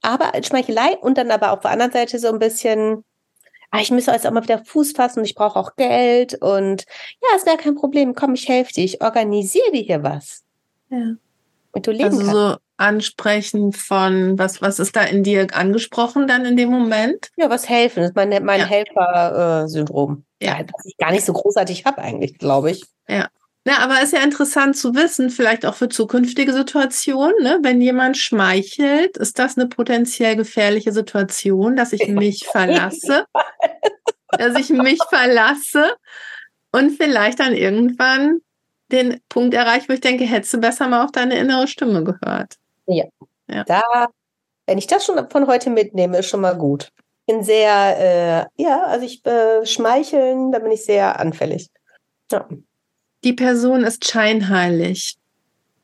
Aber 0.00 0.32
Schmeichelei 0.42 0.96
und 1.00 1.18
dann 1.18 1.30
aber 1.30 1.52
auf 1.52 1.60
der 1.60 1.72
anderen 1.72 1.92
Seite 1.92 2.18
so 2.18 2.28
ein 2.28 2.38
bisschen, 2.38 3.04
ah, 3.70 3.80
ich 3.80 3.90
müsste 3.90 4.12
jetzt 4.12 4.26
auch 4.26 4.32
mal 4.32 4.42
wieder 4.42 4.64
Fuß 4.64 4.92
fassen 4.92 5.20
und 5.20 5.24
ich 5.24 5.34
brauche 5.34 5.58
auch 5.58 5.76
Geld 5.76 6.34
und 6.40 6.84
ja, 7.22 7.36
ist 7.36 7.46
gar 7.46 7.56
kein 7.56 7.74
Problem. 7.74 8.14
Komm, 8.14 8.34
ich 8.34 8.48
helfe 8.48 8.72
dir, 8.72 8.84
ich 8.84 9.02
organisiere 9.02 9.70
dir 9.72 9.82
hier 9.82 10.02
was. 10.02 10.42
Ja 10.90 11.16
mit 11.76 11.86
du 11.86 11.92
leben 11.92 12.04
also 12.04 12.18
kannst. 12.18 12.32
so 12.32 12.56
Ansprechen 12.76 13.72
von, 13.72 14.38
was, 14.38 14.60
was 14.60 14.78
ist 14.78 14.96
da 14.96 15.02
in 15.02 15.22
dir 15.22 15.46
angesprochen 15.52 16.26
dann 16.26 16.44
in 16.44 16.56
dem 16.56 16.70
Moment? 16.70 17.30
Ja, 17.36 17.48
was 17.48 17.68
helfen. 17.68 18.00
Das 18.00 18.10
ist 18.10 18.16
mein, 18.16 18.28
mein 18.44 18.60
Ja. 18.60 18.66
Helfer-Syndrom. 18.66 20.24
Ja. 20.42 20.62
Das 20.62 20.84
ich 20.84 20.96
gar 20.98 21.12
nicht 21.12 21.24
so 21.24 21.32
großartig 21.32 21.84
habe 21.84 22.02
eigentlich, 22.02 22.38
glaube 22.38 22.70
ich. 22.70 22.84
Ja. 23.08 23.28
Ja, 23.66 23.78
aber 23.78 24.00
ist 24.00 24.12
ja 24.12 24.22
interessant 24.22 24.76
zu 24.76 24.94
wissen, 24.94 25.28
vielleicht 25.28 25.66
auch 25.66 25.74
für 25.74 25.88
zukünftige 25.88 26.52
Situationen, 26.52 27.42
ne? 27.42 27.58
wenn 27.62 27.80
jemand 27.80 28.16
schmeichelt, 28.16 29.16
ist 29.16 29.40
das 29.40 29.58
eine 29.58 29.66
potenziell 29.66 30.36
gefährliche 30.36 30.92
Situation, 30.92 31.74
dass 31.74 31.92
ich 31.92 32.06
mich 32.06 32.46
verlasse, 32.46 33.26
dass 34.30 34.56
ich 34.56 34.70
mich 34.70 35.00
verlasse 35.08 35.96
und 36.70 36.90
vielleicht 36.92 37.40
dann 37.40 37.54
irgendwann 37.54 38.38
den 38.92 39.20
Punkt 39.28 39.52
erreiche, 39.52 39.88
wo 39.88 39.94
ich 39.94 40.00
denke, 40.00 40.24
hättest 40.26 40.54
du 40.54 40.58
besser 40.58 40.86
mal 40.86 41.04
auf 41.04 41.10
deine 41.10 41.36
innere 41.36 41.66
Stimme 41.66 42.04
gehört. 42.04 42.54
Da, 43.64 44.08
wenn 44.66 44.78
ich 44.78 44.86
das 44.86 45.04
schon 45.04 45.30
von 45.30 45.46
heute 45.46 45.70
mitnehme, 45.70 46.18
ist 46.18 46.28
schon 46.28 46.40
mal 46.40 46.56
gut. 46.56 46.92
Bin 47.26 47.42
sehr, 47.42 48.48
äh, 48.56 48.62
ja, 48.62 48.84
also 48.84 49.04
ich 49.04 49.24
äh, 49.26 49.64
schmeicheln, 49.66 50.52
da 50.52 50.58
bin 50.58 50.72
ich 50.72 50.84
sehr 50.84 51.18
anfällig. 51.18 51.68
Ja. 52.30 52.48
Die 53.24 53.32
Person 53.32 53.82
ist 53.82 54.08
scheinheilig. 54.08 55.16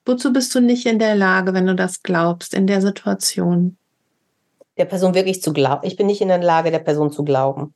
Wozu 0.04 0.32
bist 0.32 0.54
du 0.54 0.60
nicht 0.60 0.86
in 0.86 0.98
der 0.98 1.14
Lage, 1.14 1.54
wenn 1.54 1.66
du 1.66 1.74
das 1.74 2.02
glaubst, 2.02 2.54
in 2.54 2.66
der 2.66 2.80
Situation? 2.80 3.76
Der 4.76 4.84
Person 4.84 5.14
wirklich 5.14 5.42
zu 5.42 5.52
glauben. 5.52 5.86
Ich 5.86 5.96
bin 5.96 6.06
nicht 6.06 6.20
in 6.20 6.28
der 6.28 6.42
Lage, 6.42 6.70
der 6.70 6.80
Person 6.80 7.12
zu 7.12 7.24
glauben. 7.24 7.74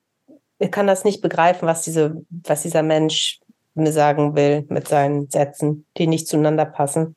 Ich 0.59 0.71
kann 0.71 0.87
das 0.87 1.05
nicht 1.05 1.21
begreifen, 1.21 1.69
was 1.69 1.83
diese, 1.83 2.25
was 2.31 2.63
dieser 2.63 2.83
Mensch 2.83 3.41
mir 3.75 3.93
sagen 3.93 4.35
will 4.35 4.65
mit 4.69 4.89
seinen 4.89 5.29
Sätzen, 5.31 5.87
die 5.99 6.07
nicht 6.07 6.27
zueinander 6.27 6.65
passen. 6.65 7.15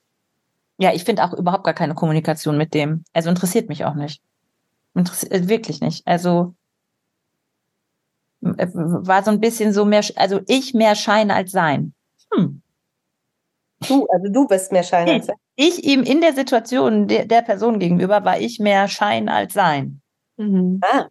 Ja, 0.79 0.93
ich 0.93 1.03
finde 1.03 1.23
auch 1.25 1.33
überhaupt 1.33 1.65
gar 1.65 1.73
keine 1.73 1.93
Kommunikation 1.93 2.57
mit 2.57 2.73
dem. 2.73 3.03
Also 3.13 3.29
interessiert 3.29 3.67
mich 3.67 3.83
auch 3.83 3.95
nicht. 3.95 4.21
Interessiert 4.95 5.33
äh, 5.33 5.49
wirklich 5.49 5.81
nicht. 5.81 6.07
Also 6.07 6.55
äh, 8.41 8.67
war 8.73 9.23
so 9.23 9.31
ein 9.31 9.41
bisschen 9.41 9.73
so 9.73 9.83
mehr, 9.83 10.03
also 10.15 10.39
ich 10.47 10.73
mehr 10.73 10.95
Schein 10.95 11.31
als 11.31 11.51
Sein. 11.51 11.93
Hm. 12.33 12.61
Du, 13.87 14.07
also 14.07 14.31
du 14.31 14.47
bist 14.47 14.71
mehr 14.71 14.83
Schein 14.83 15.09
als 15.09 15.27
Ich 15.55 15.83
ihm 15.83 16.03
in 16.03 16.21
der 16.21 16.33
Situation 16.33 17.07
der, 17.07 17.25
der 17.25 17.41
Person 17.41 17.79
gegenüber 17.79 18.23
war 18.23 18.39
ich 18.39 18.59
mehr 18.59 18.87
Schein 18.87 19.27
als 19.27 19.53
Sein. 19.53 20.01
Mhm. 20.37 20.79
Ah, 20.81 21.07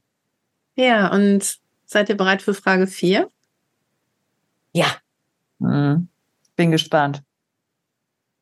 Ja, 0.77 1.13
und 1.13 1.59
seid 1.85 2.09
ihr 2.09 2.17
bereit 2.17 2.41
für 2.41 2.55
Frage 2.55 2.87
4? 2.87 3.29
ja. 4.73 4.87
Hm. 5.61 6.09
Bin 6.57 6.71
gespannt. 6.71 7.23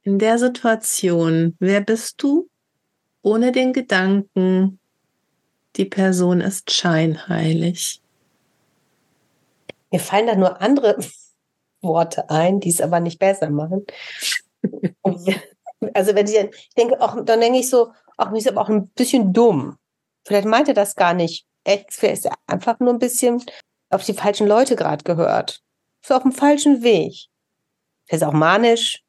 In 0.06 0.20
der 0.20 0.38
Situation, 0.38 1.56
wer 1.58 1.80
bist 1.80 2.22
du? 2.22 2.48
Ohne 3.22 3.50
den 3.50 3.72
Gedanken, 3.72 4.78
die 5.74 5.84
Person 5.84 6.40
ist 6.40 6.70
scheinheilig. 6.70 8.00
Mir 9.90 9.98
fallen 9.98 10.28
da 10.28 10.36
nur 10.36 10.62
andere 10.62 10.96
Worte 11.82 12.30
ein, 12.30 12.60
die 12.60 12.68
es 12.68 12.80
aber 12.80 13.00
nicht 13.00 13.18
besser 13.18 13.50
machen. 13.50 13.84
also 15.92 16.14
wenn 16.14 16.28
ich, 16.28 16.70
denke, 16.76 17.00
auch, 17.00 17.24
dann 17.24 17.40
denke 17.40 17.58
ich 17.58 17.68
so, 17.68 17.92
ach, 18.16 18.30
mir 18.30 18.38
ist 18.38 18.46
aber 18.46 18.60
auch 18.60 18.68
ein 18.68 18.86
bisschen 18.90 19.32
dumm. 19.32 19.76
Vielleicht 20.24 20.46
meint 20.46 20.68
er 20.68 20.74
das 20.74 20.94
gar 20.94 21.14
nicht. 21.14 21.48
Echt, 21.64 22.00
ist 22.00 22.26
er 22.26 22.34
einfach 22.46 22.78
nur 22.78 22.92
ein 22.92 23.00
bisschen 23.00 23.42
auf 23.90 24.04
die 24.04 24.14
falschen 24.14 24.46
Leute 24.46 24.76
gerade 24.76 25.02
gehört. 25.02 25.64
Ist 26.00 26.12
auf 26.12 26.22
dem 26.22 26.30
falschen 26.30 26.84
Weg. 26.84 27.26
Er 28.06 28.18
ist 28.18 28.22
auch 28.22 28.32
manisch. 28.32 29.02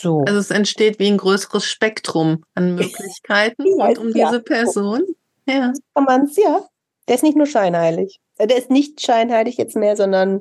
So. 0.00 0.24
Also 0.26 0.38
es 0.38 0.50
entsteht 0.50 0.98
wie 0.98 1.08
ein 1.08 1.18
größeres 1.18 1.64
Spektrum 1.64 2.44
an 2.54 2.74
Möglichkeiten 2.74 3.62
rund 3.62 3.98
um 3.98 4.08
ja. 4.14 4.28
diese 4.28 4.40
Person. 4.42 5.02
Ja. 5.46 5.72
kann 5.94 6.04
man's, 6.04 6.36
ja. 6.36 6.62
Der 7.08 7.16
ist 7.16 7.22
nicht 7.22 7.36
nur 7.36 7.46
scheinheilig. 7.46 8.20
Äh, 8.38 8.46
Der 8.46 8.58
ist 8.58 8.70
nicht 8.70 9.00
scheinheilig 9.00 9.56
jetzt 9.56 9.76
mehr, 9.76 9.96
sondern 9.96 10.40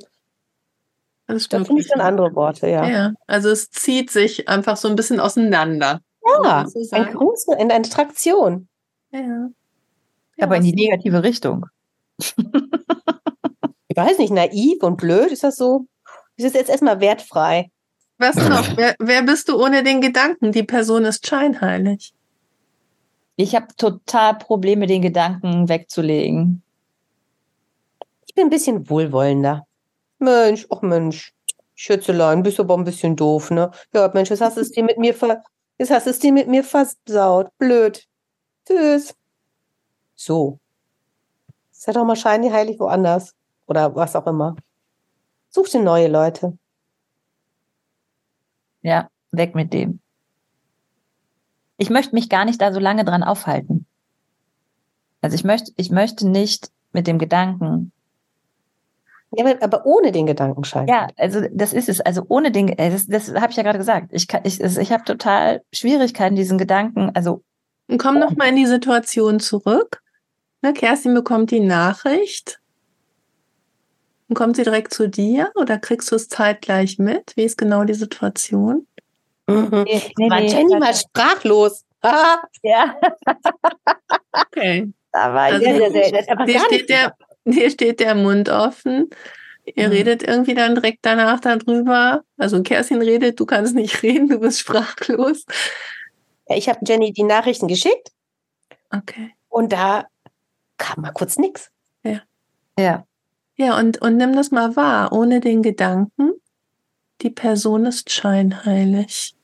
Das 1.28 1.50
da 1.50 1.64
finde 1.64 1.82
ich 1.82 1.88
dann 1.88 2.02
andere 2.02 2.36
Worte, 2.36 2.68
ja. 2.68 2.88
Ja, 2.88 3.14
also 3.28 3.50
es 3.50 3.70
zieht 3.72 4.12
sich 4.12 4.48
einfach 4.48 4.78
so 4.78 4.88
ein 4.88 4.96
bisschen 4.96 5.20
auseinander. 5.20 6.02
Ja, 6.44 6.66
so 6.68 6.80
ein 6.96 7.14
große, 7.14 7.56
in 7.58 7.72
eine 7.72 7.90
Traktion. 7.90 8.68
Ja. 9.12 9.50
Ja, 10.38 10.46
Aber 10.46 10.58
in 10.58 10.64
die 10.64 10.74
negative 10.74 11.24
Richtung. 11.24 11.66
Ich 13.92 13.98
weiß 13.98 14.20
nicht, 14.20 14.32
naiv 14.32 14.82
und 14.84 14.96
blöd, 14.96 15.34
ist 15.34 15.44
das 15.44 15.58
so? 15.58 15.86
Ist 16.38 16.46
das 16.46 16.54
jetzt 16.54 16.70
erstmal 16.70 17.02
wertfrei? 17.02 17.70
Was 18.22 18.36
noch? 18.36 18.68
Wer, 18.78 18.96
wer 19.00 19.24
bist 19.24 19.50
du 19.50 19.60
ohne 19.60 19.82
den 19.82 20.00
Gedanken? 20.00 20.52
Die 20.52 20.62
Person 20.62 21.06
ist 21.06 21.26
scheinheilig. 21.26 22.14
Ich 23.36 23.56
habe 23.56 23.66
total 23.76 24.38
Probleme, 24.38 24.86
den 24.86 25.02
Gedanken 25.02 25.68
wegzulegen. 25.68 26.62
Ich 28.28 28.36
bin 28.36 28.46
ein 28.46 28.50
bisschen 28.52 28.88
wohlwollender. 28.88 29.66
Mensch, 30.20 30.68
ach 30.70 30.84
Mensch, 30.84 31.34
Schützelein, 31.74 32.44
bist 32.44 32.60
aber 32.60 32.78
ein 32.78 32.84
bisschen 32.84 33.16
doof, 33.16 33.50
ne? 33.50 33.72
Ja, 33.92 34.12
Mensch, 34.14 34.30
jetzt 34.30 34.42
hast 34.42 34.58
du 34.58 34.62
es 34.62 34.70
dir 34.70 34.84
mit 34.84 35.00
mir 35.00 35.16
ver 35.16 35.42
jetzt 35.80 35.90
hast 35.90 36.06
du 36.06 36.12
es 36.12 36.20
dir 36.20 36.32
mit 36.32 36.48
mir 36.48 36.64
versaut. 36.64 37.50
Blöd. 37.58 38.06
Tschüss. 38.68 39.16
So. 40.14 40.60
Sei 41.72 41.92
doch 41.92 42.06
mal 42.06 42.16
scheinheilig 42.16 42.80
woanders. 42.80 43.34
Oder 43.66 43.96
was 43.96 44.16
auch 44.16 44.28
immer. 44.28 44.56
Such 45.50 45.70
dir 45.70 45.82
neue 45.82 46.08
Leute. 46.08 46.56
Ja, 48.82 49.10
weg 49.32 49.56
mit 49.56 49.74
dem. 49.74 50.00
Ich 51.78 51.90
möchte 51.90 52.16
mich 52.16 52.30
gar 52.30 52.46
nicht 52.46 52.62
da 52.62 52.72
so 52.74 52.80
lange 52.80 53.06
dran 53.06 53.24
aufhalten. 53.24 53.86
Also 55.22 55.36
ich 55.36 55.44
möchte, 55.44 55.72
ich 55.78 55.90
möchte 55.92 56.28
nicht 56.28 56.72
mit 56.94 57.08
dem 57.08 57.18
Gedanken. 57.20 57.92
Ja, 59.32 59.46
aber- 59.62 59.86
ohne 59.86 60.12
den 60.12 60.26
Gedankenschein. 60.26 60.88
Ja, 60.88 61.08
also 61.18 61.42
das 61.52 61.74
ist 61.74 61.90
es. 61.90 62.02
Also 62.02 62.26
ohne 62.28 62.52
den, 62.52 62.76
das, 62.76 63.08
das 63.08 63.34
habe 63.34 63.52
ich 63.52 63.58
ja 63.58 63.64
gerade 63.64 63.78
gesagt. 63.78 64.10
Ich 64.12 64.28
kann, 64.28 64.42
ich, 64.44 64.60
ich 64.60 64.92
habe 64.92 65.04
total 65.06 65.64
Schwierigkeiten, 65.72 66.36
diesen 66.36 66.58
Gedanken. 66.58 67.12
Also 67.16 67.44
Und 67.88 67.98
komm 67.98 68.20
noch 68.20 68.36
mal 68.36 68.50
in 68.50 68.56
die 68.58 68.66
Situation 68.66 69.40
zurück. 69.40 70.02
Ne, 70.62 70.74
Kerstin 70.74 71.14
bekommt 71.14 71.50
die 71.52 71.60
Nachricht. 71.62 72.61
Und 74.32 74.36
kommt 74.36 74.56
sie 74.56 74.64
direkt 74.64 74.94
zu 74.94 75.10
dir 75.10 75.52
oder 75.56 75.78
kriegst 75.78 76.10
du 76.10 76.16
es 76.16 76.30
zeitgleich 76.30 76.98
mit? 76.98 77.34
Wie 77.36 77.44
ist 77.44 77.58
genau 77.58 77.84
die 77.84 77.94
Situation? 77.94 78.88
Mhm. 79.50 79.84
nee, 79.84 80.02
nee, 80.18 80.30
War 80.30 80.40
nee, 80.40 80.48
Jenny 80.48 80.70
mal 80.80 80.84
warte. 80.84 81.00
sprachlos. 81.00 81.84
Ah, 82.02 82.38
ja, 82.64 82.96
Okay. 84.34 84.94
da 85.12 85.34
war 85.34 85.50
ich. 85.50 85.56
Also 85.56 85.66
sehr, 85.66 85.76
sehr, 85.76 85.92
sehr. 85.92 86.12
Das 86.14 86.22
ist 86.22 86.30
aber 86.30 86.46
Dir 86.46 86.54
gar 86.54 86.66
steht, 86.68 86.90
der, 86.90 87.16
dir 87.44 87.70
steht 87.70 88.00
der 88.00 88.16
Mund 88.16 88.48
offen. 88.48 89.10
Ihr 89.66 89.88
Mhm. 89.88 89.92
redet 89.94 90.24
irgendwie 90.24 90.54
dann 90.56 90.76
direkt 90.76 91.00
danach 91.02 91.42
darüber. 91.42 92.24
Also 92.38 92.64
Kerstin 92.64 93.02
redet, 93.02 93.38
du 93.38 93.46
kannst 93.46 93.76
nicht 93.76 94.02
reden, 94.02 94.30
du 94.30 94.40
bist 94.40 94.62
sprachlos. 94.62 95.44
Ja, 96.48 96.56
ich 96.56 96.70
habe 96.70 96.80
Jenny 96.88 97.12
die 97.12 97.24
Nachrichten 97.24 97.68
geschickt 97.68 98.12
Okay. 98.92 99.34
und 99.50 99.74
da 99.74 100.06
kam 100.78 101.02
mal 101.02 101.12
kurz 101.12 101.38
nichts. 101.38 101.70
Ja, 102.04 102.22
Ja, 102.80 103.06
und, 103.70 104.02
und 104.02 104.18
nimm 104.18 104.36
das 104.36 104.52
mal 104.52 104.76
wahr, 104.76 105.12
ohne 105.14 105.40
den 105.40 105.62
Gedanken, 105.62 106.32
die 107.22 107.30
Person 107.30 107.86
ist 107.86 108.12
scheinheilig. 108.12 109.36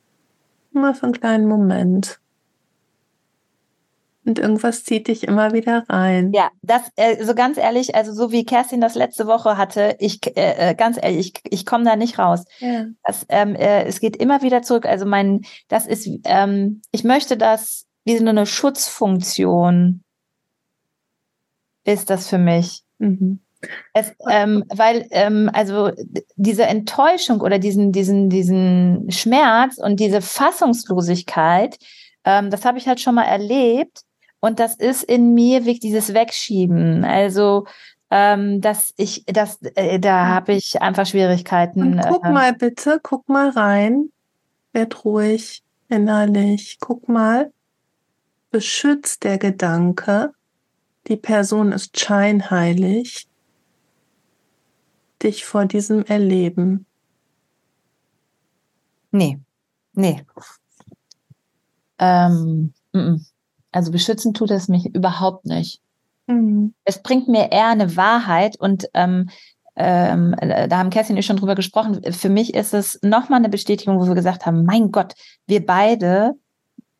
Mal 0.72 0.94
für 0.94 1.04
einen 1.04 1.14
kleinen 1.14 1.48
Moment. 1.48 2.20
Und 4.26 4.40
irgendwas 4.40 4.84
zieht 4.84 5.08
dich 5.08 5.24
immer 5.24 5.54
wieder 5.54 5.86
rein. 5.88 6.34
ja, 6.34 6.50
das, 6.62 6.82
äh, 6.98 7.24
so 7.24 7.34
ganz 7.34 7.58
ehrlich, 7.58 7.96
also 7.96 8.12
so 8.12 8.32
wie 8.32 8.44
Kerstin 8.44 8.82
das 8.82 8.96
letzte 8.96 9.26
Woche 9.26 9.58
hatte, 9.58 9.96
ich, 10.00 10.20
äh, 10.36 10.72
äh, 10.72 10.76
ganz 10.76 10.98
ehrlich, 11.02 11.34
ich, 11.46 11.54
ich 11.54 11.66
komme 11.66 11.86
da 11.86 11.96
nicht 11.96 12.20
raus. 12.20 12.44
Ja. 12.60 12.88
Das, 13.04 13.26
ähm, 13.30 13.56
äh, 13.56 13.86
es 13.86 14.02
geht 14.02 14.18
immer 14.18 14.42
wieder 14.42 14.62
zurück. 14.64 14.86
Also 14.86 15.06
mein, 15.06 15.42
das 15.70 15.88
ist, 15.88 16.10
ähm, 16.26 16.82
ich 16.92 17.06
möchte 17.06 17.38
das 17.38 17.86
wie 18.04 18.18
so 18.18 18.26
eine 18.26 18.46
Schutzfunktion 18.46 20.04
ist 21.84 22.10
das 22.10 22.28
für 22.28 22.38
mich. 22.38 22.84
Mhm. 23.00 23.40
Es, 23.94 24.14
ähm, 24.30 24.64
weil, 24.70 25.08
ähm, 25.12 25.50
also 25.54 25.92
diese 26.36 26.66
Enttäuschung 26.66 27.42
oder 27.42 27.60
diesen, 27.60 27.92
diesen, 27.92 28.30
diesen 28.30 29.10
Schmerz 29.12 29.78
und 29.78 30.00
diese 30.00 30.22
Fassungslosigkeit, 30.22 31.78
ähm, 32.24 32.50
das 32.50 32.66
habe 32.66 32.78
ich 32.78 32.88
halt 32.88 33.00
schon 33.00 33.16
mal 33.16 33.24
erlebt. 33.24 34.02
Und 34.40 34.60
das 34.60 34.76
ist 34.76 35.04
in 35.04 35.34
mir 35.34 35.62
wirklich 35.62 35.80
dieses 35.80 36.14
Wegschieben. 36.14 37.04
Also, 37.04 37.66
ähm, 38.12 38.62
dass 38.62 38.94
ich, 38.98 39.24
das, 39.26 39.60
äh, 39.76 40.00
da 40.00 40.28
habe 40.28 40.54
ich 40.54 40.82
einfach 40.82 41.06
Schwierigkeiten. 41.06 41.82
Und 41.82 42.02
guck 42.08 42.26
äh, 42.26 42.32
mal 42.32 42.54
bitte, 42.54 43.00
guck 43.02 43.28
mal 43.28 43.50
rein. 43.50 44.10
Werd 44.74 45.04
ruhig, 45.04 45.64
innerlich. 45.90 46.78
Guck 46.80 47.10
mal. 47.10 47.52
Beschützt 48.52 49.24
der 49.24 49.38
Gedanke, 49.38 50.32
die 51.08 51.18
Person 51.18 51.72
ist 51.72 52.00
scheinheilig, 52.00 53.28
dich 55.24 55.46
vor 55.46 55.66
diesem 55.66 56.04
Erleben. 56.04 56.86
Nee, 59.12 59.40
nee. 59.94 60.24
Ähm, 62.00 62.74
also 63.72 63.92
beschützen 63.92 64.34
tut 64.34 64.52
es 64.52 64.68
mich 64.68 64.94
überhaupt 64.94 65.46
nicht. 65.46 65.82
Mhm. 66.28 66.74
Es 66.84 67.02
bringt 67.02 67.28
mir 67.28 67.52
eher 67.52 67.70
eine 67.70 67.96
Wahrheit 67.96 68.60
und 68.60 68.88
ähm, 68.94 69.30
ähm, 69.76 70.36
da 70.40 70.78
haben 70.78 70.90
Kerstin 70.90 71.16
und 71.16 71.20
ich 71.20 71.26
schon 71.26 71.38
drüber 71.38 71.56
gesprochen. 71.56 72.02
Für 72.12 72.30
mich 72.30 72.56
ist 72.56 72.74
es 72.74 73.00
nochmal 73.04 73.40
eine 73.40 73.50
Bestätigung, 73.50 74.00
wo 74.00 74.08
wir 74.08 74.16
gesagt 74.16 74.46
haben, 74.46 74.66
mein 74.66 74.92
Gott, 74.92 75.14
wir 75.46 75.66
beide, 75.66 76.34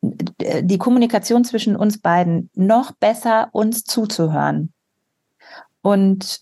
die 0.00 0.78
Kommunikation 0.78 1.44
zwischen 1.44 1.74
uns 1.74 2.00
beiden, 2.00 2.50
noch 2.54 2.92
besser 2.92 3.48
uns 3.50 3.82
zuzuhören. 3.82 4.72
Und 5.82 6.40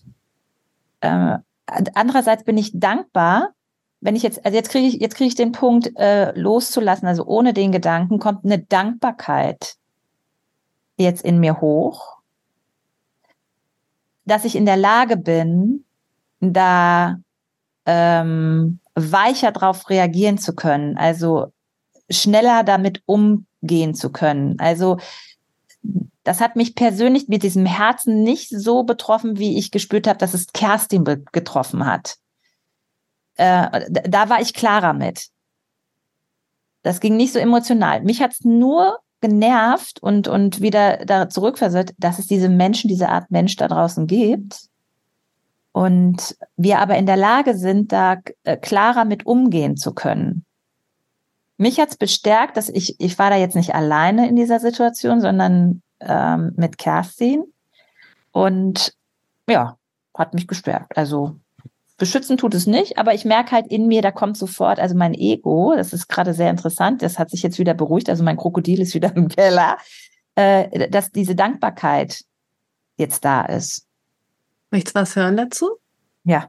äh, 1.01 1.37
andererseits 1.67 2.43
bin 2.43 2.57
ich 2.57 2.71
dankbar, 2.73 3.51
wenn 3.99 4.15
ich 4.15 4.23
jetzt, 4.23 4.45
also 4.45 4.55
jetzt 4.55 4.69
kriege 4.69 4.87
ich, 4.87 4.95
jetzt 4.95 5.15
kriege 5.15 5.27
ich 5.27 5.35
den 5.35 5.51
Punkt 5.51 5.91
äh, 5.97 6.31
loszulassen, 6.37 7.07
also 7.07 7.25
ohne 7.25 7.53
den 7.53 7.71
Gedanken 7.71 8.19
kommt 8.19 8.45
eine 8.45 8.59
Dankbarkeit 8.59 9.75
jetzt 10.97 11.23
in 11.23 11.39
mir 11.39 11.61
hoch, 11.61 12.17
dass 14.25 14.45
ich 14.45 14.55
in 14.55 14.65
der 14.65 14.77
Lage 14.77 15.17
bin, 15.17 15.85
da 16.39 17.17
ähm, 17.85 18.79
weicher 18.95 19.51
drauf 19.51 19.89
reagieren 19.89 20.37
zu 20.37 20.53
können, 20.53 20.97
also 20.97 21.51
schneller 22.09 22.63
damit 22.63 23.01
umgehen 23.05 23.95
zu 23.95 24.11
können. 24.11 24.59
Also 24.59 24.97
das 26.27 26.41
hat 26.41 26.57
mich 26.57 26.75
persönlich 26.75 27.29
mit 27.29 27.41
diesem 27.41 27.65
Herzen 27.65 28.21
nicht 28.21 28.49
so 28.49 28.83
betroffen, 28.83 29.39
wie 29.39 29.57
ich 29.57 29.71
gespürt 29.71 30.07
habe, 30.07 30.19
dass 30.19 30.33
es 30.33 30.47
Kerstin 30.47 31.05
getroffen 31.31 31.85
hat. 31.85 32.17
Äh, 33.35 33.85
da 33.89 34.27
war 34.27 34.41
ich 34.41 34.53
klarer 34.53 34.91
mit. 34.91 35.27
Das 36.83 36.99
ging 36.99 37.15
nicht 37.15 37.31
so 37.31 37.39
emotional. 37.39 38.01
Mich 38.01 38.21
hat 38.21 38.33
es 38.33 38.43
nur 38.43 38.99
genervt 39.21 40.03
und, 40.03 40.27
und 40.27 40.59
wieder 40.59 40.97
da 41.05 41.29
zurückversetzt, 41.29 41.95
dass 41.97 42.19
es 42.19 42.27
diese 42.27 42.49
Menschen, 42.49 42.89
diese 42.89 43.07
Art 43.07 43.31
Mensch 43.31 43.55
da 43.55 43.69
draußen 43.69 44.05
gibt. 44.05 44.67
Und 45.71 46.35
wir 46.57 46.79
aber 46.79 46.97
in 46.97 47.05
der 47.05 47.15
Lage 47.15 47.55
sind, 47.55 47.93
da 47.93 48.17
äh, 48.43 48.57
klarer 48.57 49.05
mit 49.05 49.25
umgehen 49.25 49.77
zu 49.77 49.93
können. 49.93 50.43
Mich 51.55 51.79
hat 51.79 51.91
es 51.91 51.95
bestärkt, 51.95 52.57
dass 52.57 52.67
ich, 52.67 52.99
ich 52.99 53.17
war 53.17 53.29
da 53.29 53.37
jetzt 53.37 53.55
nicht 53.55 53.73
alleine 53.73 54.27
in 54.27 54.35
dieser 54.35 54.59
Situation, 54.59 55.21
sondern 55.21 55.81
ähm, 55.99 56.53
mit 56.55 56.77
Kerstin. 56.77 57.43
Und 58.31 58.93
ja, 59.49 59.77
hat 60.13 60.33
mich 60.33 60.47
gestärkt. 60.47 60.97
Also 60.97 61.39
beschützen 61.97 62.37
tut 62.37 62.53
es 62.53 62.67
nicht, 62.67 62.97
aber 62.97 63.13
ich 63.13 63.25
merke 63.25 63.51
halt 63.51 63.67
in 63.67 63.87
mir, 63.87 64.01
da 64.01 64.11
kommt 64.11 64.37
sofort, 64.37 64.79
also 64.79 64.95
mein 64.95 65.13
Ego, 65.13 65.73
das 65.75 65.93
ist 65.93 66.07
gerade 66.07 66.33
sehr 66.33 66.49
interessant, 66.49 67.01
das 67.01 67.17
hat 67.17 67.31
sich 67.31 67.41
jetzt 67.41 67.57
wieder 67.57 67.73
beruhigt, 67.73 68.09
also 68.09 68.23
mein 68.23 68.37
Krokodil 68.37 68.81
ist 68.81 68.93
wieder 68.93 69.11
im 69.15 69.27
Keller, 69.29 69.77
äh, 70.35 70.89
dass 70.89 71.11
diese 71.11 71.35
Dankbarkeit 71.35 72.23
jetzt 72.97 73.25
da 73.25 73.41
ist. 73.45 73.87
Möchtest 74.71 74.95
du 74.95 75.01
was 75.01 75.15
hören 75.15 75.37
dazu? 75.37 75.77
Ja. 76.23 76.47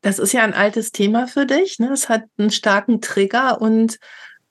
Das 0.00 0.18
ist 0.18 0.32
ja 0.32 0.42
ein 0.44 0.54
altes 0.54 0.92
Thema 0.92 1.26
für 1.26 1.46
dich. 1.46 1.78
Ne? 1.78 1.90
Es 1.90 2.08
hat 2.08 2.22
einen 2.38 2.50
starken 2.50 3.00
Trigger 3.00 3.60
und, 3.60 3.98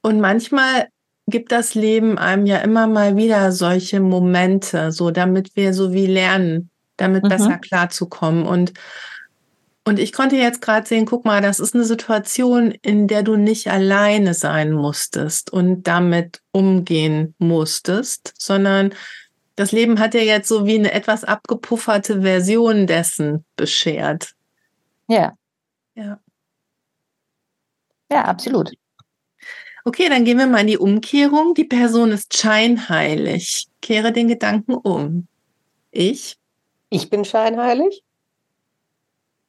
und 0.01 0.19
manchmal 0.19 0.89
gibt 1.27 1.51
das 1.51 1.73
Leben 1.75 2.17
einem 2.17 2.45
ja 2.45 2.57
immer 2.57 2.87
mal 2.87 3.15
wieder 3.17 3.51
solche 3.51 3.99
Momente, 3.99 4.91
so 4.91 5.11
damit 5.11 5.55
wir 5.55 5.73
so 5.73 5.93
wie 5.93 6.05
lernen, 6.05 6.69
damit 6.97 7.23
mhm. 7.23 7.29
besser 7.29 7.57
klarzukommen. 7.57 8.45
Und, 8.45 8.73
und 9.83 9.99
ich 9.99 10.13
konnte 10.13 10.35
jetzt 10.35 10.61
gerade 10.61 10.87
sehen, 10.87 11.05
guck 11.05 11.25
mal, 11.25 11.41
das 11.41 11.59
ist 11.59 11.73
eine 11.73 11.83
Situation, 11.83 12.71
in 12.81 13.07
der 13.07 13.23
du 13.23 13.35
nicht 13.35 13.69
alleine 13.71 14.33
sein 14.33 14.71
musstest 14.71 15.51
und 15.51 15.83
damit 15.83 16.41
umgehen 16.51 17.33
musstest, 17.39 18.33
sondern 18.37 18.93
das 19.55 19.71
Leben 19.71 19.99
hat 19.99 20.13
dir 20.13 20.25
jetzt 20.25 20.47
so 20.47 20.65
wie 20.65 20.77
eine 20.77 20.91
etwas 20.91 21.23
abgepufferte 21.23 22.21
Version 22.21 22.87
dessen 22.87 23.45
beschert. 23.55 24.33
Ja. 25.07 25.33
Ja. 25.95 26.19
Ja, 28.11 28.25
absolut. 28.25 28.71
Okay, 29.87 30.09
dann 30.09 30.25
gehen 30.25 30.39
wir 30.39 30.47
mal 30.47 30.61
in 30.61 30.67
die 30.67 30.79
Umkehrung. 30.79 31.53
Die 31.53 31.63
Person 31.63 32.11
ist 32.11 32.35
scheinheilig. 32.35 33.67
Kehre 33.81 34.11
den 34.11 34.27
Gedanken 34.27 34.73
um. 34.73 35.27
Ich? 35.91 36.37
Ich 36.89 37.11
bin 37.11 37.23
scheinheilig. 37.23 38.03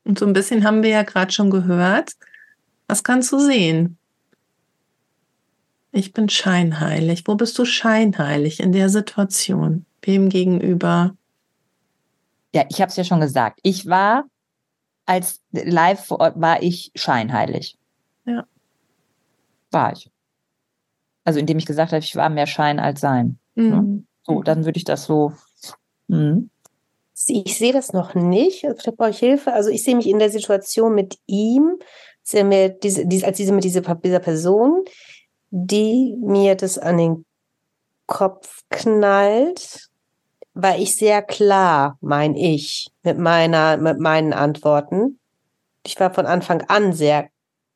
Und 0.05 0.19
so 0.19 0.27
ein 0.27 0.35
bisschen 0.35 0.63
haben 0.63 0.83
wir 0.83 0.91
ja 0.91 1.05
gerade 1.05 1.33
schon 1.33 1.51
gehört. 1.51 2.13
Was 2.87 3.03
kannst 3.03 3.33
du 3.33 3.39
sehen? 3.39 3.97
Ich 5.91 6.13
bin 6.13 6.29
scheinheilig. 6.29 7.23
Wo 7.27 7.35
bist 7.35 7.59
du 7.59 7.65
scheinheilig 7.65 8.61
in 8.61 8.73
der 8.73 8.91
Situation? 8.91 9.87
Wem 10.03 10.29
gegenüber? 10.29 11.17
Ja, 12.55 12.67
ich 12.69 12.83
habe 12.83 12.91
es 12.91 12.97
ja 12.97 13.05
schon 13.05 13.21
gesagt. 13.21 13.59
Ich 13.63 13.87
war 13.87 14.27
als 15.07 15.41
live 15.53 16.05
vor 16.05 16.21
Ort 16.21 16.39
war 16.39 16.63
ich 16.63 16.93
scheinheilig. 16.95 17.79
Ja. 18.27 18.47
War 19.71 19.93
ich. 19.95 20.11
Also 21.27 21.41
indem 21.41 21.59
ich 21.59 21.67
gesagt 21.67 21.91
habe, 21.91 21.99
ich 21.99 22.15
war 22.15 22.31
mehr 22.31 22.47
Schein 22.47 22.79
als 22.79 23.01
Sein. 23.01 23.39
Mhm. 23.57 23.69
Ne? 23.69 24.05
So, 24.23 24.43
dann 24.43 24.65
würde 24.65 24.79
ich 24.79 24.85
das 24.85 25.05
so. 25.05 25.33
Mhm. 26.07 26.51
Ich 27.27 27.59
sehe 27.59 27.73
das 27.73 27.93
noch 27.93 28.15
nicht. 28.15 28.61
Vielleicht 28.61 28.97
brauche 28.97 29.11
ich 29.11 29.19
Hilfe. 29.19 29.53
Also 29.53 29.71
ich 29.71 29.83
sehe 29.83 29.97
mich 29.97 30.07
in 30.07 30.21
der 30.21 30.31
Situation 30.31 30.95
mit 30.95 31.19
ihm, 31.27 31.79
diese, 32.33 33.07
diese, 33.07 33.27
als 33.27 33.37
diese 33.37 33.53
mit 33.53 33.65
dieser, 33.65 33.81
dieser 33.81 34.21
Person, 34.21 34.85
die 35.51 36.17
mir 36.21 36.55
das 36.55 36.79
an 36.79 36.99
den 36.99 37.25
Kopf 38.07 38.63
knallt, 38.71 39.89
war 40.55 40.79
ich 40.79 40.95
sehr 40.95 41.23
klar, 41.23 41.99
mein 42.01 42.37
Ich, 42.37 42.89
mit 43.03 43.19
meiner, 43.19 43.79
mit 43.79 43.99
meinen 43.99 44.33
Antworten. 44.33 45.19
Ich 45.85 45.99
war 45.99 46.15
von 46.15 46.27
Anfang 46.27 46.63
an 46.69 46.93
sehr 46.93 47.29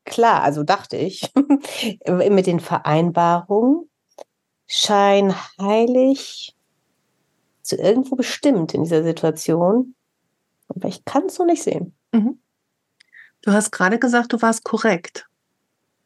klar, 0.05 0.43
also 0.43 0.63
dachte 0.63 0.97
ich, 0.97 1.31
mit 2.07 2.47
den 2.47 2.59
Vereinbarungen, 2.59 3.89
scheinheilig, 4.67 6.55
so 7.61 7.77
irgendwo 7.77 8.15
bestimmt 8.15 8.73
in 8.73 8.83
dieser 8.83 9.03
Situation. 9.03 9.95
Aber 10.67 10.87
ich 10.87 11.03
kann 11.05 11.25
es 11.25 11.37
noch 11.37 11.45
nicht 11.45 11.63
sehen. 11.63 11.93
Mhm. 12.11 12.39
Du 13.41 13.51
hast 13.51 13.71
gerade 13.71 13.99
gesagt, 13.99 14.33
du 14.33 14.41
warst 14.41 14.63
korrekt. 14.63 15.27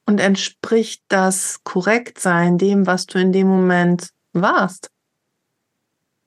Und 0.08 0.20
entspricht 0.20 1.04
das 1.08 1.64
Korrektsein 1.64 2.58
dem, 2.58 2.86
was 2.86 3.08
du 3.08 3.20
in 3.20 3.32
dem 3.32 3.48
Moment 3.48 4.10
warst? 4.34 4.91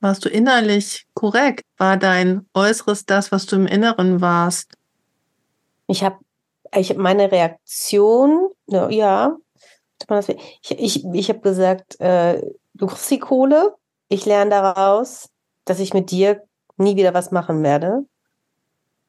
Warst 0.01 0.25
du 0.25 0.29
innerlich 0.29 1.07
korrekt? 1.15 1.65
War 1.77 1.97
dein 1.97 2.47
Äußeres 2.55 3.07
das, 3.07 3.33
was 3.33 3.47
du 3.47 3.57
im 3.57 3.67
Inneren 3.67 4.21
warst? 4.21 4.75
Ich 5.87 6.05
habe 6.05 6.19
ich 6.75 6.97
meine 6.97 7.31
Reaktion, 7.31 8.51
ja, 8.67 9.37
ich, 10.29 10.71
ich, 10.71 11.05
ich 11.05 11.29
habe 11.29 11.41
gesagt, 11.41 12.01
äh, 12.01 12.43
du 12.75 12.87
kriegst 12.87 13.11
die 13.11 13.19
Kohle, 13.19 13.75
ich 14.09 14.27
lerne 14.27 14.51
daraus, 14.51 15.31
dass 15.65 15.81
ich 15.81 15.95
mit 15.95 16.11
dir 16.11 16.43
nie 16.77 16.97
wieder 16.97 17.15
was 17.15 17.31
machen 17.31 17.63
werde. 17.63 18.07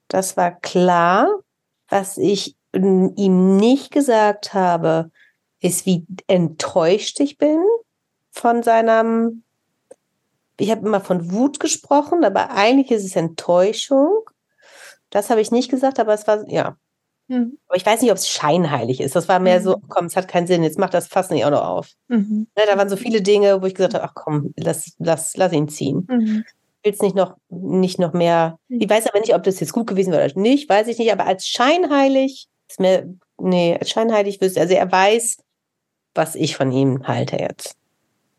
Das 0.07 0.37
war 0.37 0.51
klar. 0.51 1.29
Was 1.87 2.17
ich 2.17 2.55
ihm 2.73 3.57
nicht 3.57 3.91
gesagt 3.91 4.53
habe, 4.53 5.11
ist, 5.59 5.85
wie 5.85 6.05
enttäuscht 6.27 7.19
ich 7.19 7.37
bin 7.37 7.63
von 8.31 8.63
seinem. 8.63 9.43
Ich 10.57 10.71
habe 10.71 10.85
immer 10.85 11.01
von 11.01 11.31
Wut 11.31 11.59
gesprochen, 11.59 12.25
aber 12.25 12.51
eigentlich 12.51 12.91
ist 12.91 13.05
es 13.05 13.15
Enttäuschung. 13.15 14.29
Das 15.09 15.29
habe 15.29 15.41
ich 15.41 15.51
nicht 15.51 15.71
gesagt, 15.71 15.99
aber 15.99 16.13
es 16.13 16.27
war, 16.27 16.47
ja, 16.49 16.77
Mhm. 17.29 17.57
Aber 17.67 17.77
ich 17.77 17.85
weiß 17.85 18.01
nicht, 18.01 18.11
ob 18.11 18.17
es 18.17 18.27
scheinheilig 18.27 18.99
ist. 18.99 19.15
Das 19.15 19.29
war 19.29 19.39
mehr 19.39 19.59
mhm. 19.59 19.63
so, 19.63 19.81
komm, 19.87 20.05
es 20.05 20.15
hat 20.15 20.27
keinen 20.27 20.47
Sinn, 20.47 20.63
jetzt 20.63 20.79
mach 20.79 20.89
das 20.89 21.07
Fass 21.07 21.29
nicht 21.29 21.45
auch 21.45 21.51
noch 21.51 21.63
auf. 21.63 21.91
Mhm. 22.07 22.47
Ne, 22.57 22.63
da 22.67 22.77
waren 22.77 22.89
so 22.89 22.97
viele 22.97 23.21
Dinge, 23.21 23.61
wo 23.61 23.65
ich 23.67 23.75
gesagt 23.75 23.93
habe, 23.93 24.03
ach 24.03 24.13
komm, 24.15 24.53
lass, 24.57 24.93
lass, 24.97 25.37
lass 25.37 25.53
ihn 25.53 25.69
ziehen. 25.69 26.07
Mhm. 26.09 26.43
Ich 26.81 26.85
will 26.85 26.93
es 26.93 27.01
nicht 27.01 27.15
noch, 27.15 27.37
nicht 27.49 27.99
noch 27.99 28.13
mehr. 28.13 28.57
Mhm. 28.67 28.81
Ich 28.81 28.89
weiß 28.89 29.07
aber 29.07 29.19
nicht, 29.19 29.35
ob 29.35 29.43
das 29.43 29.59
jetzt 29.59 29.73
gut 29.73 29.87
gewesen 29.87 30.11
wäre 30.11 30.25
oder 30.25 30.39
nicht, 30.39 30.67
weiß 30.67 30.87
ich 30.87 30.97
nicht, 30.97 31.11
aber 31.11 31.27
als 31.27 31.47
scheinheilig 31.47 32.47
ist 32.67 32.79
mir, 32.79 33.13
nee, 33.39 33.77
als 33.79 33.91
scheinheilig 33.91 34.41
wüsste, 34.41 34.61
also 34.61 34.73
er 34.73 34.91
weiß, 34.91 35.37
was 36.15 36.35
ich 36.35 36.55
von 36.55 36.71
ihm 36.71 37.07
halte 37.07 37.37
jetzt. 37.37 37.75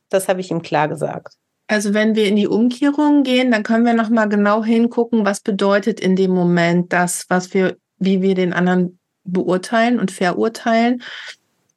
Das 0.09 0.29
habe 0.29 0.41
ich 0.41 0.51
ihm 0.51 0.63
klar 0.63 0.89
gesagt. 0.89 1.35
Also 1.69 1.95
wenn 1.95 2.17
wir 2.17 2.27
in 2.27 2.35
die 2.35 2.49
Umkehrung 2.49 3.23
gehen, 3.23 3.53
dann 3.53 3.63
können 3.63 3.87
wir 3.87 3.95
noch 3.95 4.09
mal 4.09 4.29
genau 4.29 4.65
hingucken, 4.65 5.25
was 5.25 5.41
bedeutet 5.41 6.01
in 6.01 6.17
dem 6.17 6.33
Moment 6.33 6.93
das, 6.93 7.27
was 7.29 7.55
wir 7.55 7.77
wie 8.01 8.23
wir 8.23 8.35
den 8.35 8.53
anderen 8.53 8.99
beurteilen 9.25 10.01
und 10.01 10.11
verurteilen. 10.11 11.03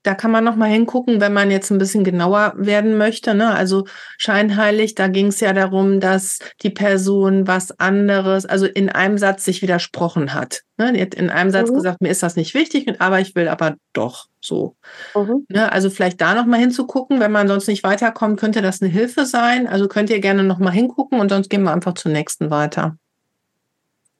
da 0.05 0.15
kann 0.15 0.31
man 0.31 0.43
noch 0.43 0.57
mal 0.57 0.69
hingucken, 0.69 1.21
wenn 1.21 1.31
man 1.31 1.49
jetzt 1.49 1.71
ein 1.71 1.77
bisschen 1.77 2.03
genauer 2.03 2.55
werden 2.57 2.97
möchte. 2.97 3.33
Ne? 3.33 3.53
Also 3.53 3.85
scheinheilig, 4.17 4.95
da 4.95 5.07
ging 5.07 5.27
es 5.27 5.39
ja 5.39 5.53
darum, 5.53 6.01
dass 6.01 6.39
die 6.61 6.71
Person 6.71 7.47
was 7.47 7.79
anderes, 7.79 8.45
also 8.45 8.65
in 8.65 8.89
einem 8.89 9.17
Satz 9.17 9.45
sich 9.45 9.61
widersprochen 9.61 10.33
hat. 10.33 10.63
Ne? 10.77 10.91
Die 10.91 11.01
hat 11.01 11.15
in 11.15 11.29
einem 11.29 11.51
Satz 11.51 11.69
mhm. 11.69 11.75
gesagt, 11.75 12.01
mir 12.01 12.09
ist 12.09 12.21
das 12.21 12.35
nicht 12.35 12.53
wichtig, 12.53 12.99
aber 12.99 13.21
ich 13.21 13.33
will 13.33 13.47
aber 13.47 13.75
doch 13.93 14.27
so. 14.41 14.75
Mhm. 15.15 15.45
Ne? 15.47 15.71
Also 15.71 15.89
vielleicht 15.89 16.19
da 16.19 16.35
noch 16.35 16.47
mal 16.47 16.59
hinzugucken, 16.59 17.21
wenn 17.21 17.31
man 17.31 17.47
sonst 17.47 17.67
nicht 17.67 17.83
weiterkommt, 17.83 18.37
könnte 18.37 18.61
das 18.61 18.81
eine 18.81 18.91
Hilfe 18.91 19.25
sein. 19.25 19.67
Also 19.67 19.87
könnt 19.87 20.09
ihr 20.09 20.19
gerne 20.19 20.43
noch 20.43 20.59
mal 20.59 20.71
hingucken 20.71 21.21
und 21.21 21.29
sonst 21.29 21.49
gehen 21.49 21.63
wir 21.63 21.71
einfach 21.71 21.93
zur 21.93 22.11
nächsten 22.11 22.49
weiter. 22.49 22.97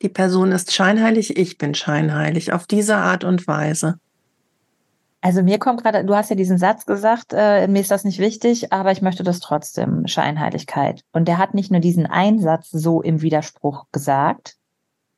Die 0.03 0.09
Person 0.09 0.51
ist 0.51 0.73
scheinheilig, 0.73 1.37
ich 1.37 1.57
bin 1.57 1.73
scheinheilig, 1.73 2.51
auf 2.51 2.67
diese 2.67 2.97
Art 2.97 3.23
und 3.23 3.47
Weise. 3.47 3.99
Also 5.21 5.41
mir 5.41 5.57
kommt 5.57 5.81
gerade, 5.81 6.03
du 6.03 6.13
hast 6.13 6.29
ja 6.29 6.35
diesen 6.35 6.57
Satz 6.57 6.85
gesagt, 6.85 7.31
äh, 7.31 7.65
mir 7.69 7.79
ist 7.79 7.91
das 7.91 8.03
nicht 8.03 8.19
wichtig, 8.19 8.73
aber 8.73 8.91
ich 8.91 9.01
möchte 9.01 9.23
das 9.23 9.39
trotzdem, 9.39 10.05
Scheinheiligkeit. 10.05 11.05
Und 11.13 11.29
der 11.29 11.37
hat 11.37 11.53
nicht 11.53 11.71
nur 11.71 11.79
diesen 11.79 12.05
Einsatz 12.05 12.69
so 12.69 13.01
im 13.01 13.21
Widerspruch 13.21 13.85
gesagt, 13.93 14.57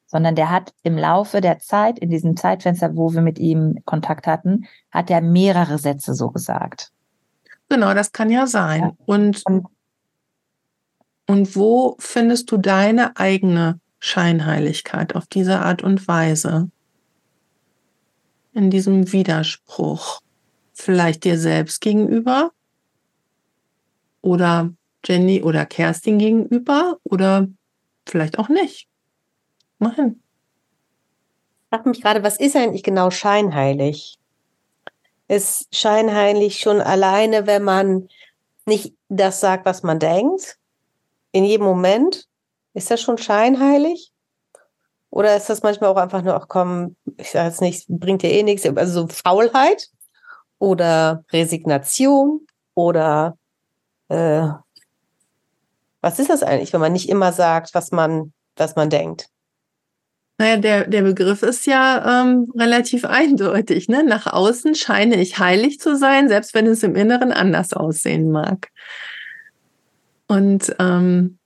sondern 0.05 0.35
der 0.35 0.51
hat 0.51 0.75
im 0.83 0.95
Laufe 0.95 1.41
der 1.41 1.57
Zeit, 1.57 1.97
in 1.97 2.11
diesem 2.11 2.37
Zeitfenster, 2.37 2.95
wo 2.95 3.11
wir 3.15 3.21
mit 3.21 3.39
ihm 3.39 3.79
Kontakt 3.85 4.27
hatten, 4.27 4.67
hat 4.91 5.09
er 5.09 5.21
mehrere 5.21 5.79
Sätze 5.79 6.13
so 6.13 6.29
gesagt. 6.29 6.91
Genau, 7.69 7.95
das 7.95 8.11
kann 8.11 8.29
ja 8.29 8.45
sein. 8.45 8.81
Ja. 8.81 8.91
Und, 9.07 9.41
und, 9.47 9.65
und 11.25 11.55
wo 11.55 11.95
findest 11.97 12.51
du 12.51 12.57
deine 12.57 13.17
eigene 13.17 13.79
Scheinheiligkeit 14.05 15.15
auf 15.15 15.27
diese 15.27 15.59
Art 15.59 15.83
und 15.83 16.07
Weise? 16.07 16.69
in 18.55 18.71
diesem 18.71 19.11
Widerspruch? 19.11 20.21
Vielleicht 20.73 21.23
dir 21.23 21.37
selbst 21.37 21.81
gegenüber 21.81 22.51
oder 24.21 24.73
Jenny 25.05 25.43
oder 25.43 25.65
Kerstin 25.65 26.17
gegenüber 26.17 26.97
oder 27.03 27.47
vielleicht 28.07 28.39
auch 28.39 28.49
nicht. 28.49 28.87
Mal 29.77 29.93
hin. 29.93 30.21
Ich 31.63 31.69
frage 31.69 31.89
mich 31.89 32.01
gerade, 32.01 32.23
was 32.23 32.39
ist 32.39 32.55
eigentlich 32.55 32.83
genau 32.83 33.11
scheinheilig? 33.11 34.17
Ist 35.27 35.67
scheinheilig 35.75 36.59
schon 36.59 36.81
alleine, 36.81 37.45
wenn 37.45 37.63
man 37.63 38.09
nicht 38.65 38.93
das 39.09 39.39
sagt, 39.39 39.65
was 39.65 39.83
man 39.83 39.99
denkt? 39.99 40.57
In 41.31 41.43
jedem 41.43 41.65
Moment? 41.65 42.27
Ist 42.75 42.91
das 42.91 43.01
schon 43.01 43.17
scheinheilig? 43.17 44.11
Oder 45.09 45.37
ist 45.37 45.49
das 45.49 45.63
manchmal 45.63 45.89
auch 45.89 45.97
einfach 45.97 46.21
nur, 46.21 46.35
ach 46.35 46.47
komm, 46.49 46.97
ich 47.17 47.31
sage 47.31 47.47
jetzt 47.47 47.61
nicht, 47.61 47.87
bringt 47.87 48.21
dir 48.21 48.31
eh 48.31 48.43
nichts, 48.43 48.65
also 48.65 49.01
so 49.01 49.07
Faulheit 49.07 49.87
oder 50.59 51.23
Resignation 51.31 52.45
oder 52.73 53.37
äh, 54.09 54.49
was 56.01 56.19
ist 56.19 56.29
das 56.29 56.43
eigentlich, 56.43 56.73
wenn 56.73 56.81
man 56.81 56.91
nicht 56.91 57.07
immer 57.07 57.31
sagt, 57.31 57.73
was 57.73 57.91
man, 57.91 58.33
was 58.57 58.75
man 58.75 58.89
denkt? 58.89 59.29
Naja, 60.37 60.57
der, 60.57 60.85
der 60.85 61.01
Begriff 61.01 61.43
ist 61.43 61.65
ja 61.65 62.21
ähm, 62.23 62.51
relativ 62.53 63.05
eindeutig. 63.05 63.87
Ne? 63.87 64.03
Nach 64.03 64.27
außen 64.27 64.75
scheine 64.75 65.21
ich 65.21 65.39
heilig 65.39 65.79
zu 65.79 65.95
sein, 65.95 66.27
selbst 66.27 66.53
wenn 66.53 66.67
es 66.67 66.83
im 66.83 66.95
Inneren 66.95 67.31
anders 67.31 67.71
aussehen 67.71 68.31
mag. 68.31 68.67
Und 70.27 70.75
ähm, 70.77 71.39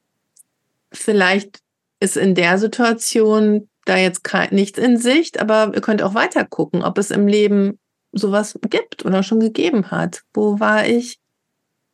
vielleicht 0.91 1.59
ist 1.99 2.17
in 2.17 2.35
der 2.35 2.57
Situation 2.57 3.69
da 3.85 3.97
jetzt 3.97 4.21
nichts 4.51 4.77
in 4.77 4.97
Sicht, 4.97 5.39
aber 5.39 5.71
ihr 5.73 5.81
könnt 5.81 6.01
auch 6.01 6.13
weiter 6.13 6.45
gucken, 6.45 6.83
ob 6.83 6.97
es 6.97 7.11
im 7.11 7.27
Leben 7.27 7.79
sowas 8.11 8.57
gibt 8.69 9.05
oder 9.05 9.23
schon 9.23 9.39
gegeben 9.39 9.91
hat. 9.91 10.21
Wo 10.33 10.59
war 10.59 10.85
ich 10.87 11.19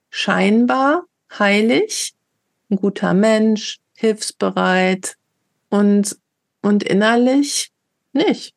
scheinbar 0.10 1.06
heilig, 1.38 2.14
ein 2.70 2.78
guter 2.78 3.14
Mensch, 3.14 3.80
hilfsbereit 3.96 5.16
und, 5.70 6.18
und 6.62 6.84
innerlich 6.84 7.72
nicht? 8.14 8.54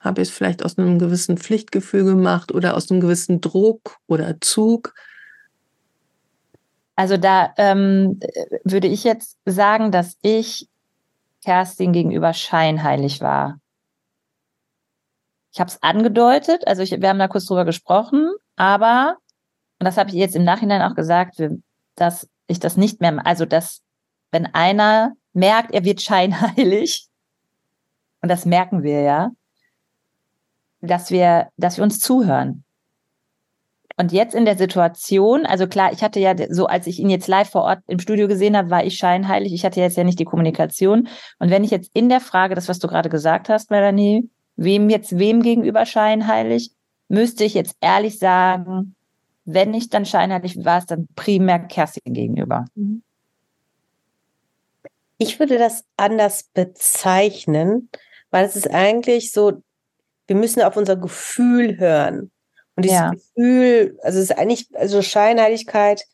Habe 0.00 0.20
ich 0.20 0.28
es 0.28 0.34
vielleicht 0.34 0.62
aus 0.62 0.76
einem 0.76 0.98
gewissen 0.98 1.38
Pflichtgefühl 1.38 2.04
gemacht 2.04 2.52
oder 2.52 2.76
aus 2.76 2.90
einem 2.90 3.00
gewissen 3.00 3.40
Druck 3.40 3.96
oder 4.06 4.38
Zug? 4.40 4.94
Also 6.96 7.16
da 7.16 7.52
ähm, 7.56 8.20
würde 8.64 8.86
ich 8.86 9.04
jetzt 9.04 9.38
sagen, 9.44 9.90
dass 9.90 10.16
ich 10.22 10.68
Kerstin 11.44 11.92
gegenüber 11.92 12.32
scheinheilig 12.32 13.20
war. 13.20 13.58
Ich 15.52 15.60
habe 15.60 15.68
es 15.68 15.82
angedeutet, 15.82 16.66
also 16.66 16.82
ich, 16.82 16.90
wir 16.90 17.08
haben 17.08 17.18
da 17.18 17.28
kurz 17.28 17.46
drüber 17.46 17.64
gesprochen, 17.64 18.32
aber, 18.56 19.18
und 19.78 19.84
das 19.84 19.96
habe 19.96 20.10
ich 20.10 20.16
jetzt 20.16 20.34
im 20.34 20.44
Nachhinein 20.44 20.82
auch 20.82 20.96
gesagt, 20.96 21.40
dass 21.94 22.28
ich 22.46 22.58
das 22.58 22.76
nicht 22.76 23.00
mehr, 23.00 23.24
also 23.24 23.44
dass, 23.44 23.82
wenn 24.32 24.46
einer 24.46 25.12
merkt, 25.32 25.72
er 25.72 25.84
wird 25.84 26.00
scheinheilig, 26.00 27.08
und 28.22 28.28
das 28.28 28.46
merken 28.46 28.82
wir 28.82 29.02
ja, 29.02 29.30
dass 30.80 31.10
wir, 31.10 31.50
dass 31.56 31.76
wir 31.76 31.84
uns 31.84 32.00
zuhören. 32.00 32.64
Und 33.96 34.12
jetzt 34.12 34.34
in 34.34 34.44
der 34.44 34.56
Situation, 34.56 35.46
also 35.46 35.68
klar, 35.68 35.92
ich 35.92 36.02
hatte 36.02 36.18
ja 36.18 36.34
so, 36.50 36.66
als 36.66 36.86
ich 36.88 36.98
ihn 36.98 37.10
jetzt 37.10 37.28
live 37.28 37.50
vor 37.50 37.62
Ort 37.62 37.78
im 37.86 38.00
Studio 38.00 38.26
gesehen 38.26 38.56
habe, 38.56 38.70
war 38.70 38.84
ich 38.84 38.96
scheinheilig. 38.96 39.52
Ich 39.52 39.64
hatte 39.64 39.80
jetzt 39.80 39.96
ja 39.96 40.02
nicht 40.02 40.18
die 40.18 40.24
Kommunikation. 40.24 41.08
Und 41.38 41.50
wenn 41.50 41.62
ich 41.62 41.70
jetzt 41.70 41.90
in 41.94 42.08
der 42.08 42.20
Frage, 42.20 42.56
das, 42.56 42.68
was 42.68 42.80
du 42.80 42.88
gerade 42.88 43.08
gesagt 43.08 43.48
hast, 43.48 43.70
Melanie, 43.70 44.28
wem 44.56 44.90
jetzt 44.90 45.16
wem 45.18 45.42
gegenüber 45.42 45.86
scheinheilig, 45.86 46.72
müsste 47.08 47.44
ich 47.44 47.54
jetzt 47.54 47.76
ehrlich 47.80 48.18
sagen, 48.18 48.96
wenn 49.44 49.74
ich 49.74 49.90
dann 49.90 50.06
scheinheilig 50.06 50.64
war, 50.64 50.78
es 50.78 50.86
dann 50.86 51.06
primär 51.14 51.60
Kerstin 51.60 52.14
gegenüber. 52.14 52.64
Mhm. 52.74 53.02
Ich 55.18 55.38
würde 55.38 55.58
das 55.58 55.84
anders 55.96 56.44
bezeichnen, 56.54 57.88
weil 58.30 58.44
es 58.44 58.56
ist 58.56 58.70
eigentlich 58.70 59.30
so, 59.30 59.62
wir 60.26 60.36
müssen 60.36 60.62
auf 60.62 60.76
unser 60.76 60.96
Gefühl 60.96 61.78
hören. 61.78 62.32
Und 62.76 62.84
dieses 62.84 62.98
ja. 62.98 63.10
Gefühl, 63.10 63.98
also 64.02 64.18
es 64.18 64.30
ist 64.30 64.38
eigentlich, 64.38 64.68
also 64.74 65.02
Scheinheiligkeit, 65.02 66.04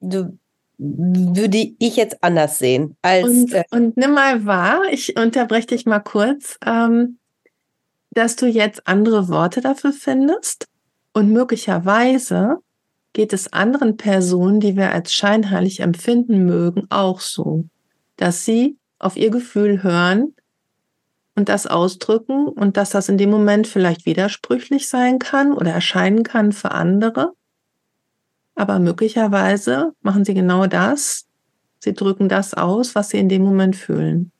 du, 0.00 0.38
würde 0.78 1.74
ich 1.78 1.96
jetzt 1.96 2.22
anders 2.22 2.58
sehen. 2.58 2.96
Als, 3.02 3.26
und, 3.26 3.52
äh, 3.52 3.64
und 3.70 3.96
nimm 3.96 4.12
mal 4.12 4.46
wahr, 4.46 4.82
ich 4.90 5.16
unterbreche 5.18 5.68
dich 5.68 5.86
mal 5.86 6.00
kurz, 6.00 6.56
ähm, 6.64 7.18
dass 8.10 8.36
du 8.36 8.46
jetzt 8.46 8.86
andere 8.86 9.28
Worte 9.28 9.60
dafür 9.60 9.92
findest 9.92 10.66
und 11.12 11.32
möglicherweise 11.32 12.58
geht 13.12 13.32
es 13.32 13.52
anderen 13.52 13.96
Personen, 13.96 14.60
die 14.60 14.76
wir 14.76 14.92
als 14.92 15.12
scheinheilig 15.12 15.80
empfinden 15.80 16.44
mögen, 16.44 16.86
auch 16.90 17.20
so, 17.20 17.64
dass 18.16 18.44
sie 18.44 18.76
auf 18.98 19.16
ihr 19.16 19.30
Gefühl 19.30 19.82
hören 19.82 20.34
und 21.38 21.48
das 21.48 21.68
ausdrücken 21.68 22.48
und 22.48 22.76
dass 22.76 22.90
das 22.90 23.08
in 23.08 23.16
dem 23.16 23.30
Moment 23.30 23.68
vielleicht 23.68 24.06
widersprüchlich 24.06 24.88
sein 24.88 25.20
kann 25.20 25.52
oder 25.52 25.70
erscheinen 25.70 26.24
kann 26.24 26.50
für 26.50 26.72
andere. 26.72 27.32
Aber 28.56 28.80
möglicherweise 28.80 29.92
machen 30.02 30.24
sie 30.24 30.34
genau 30.34 30.66
das. 30.66 31.26
Sie 31.78 31.94
drücken 31.94 32.28
das 32.28 32.54
aus, 32.54 32.96
was 32.96 33.10
sie 33.10 33.18
in 33.18 33.28
dem 33.28 33.42
Moment 33.42 33.76
fühlen. 33.76 34.32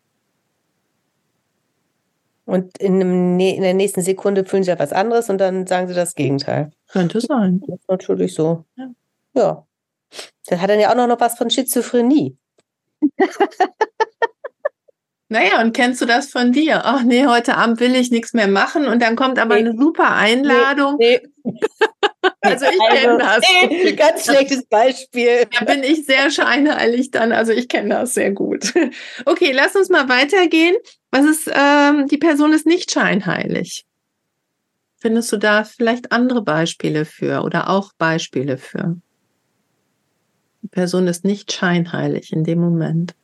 Und 2.46 2.78
in, 2.78 2.94
einem, 2.94 3.38
in 3.38 3.62
der 3.62 3.74
nächsten 3.74 4.03
Sekunde 4.03 4.44
fühlen 4.44 4.64
sie 4.64 4.72
etwas 4.72 4.92
anderes 4.92 5.30
und 5.30 5.38
dann 5.38 5.68
sagen 5.68 5.86
sie 5.86 5.94
das 5.94 6.16
Gegenteil. 6.16 6.72
Könnte 6.88 7.20
sein. 7.20 7.62
Das 7.64 7.78
ist 7.78 7.88
natürlich 7.88 8.34
so. 8.34 8.64
Ja. 8.74 8.90
ja. 9.34 9.66
Das 10.46 10.61
hat 10.61 10.68
dann 10.68 10.80
ja 10.80 10.90
auch 10.90 11.07
noch 11.07 11.20
was 11.20 11.38
von 11.38 11.49
Schizophrenie. 11.49 12.36
Naja, 15.31 15.61
und 15.61 15.74
kennst 15.74 16.01
du 16.01 16.07
das 16.07 16.31
von 16.31 16.53
dir? 16.53 16.87
Ach 16.87 17.03
nee, 17.03 17.26
heute 17.26 17.57
Abend 17.57 17.81
will 17.81 17.95
ich 17.95 18.11
nichts 18.11 18.33
mehr 18.33 18.49
machen 18.49 18.87
und 18.87 19.03
dann 19.03 19.14
kommt 19.14 19.39
aber 19.39 19.57
nee. 19.57 19.68
eine 19.68 19.76
super 19.76 20.14
Einladung. 20.14 20.97
Nee, 20.99 21.20
nee. 21.45 21.61
also 22.41 22.64
ich 22.64 22.79
kenne 22.97 23.22
also, 23.22 23.41
das. 23.41 23.68
Nee, 23.68 23.93
ganz 23.97 24.24
schlechtes 24.24 24.64
Beispiel. 24.64 25.47
Da 25.53 25.66
bin 25.66 25.83
ich 25.83 26.07
sehr 26.07 26.31
scheinheilig 26.31 27.11
dann, 27.11 27.33
also 27.33 27.53
ich 27.53 27.68
kenne 27.68 27.91
das 27.91 28.14
sehr 28.14 28.33
gut. 28.33 28.72
Okay, 29.26 29.53
lass 29.53 29.76
uns 29.76 29.91
mal 29.91 30.09
weitergehen. 30.09 30.76
Was 31.11 31.26
ist, 31.26 31.51
ähm, 31.53 32.07
die 32.07 32.16
Person 32.16 32.53
ist 32.53 32.66
nicht 32.66 32.91
scheinheilig. 32.91 33.85
Findest 34.97 35.31
du 35.31 35.37
da 35.37 35.64
vielleicht 35.64 36.11
andere 36.11 36.43
Beispiele 36.43 37.05
für 37.05 37.43
oder 37.43 37.68
auch 37.68 37.93
Beispiele 37.99 38.57
für? 38.57 38.97
Die 40.62 40.68
Person 40.68 41.07
ist 41.07 41.24
nicht 41.24 41.53
scheinheilig 41.53 42.33
in 42.33 42.45
dem 42.45 42.61
Moment. 42.61 43.14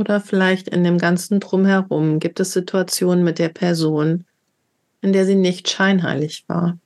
Oder 0.00 0.18
vielleicht 0.18 0.66
in 0.66 0.82
dem 0.82 0.96
ganzen 0.96 1.40
Drumherum 1.40 2.20
gibt 2.20 2.40
es 2.40 2.54
Situationen 2.54 3.22
mit 3.22 3.38
der 3.38 3.50
Person, 3.50 4.24
in 5.02 5.12
der 5.12 5.26
sie 5.26 5.34
nicht 5.34 5.68
scheinheilig 5.68 6.44
war. 6.48 6.78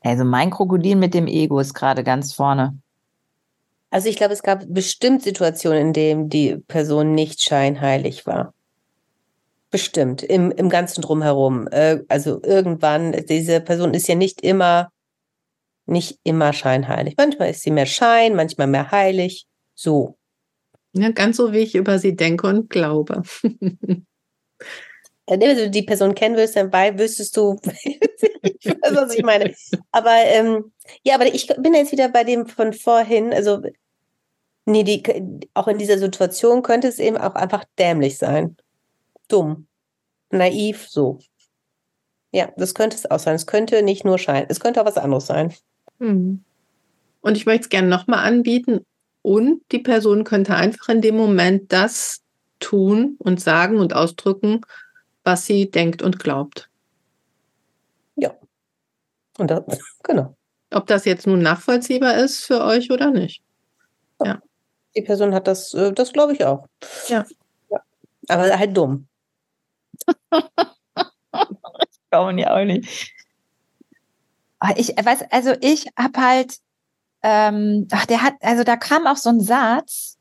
Also 0.00 0.24
mein 0.24 0.48
Krokodil 0.48 0.96
mit 0.96 1.12
dem 1.12 1.26
Ego 1.26 1.60
ist 1.60 1.74
gerade 1.74 2.02
ganz 2.02 2.32
vorne. 2.32 2.78
Also 3.90 4.08
ich 4.08 4.16
glaube, 4.16 4.32
es 4.32 4.42
gab 4.42 4.64
bestimmt 4.68 5.22
Situationen, 5.22 5.88
in 5.88 5.92
denen 5.92 6.28
die 6.30 6.56
Person 6.56 7.14
nicht 7.14 7.42
scheinheilig 7.42 8.26
war. 8.26 8.54
Bestimmt, 9.70 10.22
im, 10.22 10.50
im 10.50 10.70
ganzen 10.70 11.02
Drumherum. 11.02 11.68
Äh, 11.68 11.98
also 12.08 12.40
irgendwann, 12.42 13.12
diese 13.28 13.60
Person 13.60 13.92
ist 13.92 14.08
ja 14.08 14.14
nicht 14.14 14.40
immer, 14.40 14.90
nicht 15.84 16.18
immer 16.22 16.54
scheinheilig. 16.54 17.16
Manchmal 17.18 17.50
ist 17.50 17.60
sie 17.60 17.70
mehr 17.70 17.84
Schein, 17.84 18.34
manchmal 18.34 18.66
mehr 18.66 18.90
heilig. 18.90 19.46
So. 19.74 20.17
Ja, 20.92 21.10
ganz 21.10 21.36
so, 21.36 21.52
wie 21.52 21.58
ich 21.58 21.74
über 21.74 21.98
sie 21.98 22.16
denke 22.16 22.46
und 22.46 22.70
glaube. 22.70 23.22
Wenn 25.26 25.40
du 25.40 25.68
die 25.70 25.82
Person 25.82 26.14
kennen 26.14 26.36
willst, 26.36 26.56
dann 26.56 26.70
bei, 26.70 26.98
wüsstest 26.98 27.36
du, 27.36 27.60
ich 28.42 28.64
weiß, 28.64 28.94
was 28.94 29.14
ich 29.14 29.22
meine. 29.22 29.54
Aber 29.92 30.14
ähm, 30.14 30.72
ja, 31.02 31.14
aber 31.16 31.26
ich 31.26 31.48
bin 31.58 31.74
jetzt 31.74 31.92
wieder 31.92 32.08
bei 32.08 32.24
dem 32.24 32.46
von 32.46 32.72
vorhin. 32.72 33.34
Also, 33.34 33.60
nee, 34.64 34.84
die, 34.84 35.02
auch 35.52 35.68
in 35.68 35.76
dieser 35.76 35.98
Situation 35.98 36.62
könnte 36.62 36.88
es 36.88 36.98
eben 36.98 37.18
auch 37.18 37.34
einfach 37.34 37.64
dämlich 37.78 38.16
sein. 38.16 38.56
Dumm. 39.28 39.66
Naiv, 40.30 40.88
so. 40.88 41.18
Ja, 42.32 42.50
das 42.56 42.74
könnte 42.74 42.96
es 42.96 43.10
auch 43.10 43.18
sein. 43.18 43.34
Es 43.34 43.46
könnte 43.46 43.82
nicht 43.82 44.04
nur 44.04 44.18
Schein, 44.18 44.46
es 44.48 44.60
könnte 44.60 44.80
auch 44.80 44.86
was 44.86 44.96
anderes 44.96 45.26
sein. 45.26 45.54
Hm. 45.98 46.42
Und 47.20 47.36
ich 47.36 47.46
möchte 47.46 47.62
es 47.62 47.68
gerne 47.68 47.88
nochmal 47.88 48.24
anbieten. 48.26 48.86
Und 49.28 49.60
die 49.72 49.78
Person 49.78 50.24
könnte 50.24 50.54
einfach 50.54 50.88
in 50.88 51.02
dem 51.02 51.14
Moment 51.14 51.70
das 51.70 52.22
tun 52.60 53.16
und 53.18 53.42
sagen 53.42 53.78
und 53.78 53.92
ausdrücken, 53.92 54.62
was 55.22 55.44
sie 55.44 55.70
denkt 55.70 56.00
und 56.00 56.18
glaubt. 56.18 56.70
Ja. 58.16 58.34
Und 59.36 59.50
das, 59.50 59.64
genau. 60.02 60.34
Ob 60.72 60.86
das 60.86 61.04
jetzt 61.04 61.26
nun 61.26 61.42
nachvollziehbar 61.42 62.16
ist 62.16 62.46
für 62.46 62.64
euch 62.64 62.90
oder 62.90 63.10
nicht. 63.10 63.42
Ja. 64.24 64.40
Die 64.96 65.02
Person 65.02 65.34
hat 65.34 65.46
das, 65.46 65.74
äh, 65.74 65.92
das 65.92 66.14
glaube 66.14 66.32
ich 66.32 66.46
auch. 66.46 66.66
Ja. 67.08 67.26
ja. 67.68 67.82
Aber 68.28 68.58
halt 68.58 68.74
dumm. 68.74 69.08
ich 70.32 72.00
glaube 72.10 72.40
ja 72.40 72.56
auch 72.56 72.64
nicht. 72.64 73.12
Ich 74.76 74.88
weiß, 74.88 75.30
also 75.30 75.52
ich 75.60 75.86
habe 75.98 76.18
halt, 76.18 76.60
ähm, 77.22 77.88
ach, 77.90 78.06
der 78.06 78.22
hat, 78.22 78.34
also 78.40 78.64
da 78.64 78.76
kam 78.76 79.06
auch 79.06 79.16
so 79.16 79.30
ein 79.30 79.40
Satz. 79.40 80.16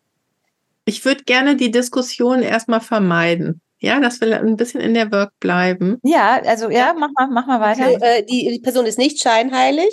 Ich 0.86 1.04
würde 1.06 1.24
gerne 1.24 1.56
die 1.56 1.72
Diskussion 1.72 2.42
erstmal 2.42 2.82
vermeiden. 2.82 3.62
Ja, 3.80 4.00
das 4.00 4.22
will 4.22 4.34
ein 4.34 4.56
bisschen 4.56 4.82
in 4.82 4.94
der 4.94 5.12
Work 5.12 5.40
bleiben. 5.40 6.00
Ja, 6.04 6.42
also 6.44 6.70
ja, 6.70 6.96
mach 6.98 7.10
mal, 7.16 7.28
mach 7.28 7.46
mal 7.46 7.62
weiter. 7.62 7.92
Okay, 7.92 8.20
äh, 8.20 8.26
die, 8.26 8.50
die 8.52 8.60
Person 8.60 8.86
ist 8.86 8.98
nicht 8.98 9.22
scheinheilig. 9.22 9.90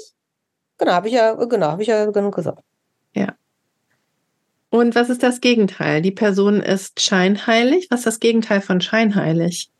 Genau, 0.78 0.92
habe 0.92 1.08
ich 1.08 1.14
ja, 1.14 1.34
genau, 1.34 1.66
habe 1.66 1.82
ich 1.82 1.88
ja 1.88 2.06
genug 2.10 2.34
gesagt. 2.34 2.62
Ja. 3.14 3.34
Und 4.70 4.94
was 4.94 5.10
ist 5.10 5.22
das 5.22 5.40
Gegenteil? 5.40 6.02
Die 6.02 6.10
Person 6.10 6.60
ist 6.60 7.00
scheinheilig. 7.00 7.88
Was 7.90 8.00
ist 8.00 8.06
das 8.06 8.20
Gegenteil 8.20 8.60
von 8.60 8.80
scheinheilig? 8.80 9.70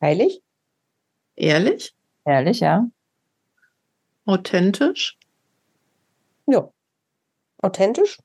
Heilig? 0.00 0.42
Ehrlich? 1.34 1.94
Ehrlich, 2.24 2.60
ja. 2.60 2.86
Authentisch? 4.26 5.17
Ja. 6.48 6.68
Authentisch? 7.58 8.18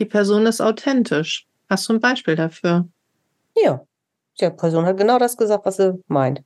Die 0.00 0.04
Person 0.04 0.46
ist 0.46 0.60
authentisch. 0.60 1.46
Hast 1.68 1.88
du 1.88 1.94
ein 1.94 2.00
Beispiel 2.00 2.36
dafür? 2.36 2.88
Ja. 3.56 3.84
Die 4.40 4.50
Person 4.50 4.86
hat 4.86 4.96
genau 4.96 5.18
das 5.18 5.36
gesagt, 5.36 5.66
was 5.66 5.76
sie 5.76 5.98
meint. 6.06 6.42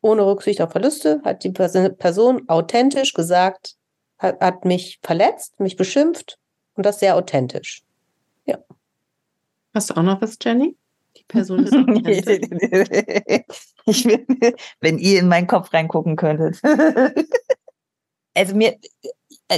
Ohne 0.00 0.26
Rücksicht 0.26 0.60
auf 0.60 0.72
Verluste 0.72 1.20
hat 1.24 1.44
die 1.44 1.50
Person 1.50 2.48
authentisch 2.48 3.12
gesagt, 3.14 3.76
hat, 4.18 4.40
hat 4.40 4.64
mich 4.64 4.98
verletzt, 5.02 5.60
mich 5.60 5.76
beschimpft 5.76 6.38
und 6.74 6.84
das 6.84 6.98
sehr 6.98 7.16
authentisch. 7.16 7.82
Ja. 8.46 8.58
Hast 9.74 9.90
du 9.90 9.96
auch 9.96 10.02
noch 10.02 10.20
was, 10.20 10.36
Jenny? 10.42 10.76
Die 11.16 11.24
Person 11.24 11.64
ist 11.64 11.74
authentisch. 11.74 12.26
ich 13.86 14.04
will, 14.06 14.26
wenn 14.80 14.98
ihr 14.98 15.20
in 15.20 15.28
meinen 15.28 15.46
Kopf 15.46 15.72
reingucken 15.72 16.16
könntet. 16.16 16.60
also 18.34 18.56
mir, 18.56 18.76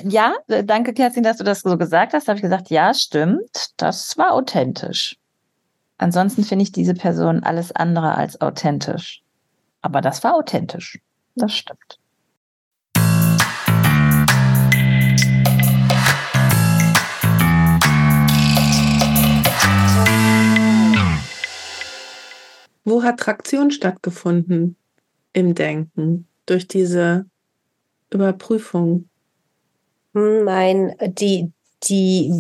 ja, 0.05 0.35
danke 0.47 0.93
Kerstin, 0.93 1.23
dass 1.23 1.39
du 1.39 1.45
das 1.45 1.61
so 1.61 1.77
gesagt 1.77 2.13
hast. 2.13 2.27
Da 2.27 2.31
habe 2.31 2.39
ich 2.39 2.43
gesagt, 2.43 2.71
ja, 2.71 2.93
stimmt, 2.95 3.73
das 3.77 4.17
war 4.19 4.33
authentisch. 4.33 5.17
Ansonsten 5.99 6.45
finde 6.45 6.65
ich 6.65 6.73
diese 6.73 6.95
Person 6.95 7.43
alles 7.43 7.73
andere 7.73 8.15
als 8.15 8.41
authentisch. 8.41 9.23
Aber 9.81 10.01
das 10.01 10.25
war 10.25 10.35
authentisch. 10.35 10.99
Das 11.35 11.53
stimmt. 11.55 11.99
Wo 22.85 23.03
hat 23.03 23.19
Traktion 23.19 23.71
stattgefunden 23.71 24.77
im 25.33 25.55
Denken 25.55 26.29
durch 26.47 26.69
diese 26.69 27.27
Überprüfung? 28.11 29.09
Mein, 30.17 30.97
die, 30.99 31.53
die 31.83 32.33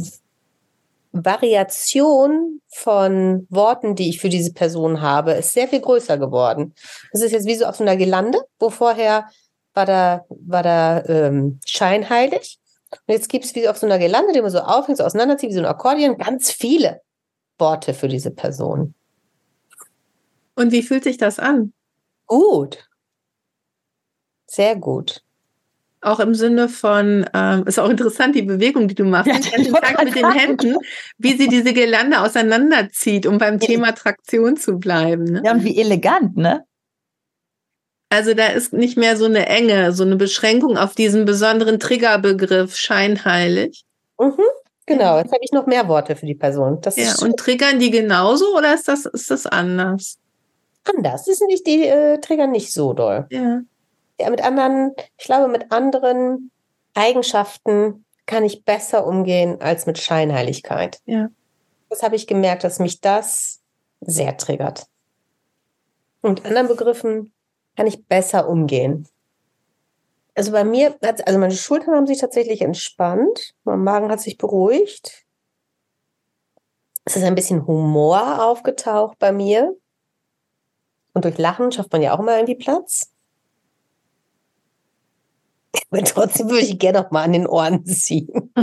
Variation 1.13 2.63
von 2.69 3.47
Worten, 3.51 3.95
die 3.95 4.09
ich 4.09 4.19
für 4.19 4.31
diese 4.31 4.55
Person 4.55 5.03
habe, 5.03 5.33
ist 5.33 5.53
sehr 5.53 5.69
viel 5.69 5.81
größer 5.81 6.17
geworden. 6.17 6.75
Das 7.13 7.21
ist 7.21 7.33
jetzt 7.33 7.47
wie 7.47 7.55
so 7.55 7.67
auf 7.67 7.77
so 7.77 7.85
einer 7.85 7.99
Gelande, 7.99 8.39
wo 8.59 8.71
vorher 8.71 9.29
war 9.75 9.85
da, 9.85 10.25
war 10.31 10.63
da 10.63 11.05
ähm, 11.05 11.61
scheinheilig. 11.67 12.59
Und 12.93 13.13
jetzt 13.13 13.29
gibt 13.29 13.45
es 13.45 13.55
wie 13.55 13.69
auf 13.69 13.77
so 13.77 13.85
einer 13.85 13.99
Gelande, 13.99 14.33
die 14.33 14.41
man 14.41 14.51
so 14.51 14.61
aufhängt, 14.61 14.97
so 14.97 15.05
auseinanderzieht, 15.05 15.51
wie 15.51 15.55
so 15.55 15.61
ein 15.61 15.67
Akkordeon, 15.67 16.17
ganz 16.17 16.51
viele 16.51 17.03
Worte 17.59 17.93
für 17.93 18.09
diese 18.09 18.31
Person. 18.31 18.95
Und 20.55 20.73
wie 20.73 20.83
fühlt 20.83 21.05
sich 21.05 21.19
das 21.19 21.39
an? 21.39 21.75
Gut. 22.25 22.89
Sehr 24.47 24.77
gut. 24.77 25.26
Auch 26.07 26.21
im 26.21 26.37
Sinne 26.37 26.69
von, 26.69 27.27
ähm, 27.35 27.65
ist 27.67 27.81
auch 27.81 27.91
interessant, 27.91 28.37
die 28.37 28.43
Bewegung, 28.43 28.87
die 28.87 28.95
du 28.95 29.03
machst, 29.03 29.27
ja, 29.27 29.41
den 29.41 29.73
Tag 29.73 30.05
mit 30.05 30.15
den 30.15 30.31
Händen, 30.31 30.77
wie 31.19 31.37
sie 31.37 31.49
diese 31.49 31.73
Gelande 31.73 32.21
auseinanderzieht, 32.21 33.27
um 33.27 33.39
beim 33.39 33.59
Thema 33.59 33.91
Traktion 33.91 34.57
zu 34.57 34.79
bleiben. 34.79 35.25
Ne? 35.25 35.43
Ja, 35.45 35.51
und 35.51 35.65
wie 35.65 35.77
elegant, 35.77 36.37
ne? 36.37 36.65
Also 38.09 38.35
da 38.35 38.47
ist 38.47 38.73
nicht 38.73 38.97
mehr 38.97 39.17
so 39.17 39.25
eine 39.25 39.47
Enge, 39.47 39.91
so 39.91 40.05
eine 40.05 40.15
Beschränkung 40.15 40.79
auf 40.79 40.95
diesen 40.95 41.25
besonderen 41.25 41.81
Triggerbegriff 41.81 42.77
scheinheilig. 42.77 43.85
Mhm, 44.21 44.37
genau, 44.87 45.19
jetzt 45.19 45.33
habe 45.33 45.43
ich 45.43 45.51
noch 45.51 45.67
mehr 45.67 45.89
Worte 45.89 46.15
für 46.15 46.27
die 46.27 46.37
Person. 46.37 46.81
Das 46.83 46.95
ja, 46.95 47.17
und 47.21 47.37
triggern 47.37 47.81
die 47.81 47.91
genauso 47.91 48.57
oder 48.57 48.73
ist 48.75 48.87
das, 48.87 49.07
ist 49.07 49.33
das 49.33 49.47
anders? 49.47 50.19
Anders. 50.85 51.27
nicht, 51.49 51.67
die 51.67 51.85
äh, 51.89 52.21
triggern 52.21 52.53
nicht 52.53 52.73
so 52.73 52.93
doll. 52.93 53.27
Ja, 53.31 53.63
mit 54.31 54.43
anderen, 54.43 54.93
ich 55.19 55.25
glaube, 55.25 55.49
mit 55.49 55.73
anderen 55.73 56.51
Eigenschaften 56.95 58.05
kann 58.27 58.45
ich 58.45 58.65
besser 58.65 59.07
umgehen 59.07 59.61
als 59.61 59.87
mit 59.87 59.99
Scheinheiligkeit. 59.99 61.01
Ja. 61.05 61.29
Das 61.89 62.03
habe 62.03 62.17
ich 62.17 62.27
gemerkt, 62.27 62.65
dass 62.65 62.79
mich 62.79 63.01
das 63.01 63.61
sehr 64.01 64.37
triggert. 64.37 64.87
Und 66.23 66.43
mit 66.43 66.47
anderen 66.47 66.69
Begriffen 66.69 67.33
kann 67.77 67.87
ich 67.87 68.05
besser 68.07 68.49
umgehen. 68.49 69.07
Also 70.35 70.53
bei 70.53 70.65
mir, 70.65 70.97
also 71.01 71.39
meine 71.39 71.55
Schultern 71.55 71.95
haben 71.95 72.07
sich 72.07 72.19
tatsächlich 72.19 72.61
entspannt, 72.61 73.55
mein 73.65 73.83
Magen 73.83 74.11
hat 74.11 74.21
sich 74.21 74.37
beruhigt. 74.37 75.25
Es 77.05 77.17
ist 77.17 77.23
ein 77.23 77.37
bisschen 77.37 77.67
Humor 77.67 78.45
aufgetaucht 78.45 79.19
bei 79.19 79.33
mir. 79.33 79.75
Und 81.15 81.25
durch 81.25 81.39
Lachen 81.39 81.73
schafft 81.73 81.93
man 81.93 82.03
ja 82.03 82.15
auch 82.15 82.19
immer 82.19 82.35
irgendwie 82.35 82.57
Platz. 82.57 83.13
Aber 85.91 86.05
trotzdem 86.05 86.49
würde 86.49 86.65
ich 86.65 86.79
gerne 86.79 87.01
noch 87.01 87.11
mal 87.11 87.25
an 87.25 87.33
den 87.33 87.47
Ohren 87.47 87.85
ziehen. 87.85 88.53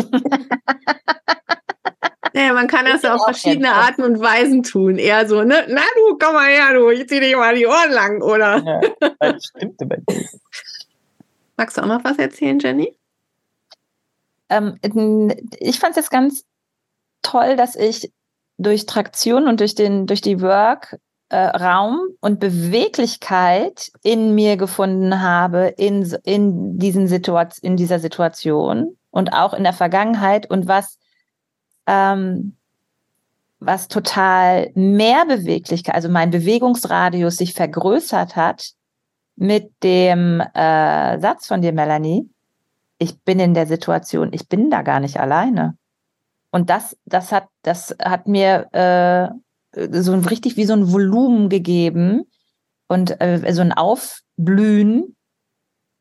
Naja, 2.35 2.53
man 2.53 2.67
kann 2.67 2.85
das 2.85 3.03
ja 3.03 3.13
auf 3.13 3.23
verschiedene 3.25 3.71
Arten 3.71 4.01
und 4.01 4.19
Weisen 4.19 4.63
tun. 4.63 4.97
Eher 4.97 5.27
so, 5.27 5.43
ne? 5.43 5.67
Na 5.69 5.81
du, 5.95 6.17
komm 6.17 6.33
mal 6.33 6.49
her, 6.49 6.73
du, 6.73 6.89
ich 6.89 7.07
zieh 7.07 7.19
dich 7.19 7.35
mal 7.35 7.53
die 7.55 7.67
Ohren 7.67 7.91
lang, 7.91 8.23
oder? 8.23 8.57
Ja, 8.99 9.09
das 9.19 9.45
stimmt 9.45 9.79
aber 9.79 9.97
nicht. 10.09 10.33
Magst 11.57 11.77
du 11.77 11.81
auch 11.81 11.85
noch 11.85 12.03
was 12.03 12.17
erzählen, 12.17 12.57
Jenny? 12.57 12.97
Ähm, 14.49 14.79
ich 15.59 15.79
fand 15.79 15.91
es 15.91 15.97
jetzt 15.97 16.09
ganz 16.09 16.43
toll, 17.21 17.55
dass 17.55 17.75
ich 17.75 18.11
durch 18.57 18.87
Traktion 18.87 19.47
und 19.47 19.59
durch, 19.59 19.75
den, 19.75 20.07
durch 20.07 20.21
die 20.21 20.41
Work 20.41 20.97
äh, 21.33 21.57
Raum 21.57 21.99
und 22.21 22.39
Beweglichkeit 22.39 23.91
in 24.03 24.35
mir 24.35 24.55
gefunden 24.55 25.19
habe 25.19 25.73
in, 25.77 26.03
in, 26.23 26.77
diesen 26.77 27.07
Situat 27.07 27.57
in 27.57 27.75
dieser 27.75 27.97
Situation 27.97 28.97
und 29.09 29.33
auch 29.33 29.55
in 29.55 29.63
der 29.63 29.73
Vergangenheit 29.73 30.47
und 30.47 30.67
was, 30.67 30.99
ähm, 31.87 32.55
was 33.59 33.87
total 33.87 34.69
mehr 34.75 35.25
Beweglichkeit, 35.25 35.95
also 35.95 36.07
mein 36.07 36.29
Bewegungsradius 36.29 37.37
sich 37.37 37.55
vergrößert 37.55 38.35
hat 38.35 38.73
mit 39.35 39.71
dem 39.81 40.39
äh, 40.39 41.19
Satz 41.19 41.47
von 41.47 41.63
dir, 41.63 41.73
Melanie. 41.73 42.29
Ich 42.99 43.19
bin 43.21 43.39
in 43.39 43.55
der 43.55 43.65
Situation, 43.65 44.29
ich 44.33 44.47
bin 44.47 44.69
da 44.69 44.83
gar 44.83 44.99
nicht 44.99 45.19
alleine. 45.19 45.77
Und 46.51 46.69
das, 46.69 46.95
das 47.05 47.31
hat, 47.31 47.47
das 47.63 47.95
hat 47.99 48.27
mir 48.27 48.67
äh, 48.71 49.33
so 49.75 50.13
ein 50.13 50.25
richtig 50.25 50.57
wie 50.57 50.65
so 50.65 50.73
ein 50.73 50.91
Volumen 50.91 51.49
gegeben 51.49 52.23
und 52.87 53.19
äh, 53.21 53.53
so 53.53 53.61
ein 53.61 53.73
Aufblühen, 53.73 55.15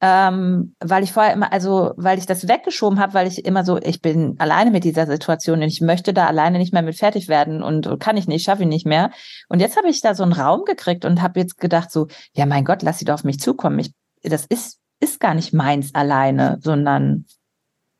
ähm, 0.01 0.75
weil 0.81 1.05
ich 1.05 1.13
vorher 1.13 1.33
immer, 1.33 1.53
also 1.53 1.93
weil 1.97 2.19
ich 2.19 2.27
das 2.27 2.49
weggeschoben 2.49 2.99
habe, 2.99 3.15
weil 3.15 3.27
ich 3.27 3.45
immer 3.45 3.65
so, 3.65 3.79
ich 3.79 4.03
bin 4.03 4.35
alleine 4.39 4.71
mit 4.71 4.85
dieser 4.85 5.07
Situation 5.07 5.63
und 5.63 5.69
ich 5.69 5.81
möchte 5.81 6.13
da 6.13 6.27
alleine 6.27 6.59
nicht 6.59 6.73
mehr 6.73 6.83
mit 6.83 6.97
fertig 6.97 7.29
werden 7.29 7.63
und, 7.63 7.87
und 7.87 7.99
kann 7.99 8.17
ich 8.17 8.27
nicht, 8.27 8.45
schaffe 8.45 8.63
ich 8.63 8.69
nicht 8.69 8.87
mehr. 8.87 9.11
Und 9.49 9.61
jetzt 9.61 9.77
habe 9.77 9.89
ich 9.89 10.01
da 10.01 10.15
so 10.15 10.23
einen 10.23 10.33
Raum 10.33 10.65
gekriegt 10.65 11.05
und 11.05 11.23
habe 11.23 11.41
jetzt 11.41 11.59
gedacht 11.59 11.91
so, 11.91 12.09
ja 12.35 12.47
mein 12.47 12.65
Gott, 12.65 12.83
lass 12.83 12.99
sie 12.99 13.05
doch 13.05 13.15
auf 13.15 13.25
mich 13.25 13.39
zukommen. 13.39 13.79
Ich, 13.79 13.93
das 14.23 14.45
ist 14.47 14.83
ist 15.03 15.21
gar 15.21 15.35
nicht 15.35 15.53
meins 15.53 15.95
alleine, 15.95 16.59
sondern 16.63 17.27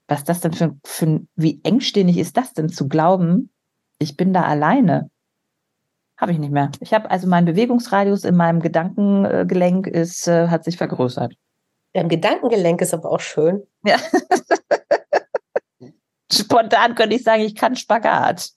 was 0.07 0.25
das 0.25 0.41
denn 0.41 0.53
für, 0.53 0.79
für 0.85 1.21
wie 1.35 1.61
engstirnig 1.65 2.17
ist 2.17 2.37
das 2.37 2.53
denn 2.53 2.69
zu 2.69 2.89
glauben, 2.89 3.51
ich 3.99 4.17
bin 4.17 4.33
da 4.33 4.43
alleine? 4.43 5.11
Habe 6.23 6.31
ich 6.31 6.39
nicht 6.39 6.53
mehr. 6.53 6.71
Ich 6.79 6.95
habe 6.95 7.11
also 7.11 7.27
mein 7.27 7.47
Bewegungsradius 7.47 8.23
in 8.23 8.37
meinem 8.37 8.61
Gedankengelenk 8.61 9.89
ist, 9.89 10.29
äh, 10.29 10.47
hat 10.47 10.63
sich 10.63 10.77
vergrößert. 10.77 11.35
Dein 11.95 12.09
Gedankengelenk 12.09 12.81
ist 12.81 12.95
aber 12.95 13.11
auch 13.11 13.19
schön. 13.19 13.67
Ja. 13.85 13.97
Spontan 16.33 16.95
könnte 16.95 17.17
ich 17.17 17.25
sagen, 17.25 17.43
ich 17.43 17.57
kann 17.57 17.75
Spagat. 17.75 18.51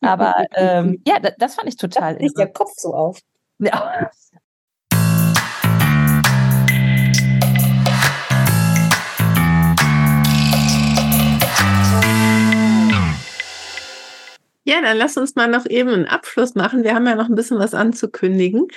Aber 0.00 0.34
ähm, 0.54 1.02
ja, 1.06 1.18
das, 1.20 1.34
das, 1.36 1.54
fand 1.56 1.68
ich 1.68 1.76
total. 1.76 2.16
Da 2.16 2.26
der 2.26 2.52
Kopf 2.54 2.72
so 2.76 2.94
auf. 2.94 3.20
Ja. 3.58 4.10
Ja, 14.70 14.80
dann 14.80 14.98
lass 14.98 15.16
uns 15.16 15.34
mal 15.34 15.48
noch 15.48 15.66
eben 15.66 15.90
einen 15.90 16.06
Abschluss 16.06 16.54
machen. 16.54 16.84
Wir 16.84 16.94
haben 16.94 17.04
ja 17.04 17.16
noch 17.16 17.28
ein 17.28 17.34
bisschen 17.34 17.58
was 17.58 17.74
anzukündigen. 17.74 18.68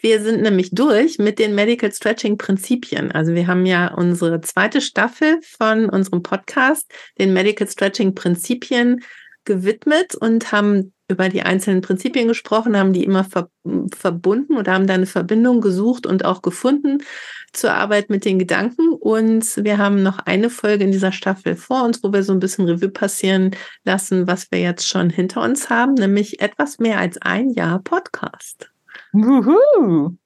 Wir 0.00 0.22
sind 0.22 0.40
nämlich 0.40 0.70
durch 0.70 1.18
mit 1.18 1.38
den 1.38 1.54
Medical 1.54 1.92
Stretching 1.92 2.38
Prinzipien. 2.38 3.12
Also 3.12 3.34
wir 3.34 3.46
haben 3.46 3.66
ja 3.66 3.92
unsere 3.92 4.40
zweite 4.40 4.80
Staffel 4.80 5.38
von 5.42 5.90
unserem 5.90 6.22
Podcast, 6.22 6.90
den 7.18 7.34
Medical 7.34 7.68
Stretching 7.68 8.14
Prinzipien 8.14 9.04
gewidmet 9.44 10.14
und 10.14 10.50
haben 10.50 10.93
über 11.08 11.28
die 11.28 11.42
einzelnen 11.42 11.80
Prinzipien 11.80 12.28
gesprochen, 12.28 12.76
haben 12.76 12.92
die 12.92 13.04
immer 13.04 13.24
ver 13.24 13.48
verbunden 13.94 14.56
oder 14.56 14.72
haben 14.72 14.86
da 14.86 14.94
eine 14.94 15.06
Verbindung 15.06 15.60
gesucht 15.60 16.06
und 16.06 16.24
auch 16.24 16.42
gefunden 16.42 17.02
zur 17.52 17.72
Arbeit 17.72 18.10
mit 18.10 18.24
den 18.24 18.38
Gedanken. 18.38 18.92
Und 18.92 19.56
wir 19.62 19.78
haben 19.78 20.02
noch 20.02 20.18
eine 20.20 20.50
Folge 20.50 20.84
in 20.84 20.92
dieser 20.92 21.12
Staffel 21.12 21.56
vor 21.56 21.84
uns, 21.84 22.02
wo 22.02 22.12
wir 22.12 22.22
so 22.22 22.32
ein 22.32 22.40
bisschen 22.40 22.66
Revue 22.66 22.90
passieren 22.90 23.54
lassen, 23.84 24.26
was 24.26 24.50
wir 24.50 24.60
jetzt 24.60 24.88
schon 24.88 25.10
hinter 25.10 25.42
uns 25.42 25.70
haben, 25.70 25.94
nämlich 25.94 26.40
etwas 26.40 26.78
mehr 26.78 26.98
als 26.98 27.20
ein 27.22 27.50
Jahr 27.50 27.80
Podcast. 27.80 28.70
Wuhu. 29.12 30.16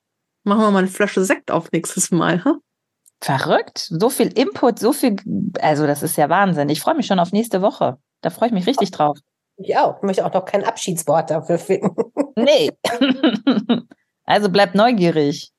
Machen 0.45 0.61
wir 0.63 0.71
mal 0.71 0.79
eine 0.79 0.89
Flasche 0.89 1.25
Sekt 1.25 1.51
auf 1.51 1.71
nächstes 1.73 2.11
Mal. 2.11 2.45
Huh? 2.45 2.59
Verrückt. 3.21 3.89
So 3.91 4.09
viel 4.11 4.29
Input, 4.29 4.79
so 4.79 4.93
viel. 4.93 5.17
Also, 5.61 5.87
das 5.87 6.03
ist 6.03 6.17
ja 6.17 6.29
Wahnsinn. 6.29 6.69
Ich 6.69 6.81
freue 6.81 6.95
mich 6.95 7.07
schon 7.07 7.19
auf 7.19 7.33
nächste 7.33 7.61
Woche. 7.63 7.99
Da 8.21 8.31
freue 8.31 8.49
ich 8.49 8.55
mich 8.55 8.67
richtig 8.67 8.91
drauf. 8.91 9.19
Ich 9.59 9.77
auch. 9.77 9.97
Ich 9.97 10.03
möchte 10.03 10.25
auch 10.25 10.33
noch 10.33 10.45
kein 10.45 10.65
Abschiedswort 10.65 11.31
dafür 11.31 11.59
finden. 11.59 11.95
Nee. 12.41 12.71
also 14.25 14.49
bleibt 14.49 14.77
neugierig. 14.77 15.51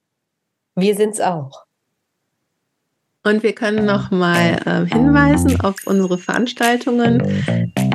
Wir 0.75 0.95
sind's 0.95 1.19
auch. 1.19 1.65
Und 3.25 3.43
wir 3.43 3.53
können 3.53 3.85
noch 3.85 4.11
mal 4.11 4.61
äh, 4.65 4.85
hinweisen 4.85 5.59
auf 5.59 5.75
unsere 5.85 6.17
Veranstaltungen 6.17 7.43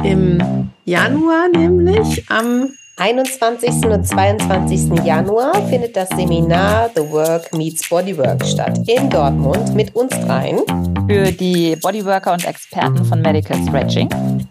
im 0.04 0.70
Januar, 0.84 1.48
nämlich 1.48 2.30
am 2.30 2.74
21. 2.98 3.86
und 3.86 4.06
22. 4.06 5.02
Januar 5.02 5.54
findet 5.68 5.96
das 5.96 6.10
Seminar 6.10 6.90
The 6.94 7.10
Work 7.10 7.54
Meets 7.54 7.88
Bodywork 7.88 8.44
statt 8.44 8.78
in 8.86 9.08
Dortmund 9.08 9.74
mit 9.74 9.96
uns 9.96 10.10
dreien. 10.10 10.60
Für 11.08 11.30
die 11.32 11.76
Bodyworker 11.76 12.32
und 12.32 12.46
Experten 12.46 13.04
von 13.04 13.20
Medical 13.20 13.58
Stretching. 13.66 14.08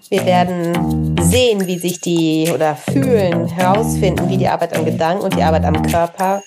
Wir 0.10 0.26
werden 0.26 1.16
sehen, 1.22 1.66
wie 1.66 1.80
sich 1.80 2.00
die 2.00 2.52
oder 2.54 2.76
fühlen, 2.76 3.48
herausfinden, 3.48 4.30
wie 4.30 4.38
die 4.38 4.48
Arbeit 4.48 4.78
am 4.78 4.86
Gedanken 4.86 5.24
und 5.24 5.36
die 5.36 5.42
Arbeit 5.42 5.66
am 5.66 5.82
Körper 5.82 6.44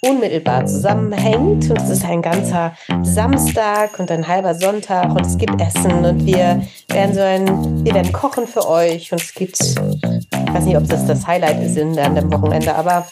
unmittelbar 0.00 0.66
zusammenhängt. 0.66 1.70
Und 1.70 1.78
es 1.78 1.90
ist 1.90 2.04
ein 2.04 2.22
ganzer 2.22 2.74
Samstag 3.02 3.98
und 3.98 4.10
ein 4.10 4.26
halber 4.26 4.54
Sonntag 4.54 5.10
und 5.10 5.26
es 5.26 5.36
gibt 5.36 5.60
Essen 5.60 6.04
und 6.04 6.24
wir 6.26 6.62
werden 6.88 7.14
so 7.14 7.20
ein, 7.20 7.84
wir 7.84 7.94
werden 7.94 8.12
kochen 8.12 8.46
für 8.46 8.66
euch 8.66 9.12
und 9.12 9.20
es 9.20 9.34
gibt, 9.34 9.60
ich 9.60 10.54
weiß 10.54 10.64
nicht, 10.64 10.76
ob 10.76 10.88
das 10.88 11.06
das 11.06 11.26
Highlight 11.26 11.62
ist 11.62 11.76
in, 11.76 11.98
an 11.98 12.14
dem 12.14 12.32
Wochenende, 12.32 12.74
aber 12.74 13.06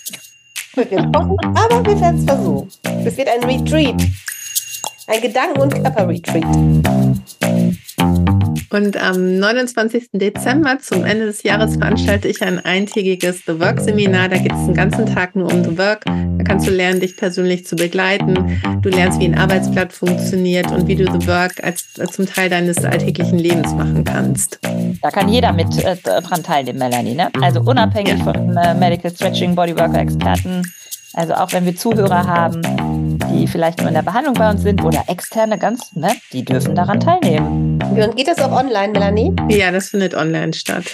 wir 0.74 0.90
werden 0.90 1.12
kochen, 1.12 1.36
aber 1.42 1.84
wir 1.84 2.00
werden 2.00 2.18
es 2.20 2.24
versuchen. 2.24 2.68
Es 3.04 3.16
wird 3.16 3.28
ein 3.28 3.44
Retreat. 3.44 4.02
Ein 5.10 5.22
Gedanken- 5.22 5.60
und 5.60 5.74
Körperretreat. 5.74 6.44
Und 8.72 8.96
am 9.02 9.38
29. 9.40 10.10
Dezember 10.12 10.78
zum 10.78 11.04
Ende 11.04 11.26
des 11.26 11.42
Jahres 11.42 11.74
veranstalte 11.74 12.28
ich 12.28 12.40
ein 12.42 12.64
eintägiges 12.64 13.42
The 13.44 13.58
Work 13.58 13.80
Seminar. 13.80 14.28
Da 14.28 14.38
geht 14.38 14.52
es 14.52 14.66
den 14.66 14.74
ganzen 14.74 15.06
Tag 15.06 15.34
nur 15.34 15.52
um 15.52 15.64
The 15.64 15.76
Work. 15.76 16.04
Da 16.04 16.44
kannst 16.44 16.68
du 16.68 16.70
lernen, 16.70 17.00
dich 17.00 17.16
persönlich 17.16 17.66
zu 17.66 17.74
begleiten. 17.74 18.62
Du 18.82 18.88
lernst, 18.88 19.18
wie 19.18 19.24
ein 19.24 19.36
Arbeitsblatt 19.36 19.92
funktioniert 19.92 20.70
und 20.70 20.86
wie 20.86 20.94
du 20.94 21.04
The 21.04 21.26
Work 21.26 21.64
als, 21.64 21.88
als 21.98 22.12
zum 22.12 22.26
Teil 22.26 22.48
deines 22.48 22.84
alltäglichen 22.84 23.40
Lebens 23.40 23.72
machen 23.74 24.04
kannst. 24.04 24.60
Da 25.02 25.10
kann 25.10 25.28
jeder 25.28 25.52
mit 25.52 25.76
äh, 25.82 25.96
dran 25.96 26.44
teilnehmen, 26.44 26.78
Melanie. 26.78 27.14
Ne? 27.16 27.30
Also 27.42 27.62
unabhängig 27.62 28.18
ja. 28.18 28.24
von 28.32 28.56
äh, 28.56 28.74
Medical 28.74 29.10
Stretching, 29.10 29.56
Bodyworker 29.56 29.98
Experten 29.98 30.62
also 31.14 31.34
auch 31.34 31.52
wenn 31.52 31.64
wir 31.64 31.74
Zuhörer 31.74 32.26
haben, 32.26 32.62
die 33.28 33.46
vielleicht 33.46 33.78
nur 33.78 33.88
in 33.88 33.94
der 33.94 34.02
Behandlung 34.02 34.34
bei 34.34 34.50
uns 34.50 34.62
sind 34.62 34.82
oder 34.82 35.04
externe 35.08 35.58
ganz, 35.58 35.94
ne, 35.94 36.12
die 36.32 36.44
dürfen 36.44 36.74
daran 36.74 37.00
teilnehmen. 37.00 37.78
Und 37.82 38.16
geht 38.16 38.28
das 38.28 38.38
auch 38.38 38.52
online, 38.52 38.92
Melanie? 38.92 39.32
Ja, 39.48 39.70
das 39.70 39.88
findet 39.88 40.14
online 40.14 40.52
statt. 40.52 40.84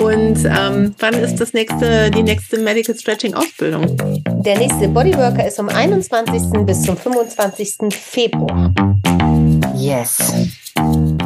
Und 0.00 0.44
ähm, 0.44 0.94
wann 0.98 1.14
ist 1.14 1.36
das 1.36 1.52
nächste, 1.52 2.10
die 2.10 2.22
nächste 2.22 2.58
Medical 2.58 2.94
Stretching 2.94 3.34
Ausbildung? 3.34 3.96
Der 4.44 4.58
nächste 4.58 4.88
Bodyworker 4.88 5.46
ist 5.46 5.56
vom 5.56 5.68
21. 5.68 6.64
bis 6.64 6.82
zum 6.82 6.96
25. 6.96 7.92
Februar. 7.92 8.72
Yes. 9.74 10.18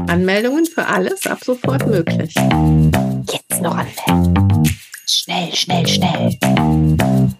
Anmeldungen 0.09 0.65
für 0.67 0.87
alles 0.87 1.27
ab 1.27 1.39
sofort 1.45 1.87
möglich. 1.87 2.35
Jetzt 3.31 3.61
noch 3.61 3.77
anmelden. 3.77 4.63
Schnell, 5.07 5.53
schnell, 5.55 5.87
schnell. 5.87 6.39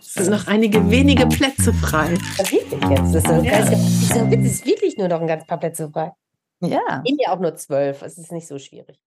Es 0.01 0.15
sind 0.15 0.31
noch 0.31 0.47
einige 0.49 0.91
wenige 0.91 1.27
Plätze 1.27 1.73
frei. 1.73 2.15
Das 2.37 2.51
wirklich 2.51 2.81
jetzt. 2.91 3.15
Das 3.15 3.25
ist, 3.25 3.27
so 3.27 3.35
ja. 3.35 3.59
ganz, 3.59 4.47
ist 4.47 4.67
wirklich 4.67 4.97
nur 4.97 5.09
noch 5.09 5.21
ein 5.21 5.27
ganz 5.27 5.47
paar 5.47 5.59
Plätze 5.59 5.89
frei. 5.91 6.13
Ja. 6.61 7.03
Ich 7.05 7.17
ja 7.19 7.33
auch 7.33 7.41
nur 7.41 7.55
zwölf. 7.55 8.03
Es 8.03 8.19
ist 8.19 8.33
nicht 8.33 8.49
so 8.49 8.59
schwierig. 8.59 8.99